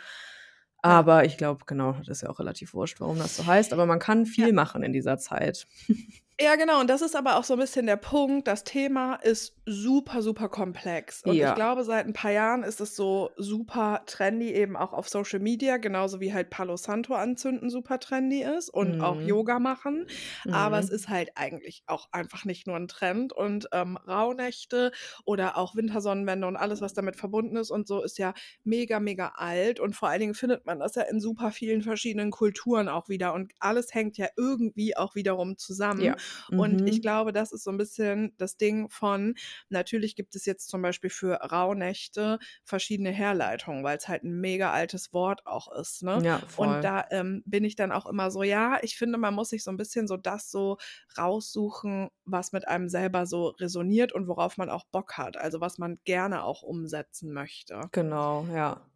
[0.83, 3.73] Aber ich glaube, genau, das ist ja auch relativ wurscht, warum das so heißt.
[3.73, 4.53] Aber man kann viel Ja.
[4.53, 5.67] machen in dieser Zeit.
[6.39, 6.79] Ja, genau.
[6.79, 8.47] Und das ist aber auch so ein bisschen der Punkt.
[8.47, 11.23] Das Thema ist super, super komplex.
[11.23, 11.55] Und ich Ja.
[11.55, 15.77] glaube, seit ein paar Jahren ist es so super trendy, eben auch auf Social Media,
[15.77, 19.23] genauso wie halt Palo Santo anzünden super trendy ist und auch Mhm.
[19.23, 20.05] Yoga machen.
[20.51, 20.91] Aber es Mhm.
[20.91, 23.33] ist halt eigentlich auch einfach nicht nur ein Trend.
[23.33, 24.91] Und ähm, Rauhnächte
[25.25, 29.29] oder auch Wintersonnenwende und alles, was damit verbunden ist und so, ist ja mega, mega
[29.37, 29.79] alt.
[29.79, 33.33] Und vor allen Dingen findet man das ja in super vielen verschiedenen Kulturen auch wieder.
[33.33, 36.13] Und alles hängt ja irgendwie auch wiederum zusammen.
[36.13, 36.17] Ja.
[36.55, 37.01] Und ich Mhm.
[37.01, 39.35] glaube, das ist so ein bisschen das Ding von,
[39.69, 44.71] natürlich gibt es jetzt zum Beispiel für Rauhnächte verschiedene Herleitungen, weil es halt ein mega
[44.71, 46.03] altes Wort auch ist.
[46.03, 46.23] Ne?
[46.23, 46.83] Ja, voll.
[46.83, 49.63] Und da ähm, bin ich dann auch immer so, ja, ich finde, man muss sich
[49.63, 50.77] so ein bisschen so das so
[51.17, 55.37] raussuchen, was mit einem selber so resoniert und worauf man auch Bock hat.
[55.37, 57.91] Also was man gerne auch umsetzen möchte.
[57.91, 58.89] Genau, ja.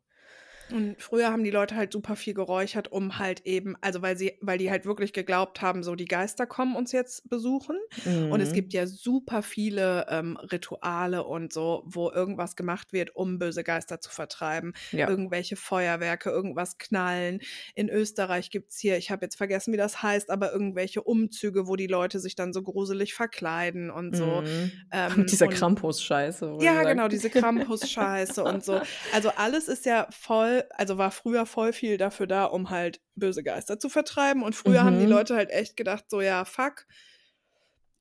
[0.73, 4.37] Und früher haben die Leute halt super viel geräuchert, um halt eben, also weil sie,
[4.41, 7.77] weil die halt wirklich geglaubt haben, so die Geister kommen uns jetzt besuchen.
[8.05, 8.53] Und es Mhm.
[8.53, 13.99] gibt ja super viele ähm, Rituale und so, wo irgendwas gemacht wird, um böse Geister
[14.01, 14.73] zu vertreiben.
[14.91, 15.09] Ja.
[15.09, 17.39] Irgendwelche Feuerwerke, irgendwas knallen.
[17.75, 21.67] In Österreich gibt es hier, ich habe jetzt vergessen, wie das heißt, aber irgendwelche Umzüge,
[21.67, 24.41] wo die Leute sich dann so gruselig verkleiden und so.
[24.41, 24.71] Mhm.
[24.91, 26.57] Ähm, dieser Krampus-Scheiße.
[26.61, 28.81] ja, genau, diese Krampus-Scheiße und so.
[29.13, 33.43] Also alles ist ja voll, also war früher voll viel dafür da, um halt böse
[33.43, 34.43] Geister zu vertreiben.
[34.43, 35.11] Und früher haben die Mhm.
[35.11, 36.85] Leute halt echt gedacht, so ja, fuck,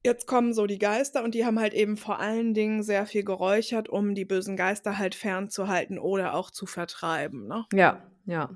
[0.03, 3.25] jetzt kommen so die Geister und die haben halt eben vor allen Dingen sehr viel
[3.25, 7.47] geräuchert, um die bösen Geister halt fernzuhalten oder auch zu vertreiben.
[7.47, 7.67] Ne?
[7.73, 8.51] Ja, ja.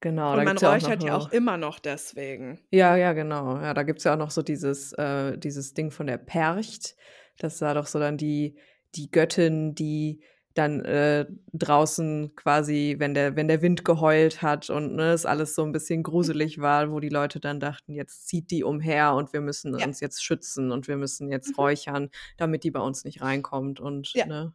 [0.00, 2.58] Genau, Und man ja auch räuchert ja auch so immer noch deswegen.
[2.70, 3.56] Ja, ja, genau.
[3.58, 6.96] Ja, da gibt's ja auch noch so dieses äh, dieses Ding von der Percht.
[7.38, 8.56] Das war doch so dann die
[8.96, 10.22] die Göttin, die
[10.54, 15.54] dann äh, draußen quasi, wenn der wenn der Wind geheult hat und, ne, es alles
[15.54, 16.42] so ein bisschen Mhm.
[16.42, 19.86] gruselig war, wo die Leute dann dachten: „Jetzt zieht die umher und wir müssen Ja.
[19.86, 21.58] uns jetzt schützen und wir müssen jetzt Mhm.
[21.58, 24.52] räuchern, damit die bei uns nicht reinkommt“ und, Ja, ne,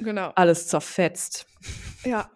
[0.00, 0.34] genau.
[0.34, 1.46] alles zerfetzt.
[2.04, 2.30] Ja.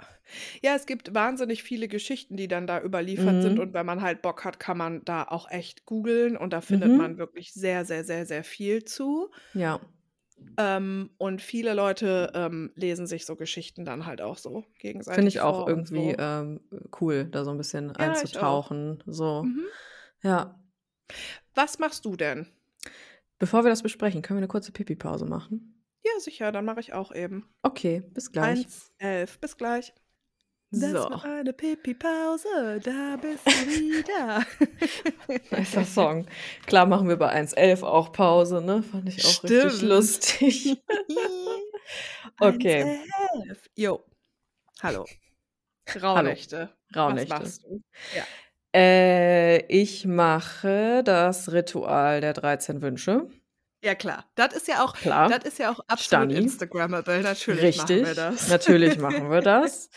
[0.62, 3.60] Ja, es gibt wahnsinnig viele Geschichten, die dann da überliefert sind Mhm.
[3.60, 6.94] und wenn man halt Bock hat, kann man da auch echt googeln und da findet
[6.94, 6.96] Mhm.
[6.96, 9.30] man wirklich sehr, sehr, sehr, sehr viel zu.
[9.54, 9.80] Ja.
[10.58, 15.28] Ähm, und viele Leute ähm, lesen sich so Geschichten dann halt auch so Finde gegenseitig
[15.28, 16.16] ich auch irgendwie, so.
[16.18, 16.60] ähm,
[17.00, 19.42] cool, da so ein bisschen Ja, einzutauchen, so.
[19.44, 19.66] Mhm.
[20.22, 20.58] Ja.
[21.54, 22.46] Was machst du denn?
[23.38, 25.84] Bevor wir das besprechen, können wir eine kurze Pipi-Pause machen?
[26.04, 27.48] Ja, sicher, dann mache ich auch eben.
[27.64, 28.66] Okay, bis gleich.
[28.98, 29.38] 1:11.
[29.40, 29.92] Bis gleich.
[30.74, 31.10] Das So.
[31.10, 34.42] war eine Pipi-Pause, da bist du wieder.
[35.58, 36.26] Nicer Song.
[36.66, 38.82] Klar machen wir bei 1.11 auch Pause, ne?
[38.82, 39.82] Fand ich auch richtig Stimmt.
[39.82, 40.82] lustig.
[42.40, 42.98] Okay.
[43.44, 43.56] 1:11.
[43.76, 44.02] Jo.
[44.82, 45.04] Hallo.
[45.92, 46.14] Hallo.
[46.14, 46.70] Rauhnächte.
[46.94, 47.82] Was machst du?
[48.16, 48.24] Ja.
[48.74, 53.28] Äh, ich mache das Ritual der 13 Wünsche.
[53.84, 54.24] Ja, klar.
[54.36, 55.28] Das ist ja auch Klar.
[55.28, 56.00] das ist ja auch absolut
[56.30, 56.34] Stani.
[56.36, 57.20] Instagrammable.
[57.20, 58.16] Natürlich machen wir Richtig.
[58.16, 58.48] das.
[58.48, 59.90] Natürlich machen wir das.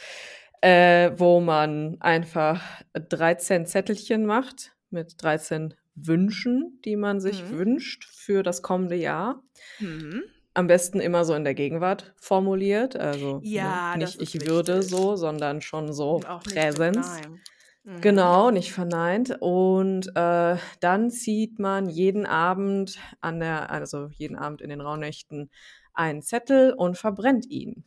[0.61, 2.61] Äh, wo man einfach
[2.94, 7.57] 13 Zettelchen macht mit 13 Wünschen, die man sich Mhm.
[7.57, 9.41] wünscht für das kommende Jahr.
[9.80, 10.23] Mhm.
[10.53, 12.95] Am besten immer so in der Gegenwart formuliert.
[12.95, 14.90] Also ne, Ja, das nicht ich würde wichtig.
[14.90, 17.22] so, sondern schon so auch Präsenz.
[17.84, 18.02] Mhm.
[18.02, 19.38] Genau, nicht verneint.
[19.41, 25.52] Und äh, dann zieht man jeden Abend an der, also jeden Abend in den Rauhnächten
[25.94, 27.84] einen Zettel und verbrennt ihn.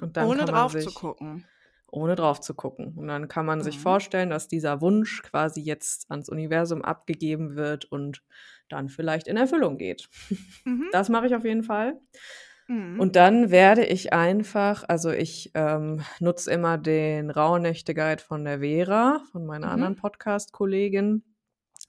[0.00, 1.44] Und dann Ohne kann man drauf sich, zu gucken.
[1.90, 2.94] Ohne drauf zu gucken.
[2.96, 3.82] Und dann kann man sich Mhm.
[3.82, 8.22] vorstellen, dass dieser Wunsch quasi jetzt ans Universum abgegeben wird und
[8.68, 10.08] dann vielleicht in Erfüllung geht.
[10.64, 10.88] Mhm.
[10.92, 11.98] Das mache ich auf jeden Fall.
[12.66, 13.00] Mhm.
[13.00, 19.22] Und dann werde ich einfach, also ich ähm, nutze immer den Rauhnächte-Guide von der Vera,
[19.32, 19.72] von meiner Mhm.
[19.72, 21.24] anderen Podcast-Kollegin.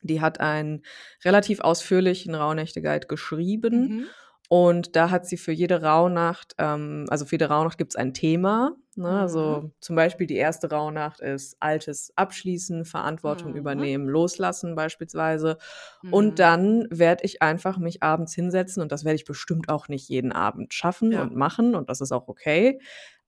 [0.02, 0.84] Die hat einen
[1.26, 4.06] relativ ausführlichen Rauhnächte-Guide geschrieben.
[4.50, 8.14] Und da hat sie für jede Rauhnacht, ähm, also für jede Rauhnacht gibt es ein
[8.16, 8.72] Thema.
[8.96, 9.08] Ne?
[9.10, 9.16] Mhm.
[9.16, 13.58] Also zum Beispiel die erste Rauhnacht ist Altes abschließen, Verantwortung Mhm.
[13.58, 15.58] übernehmen, loslassen beispielsweise.
[16.02, 16.14] Mhm.
[16.14, 20.10] Und dann werde ich einfach mich abends hinsetzen und das werde ich bestimmt auch nicht
[20.10, 21.22] jeden Abend schaffen Ja.
[21.22, 22.80] und machen und das ist auch okay.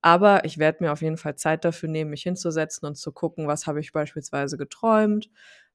[0.04, 3.48] Aber ich werde mir auf jeden Fall Zeit dafür nehmen, mich hinzusetzen und zu gucken,
[3.48, 5.30] was habe ich beispielsweise geträumt,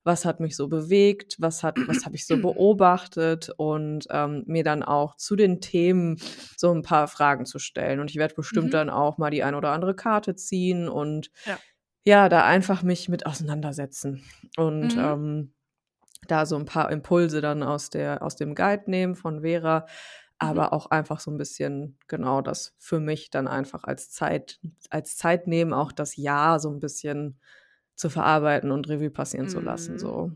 [0.06, 4.64] was hat mich so bewegt, was hat, was habe ich so beobachtet und ähm, mir
[4.64, 6.16] dann auch zu den Themen
[6.56, 8.00] so ein paar Fragen zu stellen.
[8.00, 8.70] Und ich werde bestimmt Mhm.
[8.72, 11.58] dann auch mal die ein oder andere Karte ziehen und Ja.
[12.06, 14.22] ja, da einfach mich mit auseinandersetzen.
[14.56, 15.00] Und Mhm.
[15.02, 15.52] ähm,
[16.28, 19.86] da so ein paar Impulse dann aus der aus dem Guide nehmen von Vera, Mhm.
[20.38, 24.60] aber auch einfach so ein bisschen genau das für mich dann einfach als Zeit
[24.90, 27.40] als Zeit nehmen, auch das Jahr so ein bisschen
[27.96, 29.98] zu verarbeiten und Revue passieren zu lassen, Mhm.
[29.98, 30.32] so.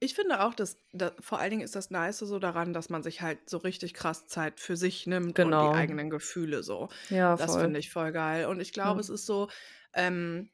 [0.00, 3.02] Ich finde auch, dass da vor allen Dingen ist das Nice so daran, dass man
[3.02, 5.74] sich halt so richtig krass Zeit für sich nimmt und die Genau.
[5.74, 6.88] eigenen Gefühle so.
[7.10, 8.46] Ja, Das finde ich voll geil.
[8.46, 9.00] Und ich glaube, Ja.
[9.00, 9.48] es ist so,
[9.94, 10.50] ähm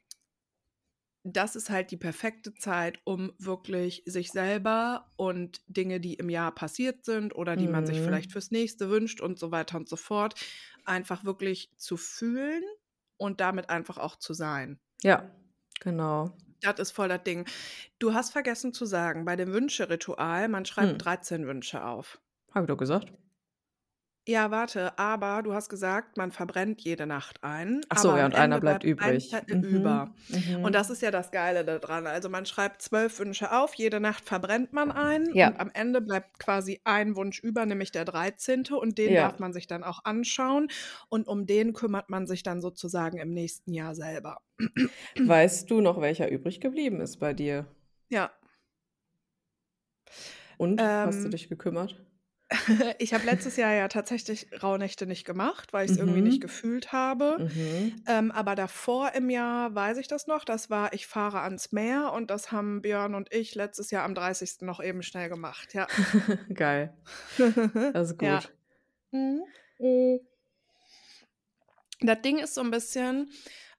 [1.24, 6.54] das ist halt die perfekte Zeit, um wirklich sich selber und Dinge, die im Jahr
[6.54, 8.32] passiert sind oder die man sich vielleicht Mhm.
[8.32, 10.34] fürs Nächste wünscht und so weiter und so fort,
[10.84, 12.62] einfach wirklich zu fühlen
[13.16, 14.80] und damit einfach auch zu sein.
[15.02, 15.30] Ja,
[15.80, 16.32] genau.
[16.60, 17.46] Das ist voll das Ding.
[17.98, 20.98] Du hast vergessen zu sagen, bei dem Wünscheritual, man schreibt Hm.
[21.02, 22.20] 13 Wünsche auf.
[22.52, 23.12] Habe ich doch gesagt.
[24.28, 28.26] Ja, warte, aber du hast gesagt, man verbrennt jede Nacht einen, Ach so, aber ja,
[28.26, 29.30] und einer bleibt bleibt übrig.
[29.48, 30.14] Mhm, über.
[30.62, 30.72] Und mhm.
[30.74, 32.08] das ist ja das Geile daran.
[32.08, 35.54] Also man schreibt zwölf Wünsche auf, jede Nacht verbrennt man einen und Ja.
[35.60, 38.76] am Ende bleibt quasi ein Wunsch über, nämlich der 13.
[38.80, 39.14] und den Ja.
[39.14, 40.66] darf man sich dann auch anschauen
[41.08, 44.40] und um den kümmert man sich dann sozusagen im nächsten Jahr selber.
[45.18, 47.66] Weißt du noch, welcher übrig geblieben ist bei dir?
[48.10, 48.36] Ja.
[50.60, 52.05] Und, hast du Ähm dich gekümmert?
[52.98, 56.40] Ich habe letztes Jahr ja tatsächlich Rauhnächte nicht gemacht, weil ich's irgendwie nicht Mhm.
[56.40, 57.38] gefühlt habe.
[57.38, 58.06] Mhm.
[58.06, 60.44] Ähm, aber davor im Jahr weiß ich das noch.
[60.44, 64.14] Das war „Ich fahre ans Meer“ und das haben Björn und ich letztes Jahr am
[64.14, 64.64] 30.
[64.64, 65.88] noch eben schnell gemacht, ja.
[66.54, 66.94] Geil.
[67.92, 68.42] Das ist Ja.
[68.42, 68.52] gut.
[69.12, 69.44] Mhm.
[69.80, 70.20] Mhm.
[72.00, 73.30] Das Ding ist so 'n bisschen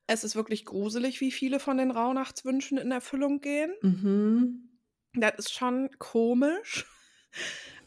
[0.09, 3.73] es ist wirklich gruselig, wie viele von den Rauhnachtswünschen in Erfüllung gehen.
[3.83, 4.67] Mhm.
[5.15, 6.85] Das ist schon komisch.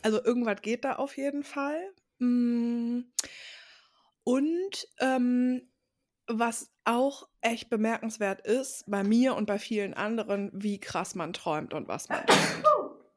[0.03, 1.81] Also, irgendwas geht da auf jeden Fall.
[2.19, 3.11] Hm,
[4.25, 5.63] und, ähm,
[6.27, 11.75] was auch echt bemerkenswert ist, bei mir und bei vielen anderen, wie krass man träumt
[11.75, 12.65] und was man träumt.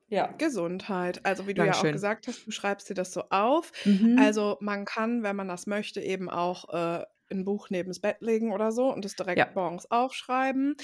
[0.07, 0.27] Ja.
[0.37, 1.25] Gesundheit.
[1.25, 1.93] Also, wie du ja auch Dankeschön.
[1.93, 3.71] gesagt hast, du schreibst dir das so auf.
[3.85, 4.17] Mhm.
[4.19, 7.03] Also, man kann, wenn man das möchte, eben auch, äh,
[7.33, 9.53] 'n Buch neben's Bett legen oder so und es direkt Ja.
[9.55, 10.75] morgens aufschreiben.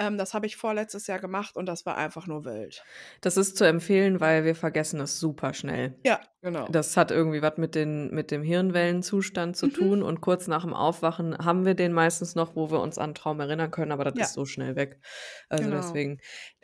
[0.00, 2.86] Ähm, das habe ich vorletztes Jahr gemacht und das war einfach nur wild.
[3.24, 5.94] Das ist zu empfehlen, weil wir vergessen es super schnell.
[6.04, 6.72] Ja, genau.
[6.72, 9.68] Das hat irgendwie was mit den mit dem Hirnwellenzustand zu Mhm.
[9.68, 13.14] tun und kurz nach dem Aufwachen haben wir den meistens noch, wo wir uns an
[13.14, 14.28] Traum erinnern können, aber das Ja.
[14.28, 15.00] ist so schnell weg.
[15.50, 15.72] Also, Genau.
[15.72, 16.18] deswegen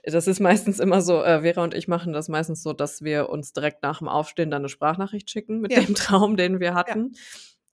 [0.05, 3.29] das ist meistens immer so äh, Vera und ich machen das meistens so, dass wir
[3.31, 5.83] uns direkt nach dem Aufstehen dann 'ne Sprachnachricht schicken mit Ja.
[5.89, 6.99] dem Traum, den wir Ja.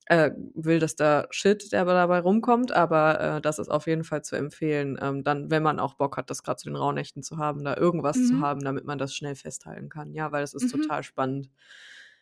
[0.08, 5.00] Äh, wildester Shit, der dabei rumkommt, aber, äh, das ist auf jeden Fall zu empfehlen,
[5.02, 7.76] ähm, dann, wenn man auch Bock hat, das grad zu den Rauhnächten zu haben, da
[7.76, 8.42] irgendwas zu Mhm.
[8.42, 10.14] haben, damit man das schnell festhalten kann.
[10.14, 10.70] Ja, weil das ist Mhm.
[10.70, 11.50] total spannend.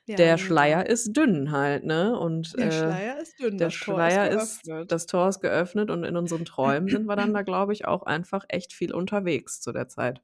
[0.07, 0.37] Ja, Der.
[0.37, 2.17] Schleier ist dünn halt, ne?
[2.17, 4.89] Und, Der äh, Schleier ist dünn, der ist Schleier ist geöffnet.
[4.89, 8.03] das Tor ist geöffnet und in unseren Träumen sind wir dann da, glaube ich, auch
[8.03, 10.21] einfach echt viel unterwegs zu der Zeit.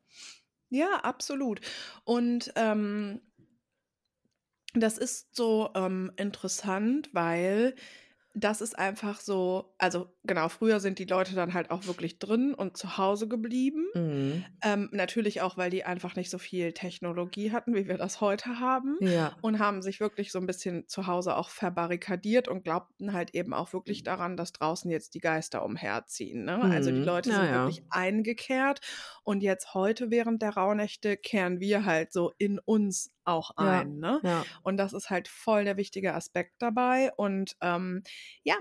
[0.72, 1.62] Ja, absolut.
[2.04, 3.22] Und, ähm
[4.76, 7.76] das ist so, ähm, interessant, weil
[8.36, 12.54] das ist einfach so also, genau, früher sind die Leute dann halt auch wirklich drin
[12.56, 13.86] und zu Hause geblieben.
[13.96, 14.60] Mhm.
[14.64, 18.60] Ähm, natürlich auch, weil die einfach nicht so viel Technologie hatten, wie wir das heute
[18.60, 19.42] haben Ja.
[19.42, 23.54] und haben sich wirklich so 'n bisschen zu Hause auch verbarrikadiert und glaubten halt eben
[23.54, 26.70] auch wirklich daran, dass draußen jetzt die Geister umherziehen, ne?
[26.72, 27.06] Also, die Mhm.
[27.06, 27.64] Leute Ja, sind ja.
[27.66, 28.82] wirklich eingekehrt
[29.24, 34.00] und jetzt heute während der Rauhnächte kehren wir halt so in uns auch Ja, ein,
[34.00, 34.22] ne?
[34.22, 34.46] ja.
[34.64, 38.04] Und das ist halt voll der wichtige Aspekt dabei und, ähm,
[38.44, 38.56] ja,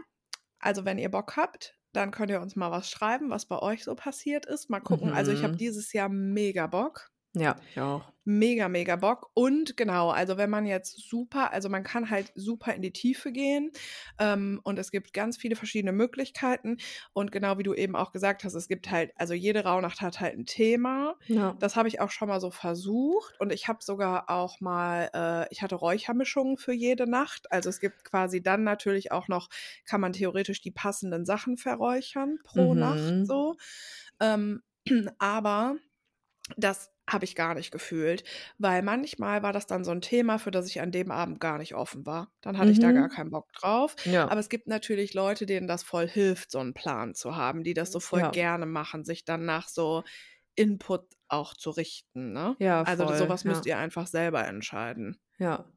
[0.60, 3.84] also, wenn ihr Bock habt, dann könnt ihr uns mal was schreiben, was bei euch
[3.84, 4.70] so passiert ist.
[4.70, 5.12] Mal gucken.
[5.12, 5.58] Also, ich habe Mhm.
[5.58, 7.10] dieses Jahr mega Bock.
[7.34, 8.12] Ja, ich auch.
[8.26, 9.30] Mega, mega Bock.
[9.32, 13.32] Und genau, also, wenn man jetzt super also, man kann halt super in die Tiefe
[13.32, 13.70] gehen,
[14.18, 16.76] ähm, und es gibt ganz viele verschiedene Möglichkeiten.
[17.14, 20.20] Und genau wie du eben auch gesagt hast, es gibt halt also, jede Rauhnacht hat
[20.20, 21.16] halt 'n Thema.
[21.26, 21.58] Ja.
[21.58, 25.48] Das habe ich auch schon mal so versucht und ich habe sogar auch mal äh,
[25.50, 27.50] ich hatte Räuchermischungen für jede Nacht.
[27.50, 29.48] Also, es gibt quasi dann natürlich auch noch
[29.86, 33.18] kann man theoretisch die passenden Sachen verräuchern pro Nacht Mhm.
[33.22, 33.56] so.
[34.20, 34.62] Ähm,
[35.18, 35.76] aber
[36.56, 38.24] das habe ich gar nicht gefühlt,
[38.58, 41.58] weil manchmal war das dann so 'n Thema, für das ich an dem Abend gar
[41.58, 42.32] nicht offen war.
[42.42, 43.10] Dann hatte ich da gar Mhm.
[43.10, 43.96] keinen Bock drauf.
[44.06, 44.28] Ja.
[44.28, 47.74] Aber es gibt natürlich Leute, denen das voll hilft, so 'n Plan zu haben, die
[47.74, 48.32] das so voll Ja.
[48.32, 50.04] gerne machen, sich dann nach so
[50.56, 52.58] Input auch zu richten, ne?
[52.60, 55.18] Ja, Also, voll, so was müsst ihr einfach selber entscheiden.
[55.38, 55.68] Ja.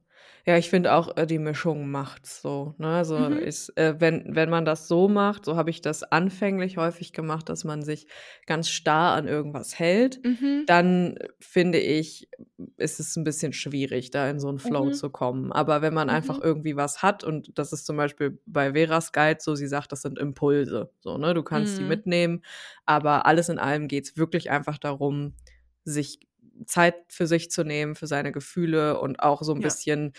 [0.45, 2.87] Ja, ich finde auch, äh, die Mischung macht's so, ne?
[2.87, 3.41] Also, Mhm.
[3.41, 7.47] ist äh, wenn wenn man das so macht so habe ich das anfänglich häufig gemacht,
[7.47, 8.07] dass man sich
[8.47, 10.65] ganz starr an irgendwas hält, Mhm.
[10.65, 12.27] dann finde ich,
[12.77, 14.91] ist es 'n bisschen schwierig, da in so 'n Flow Mhm.
[14.91, 15.51] zu kommen.
[15.51, 16.41] Aber wenn man einfach Mhm.
[16.41, 20.01] irgendwie was hat und das ist zum Beispiel bei Veras Guide so, sie sagt, das
[20.01, 21.33] sind Impulse, so, ne?
[21.35, 21.85] Du kannst die Mhm.
[21.85, 22.41] mitnehmen,
[22.85, 25.35] aber alles in allem geht's wirklich einfach darum,
[25.83, 26.19] sich
[26.65, 29.67] Zeit für sich zu nehmen, für seine Gefühle und auch so ein Ja.
[29.67, 30.13] bisschen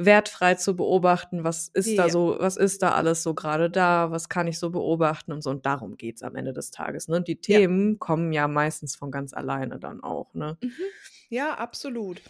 [0.00, 2.08] wertfrei zu beobachten, was ist da Ja.
[2.08, 5.50] so, was ist da alles so gerade da, was kann ich so beobachten und so.
[5.50, 7.08] Und darum geht's am Ende des Tages.
[7.08, 7.16] Ne?
[7.16, 7.58] Und die Ja.
[7.58, 10.34] Themen kommen ja meistens von ganz alleine dann auch.
[10.34, 10.56] Ne?
[10.62, 10.70] Mhm.
[11.30, 12.22] Ja, absolut.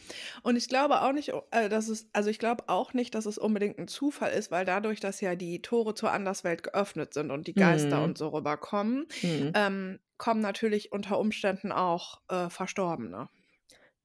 [0.42, 3.38] Und ich glaube auch nicht, äh, dass es, also ich glaube auch nicht, dass es
[3.38, 7.46] unbedingt ein Zufall ist, weil dadurch, dass ja die Tore zur Anderswelt geöffnet sind und
[7.46, 8.02] die Geister Mhm.
[8.04, 9.52] und so rüberkommen, Mhm.
[9.54, 13.28] ähm, kommen natürlich unter Umständen auch äh, Verstorbene.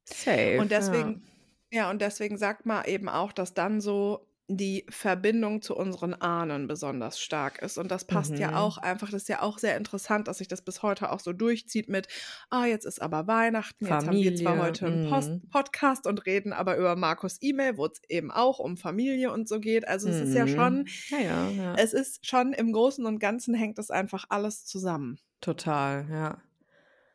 [0.06, 0.60] Safe.
[0.60, 0.80] Und ja.
[0.80, 1.24] deswegen,
[1.72, 6.68] ja, und deswegen sagt man eben auch, dass dann so die Verbindung zu unseren Ahnen
[6.68, 7.78] besonders stark ist.
[7.78, 8.56] Und das passt ja Mhm.
[8.58, 11.32] auch einfach, das ist ja auch sehr interessant, dass sich das bis heute auch so
[11.32, 12.10] durchzieht mit,
[12.50, 14.64] ah, jetzt ist aber Weihnachten, jetzt haben wir zwar Familie.
[14.68, 15.50] heute einen Post Mhm.
[15.50, 19.62] Podcast und reden aber über Markus E-Mail, wo es eben auch um Familie und so
[19.62, 19.88] geht.
[19.88, 20.88] Also es ist ja schon, Mhm.
[21.10, 21.76] Ja, ja, ja.
[21.76, 25.20] es ist schon im Großen und Ganzen hängt es einfach alles zusammen.
[25.40, 26.42] Total, ja.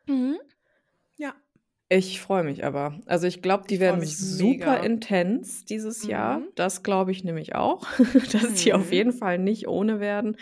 [0.07, 0.39] Mhm.
[1.91, 1.97] Ja.
[1.97, 2.99] Ich freue mich aber.
[3.07, 4.75] Also ich glaube, die Ich werden mich super mega.
[4.77, 6.39] intens dieses Jahr.
[6.39, 6.49] Mhm.
[6.55, 7.87] Das glaube ich nämlich auch,
[8.31, 8.91] dass die auf Mhm.
[8.93, 10.37] jeden Fall nicht ohne werden.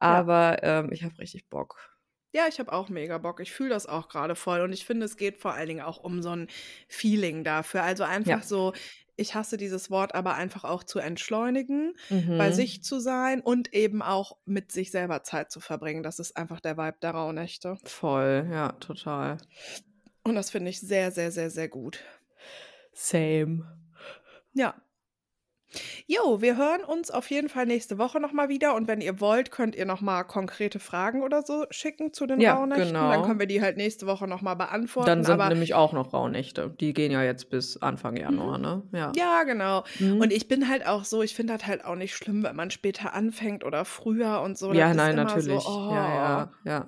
[0.00, 0.08] Ja.
[0.08, 1.76] Aber ähm, ich habe richtig Bock.
[2.32, 3.40] Ja, ich habe auch mega Bock.
[3.40, 4.60] Ich fühle das auch gerade voll.
[4.60, 6.48] Und ich finde, es geht vor allen Dingen auch um so ein
[6.88, 7.82] Feeling dafür.
[7.84, 8.10] Also Ja.
[8.10, 8.74] einfach so,
[9.16, 12.52] ich hasse dieses Wort, aber einfach auch zu entschleunigen, bei Mhm.
[12.52, 16.02] sich zu sein und eben auch mit sich selber Zeit zu verbringen.
[16.02, 17.76] Das ist einfach der Vibe der Rauhnächte.
[17.84, 19.38] Voll, ja, total.
[20.24, 22.00] Und das finde ich sehr, sehr, sehr, sehr gut.
[22.92, 23.64] Same.
[24.52, 24.74] Ja.
[26.06, 28.74] Jo, wir hören uns auf jeden Fall nächste Woche nochmal wieder.
[28.74, 32.54] Und wenn ihr wollt, könnt ihr nochmal konkrete Fragen oder so schicken zu den Ja,
[32.54, 32.94] Rauhnächten.
[32.94, 33.26] Dann genau.
[33.26, 35.24] können wir die halt nächste Woche nochmal Dann beantworten.
[35.24, 36.74] sind Aber nämlich auch noch Rauhnächte.
[36.80, 38.20] Die gehen ja jetzt bis Anfang mhm.
[38.20, 38.82] Januar, ne?
[38.92, 39.12] Ja.
[39.14, 39.84] Ja, genau.
[40.00, 40.30] Und Mhm.
[40.30, 43.12] ich bin halt auch so, ich finde das halt auch nicht schlimm, wenn man später
[43.12, 44.68] anfängt oder früher und so.
[44.68, 45.64] Das Ja, nein, immer so, natürlich.
[45.64, 45.92] Ja, oh.
[45.92, 46.86] ja, ja.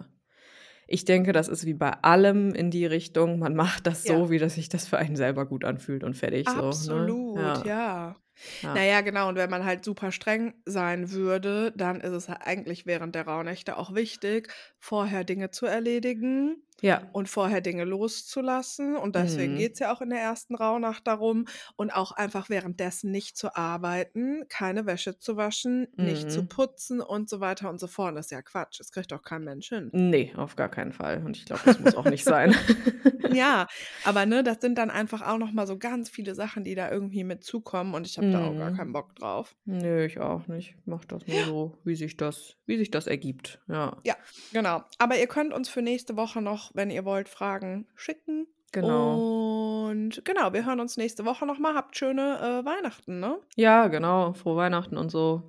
[0.92, 3.38] Ich denke, das ist wie bei allem in die Richtung.
[3.38, 4.16] Man macht das Ja.
[4.16, 6.66] so, wie das sich das für einen selber gut anfühlt und fertig so, ne?
[6.66, 7.64] Absolut, Ja.
[7.64, 8.16] ja.
[8.62, 8.74] Ja.
[8.74, 9.28] Naja, genau.
[9.28, 13.76] Und wenn man halt super streng sein würde, dann ist es eigentlich während der Rauhnächte
[13.76, 17.02] auch wichtig, vorher Dinge zu erledigen Ja.
[17.12, 18.96] und vorher Dinge loszulassen.
[18.96, 19.58] Und deswegen Mhm.
[19.58, 21.46] geht es ja auch in der ersten Rauhnacht darum.
[21.76, 26.48] Und auch einfach währenddessen nicht zu arbeiten, keine Wäsche zu waschen, nicht zu Mhm.
[26.48, 28.16] putzen und so weiter und so fort.
[28.16, 28.80] Das ist ja Quatsch.
[28.80, 29.90] Das kriegt doch kein Mensch hin.
[29.92, 31.22] Nee, auf gar keinen Fall.
[31.24, 32.54] Und ich glaube, das muss auch nicht sein.
[33.32, 33.68] Ja,
[34.04, 36.90] aber ne, das sind dann einfach auch noch mal so ganz viele Sachen, die da
[36.90, 38.76] irgendwie mit zukommen und ich habe da auch gar Mhm.
[38.76, 39.54] keinen Bock drauf.
[39.66, 40.70] Nö, ich auch nicht.
[40.70, 43.60] Ich mach das nur so, wie sich das, wie sich das ergibt.
[43.68, 43.96] Ja.
[44.04, 44.16] Ja,
[44.52, 44.82] genau.
[44.98, 48.46] Aber ihr könnt uns für nächste Woche noch, wenn ihr wollt, Fragen schicken.
[48.72, 49.88] Genau.
[49.88, 51.74] Und genau, wir hören uns nächste Woche noch mal.
[51.74, 53.38] Habt schöne äh, Weihnachten, ne?
[53.56, 54.32] Ja, genau.
[54.32, 55.42] Frohe Weihnachten und so.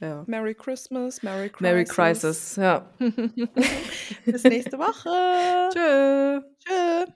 [0.00, 0.24] Ja.
[0.26, 1.60] Merry Christmas, Merry Crisis.
[1.60, 2.56] Merry Crisis.
[2.56, 2.90] Ja.
[4.24, 5.70] Bis nächste Woche.
[5.72, 6.40] Tschö.
[6.64, 7.12] Tschö.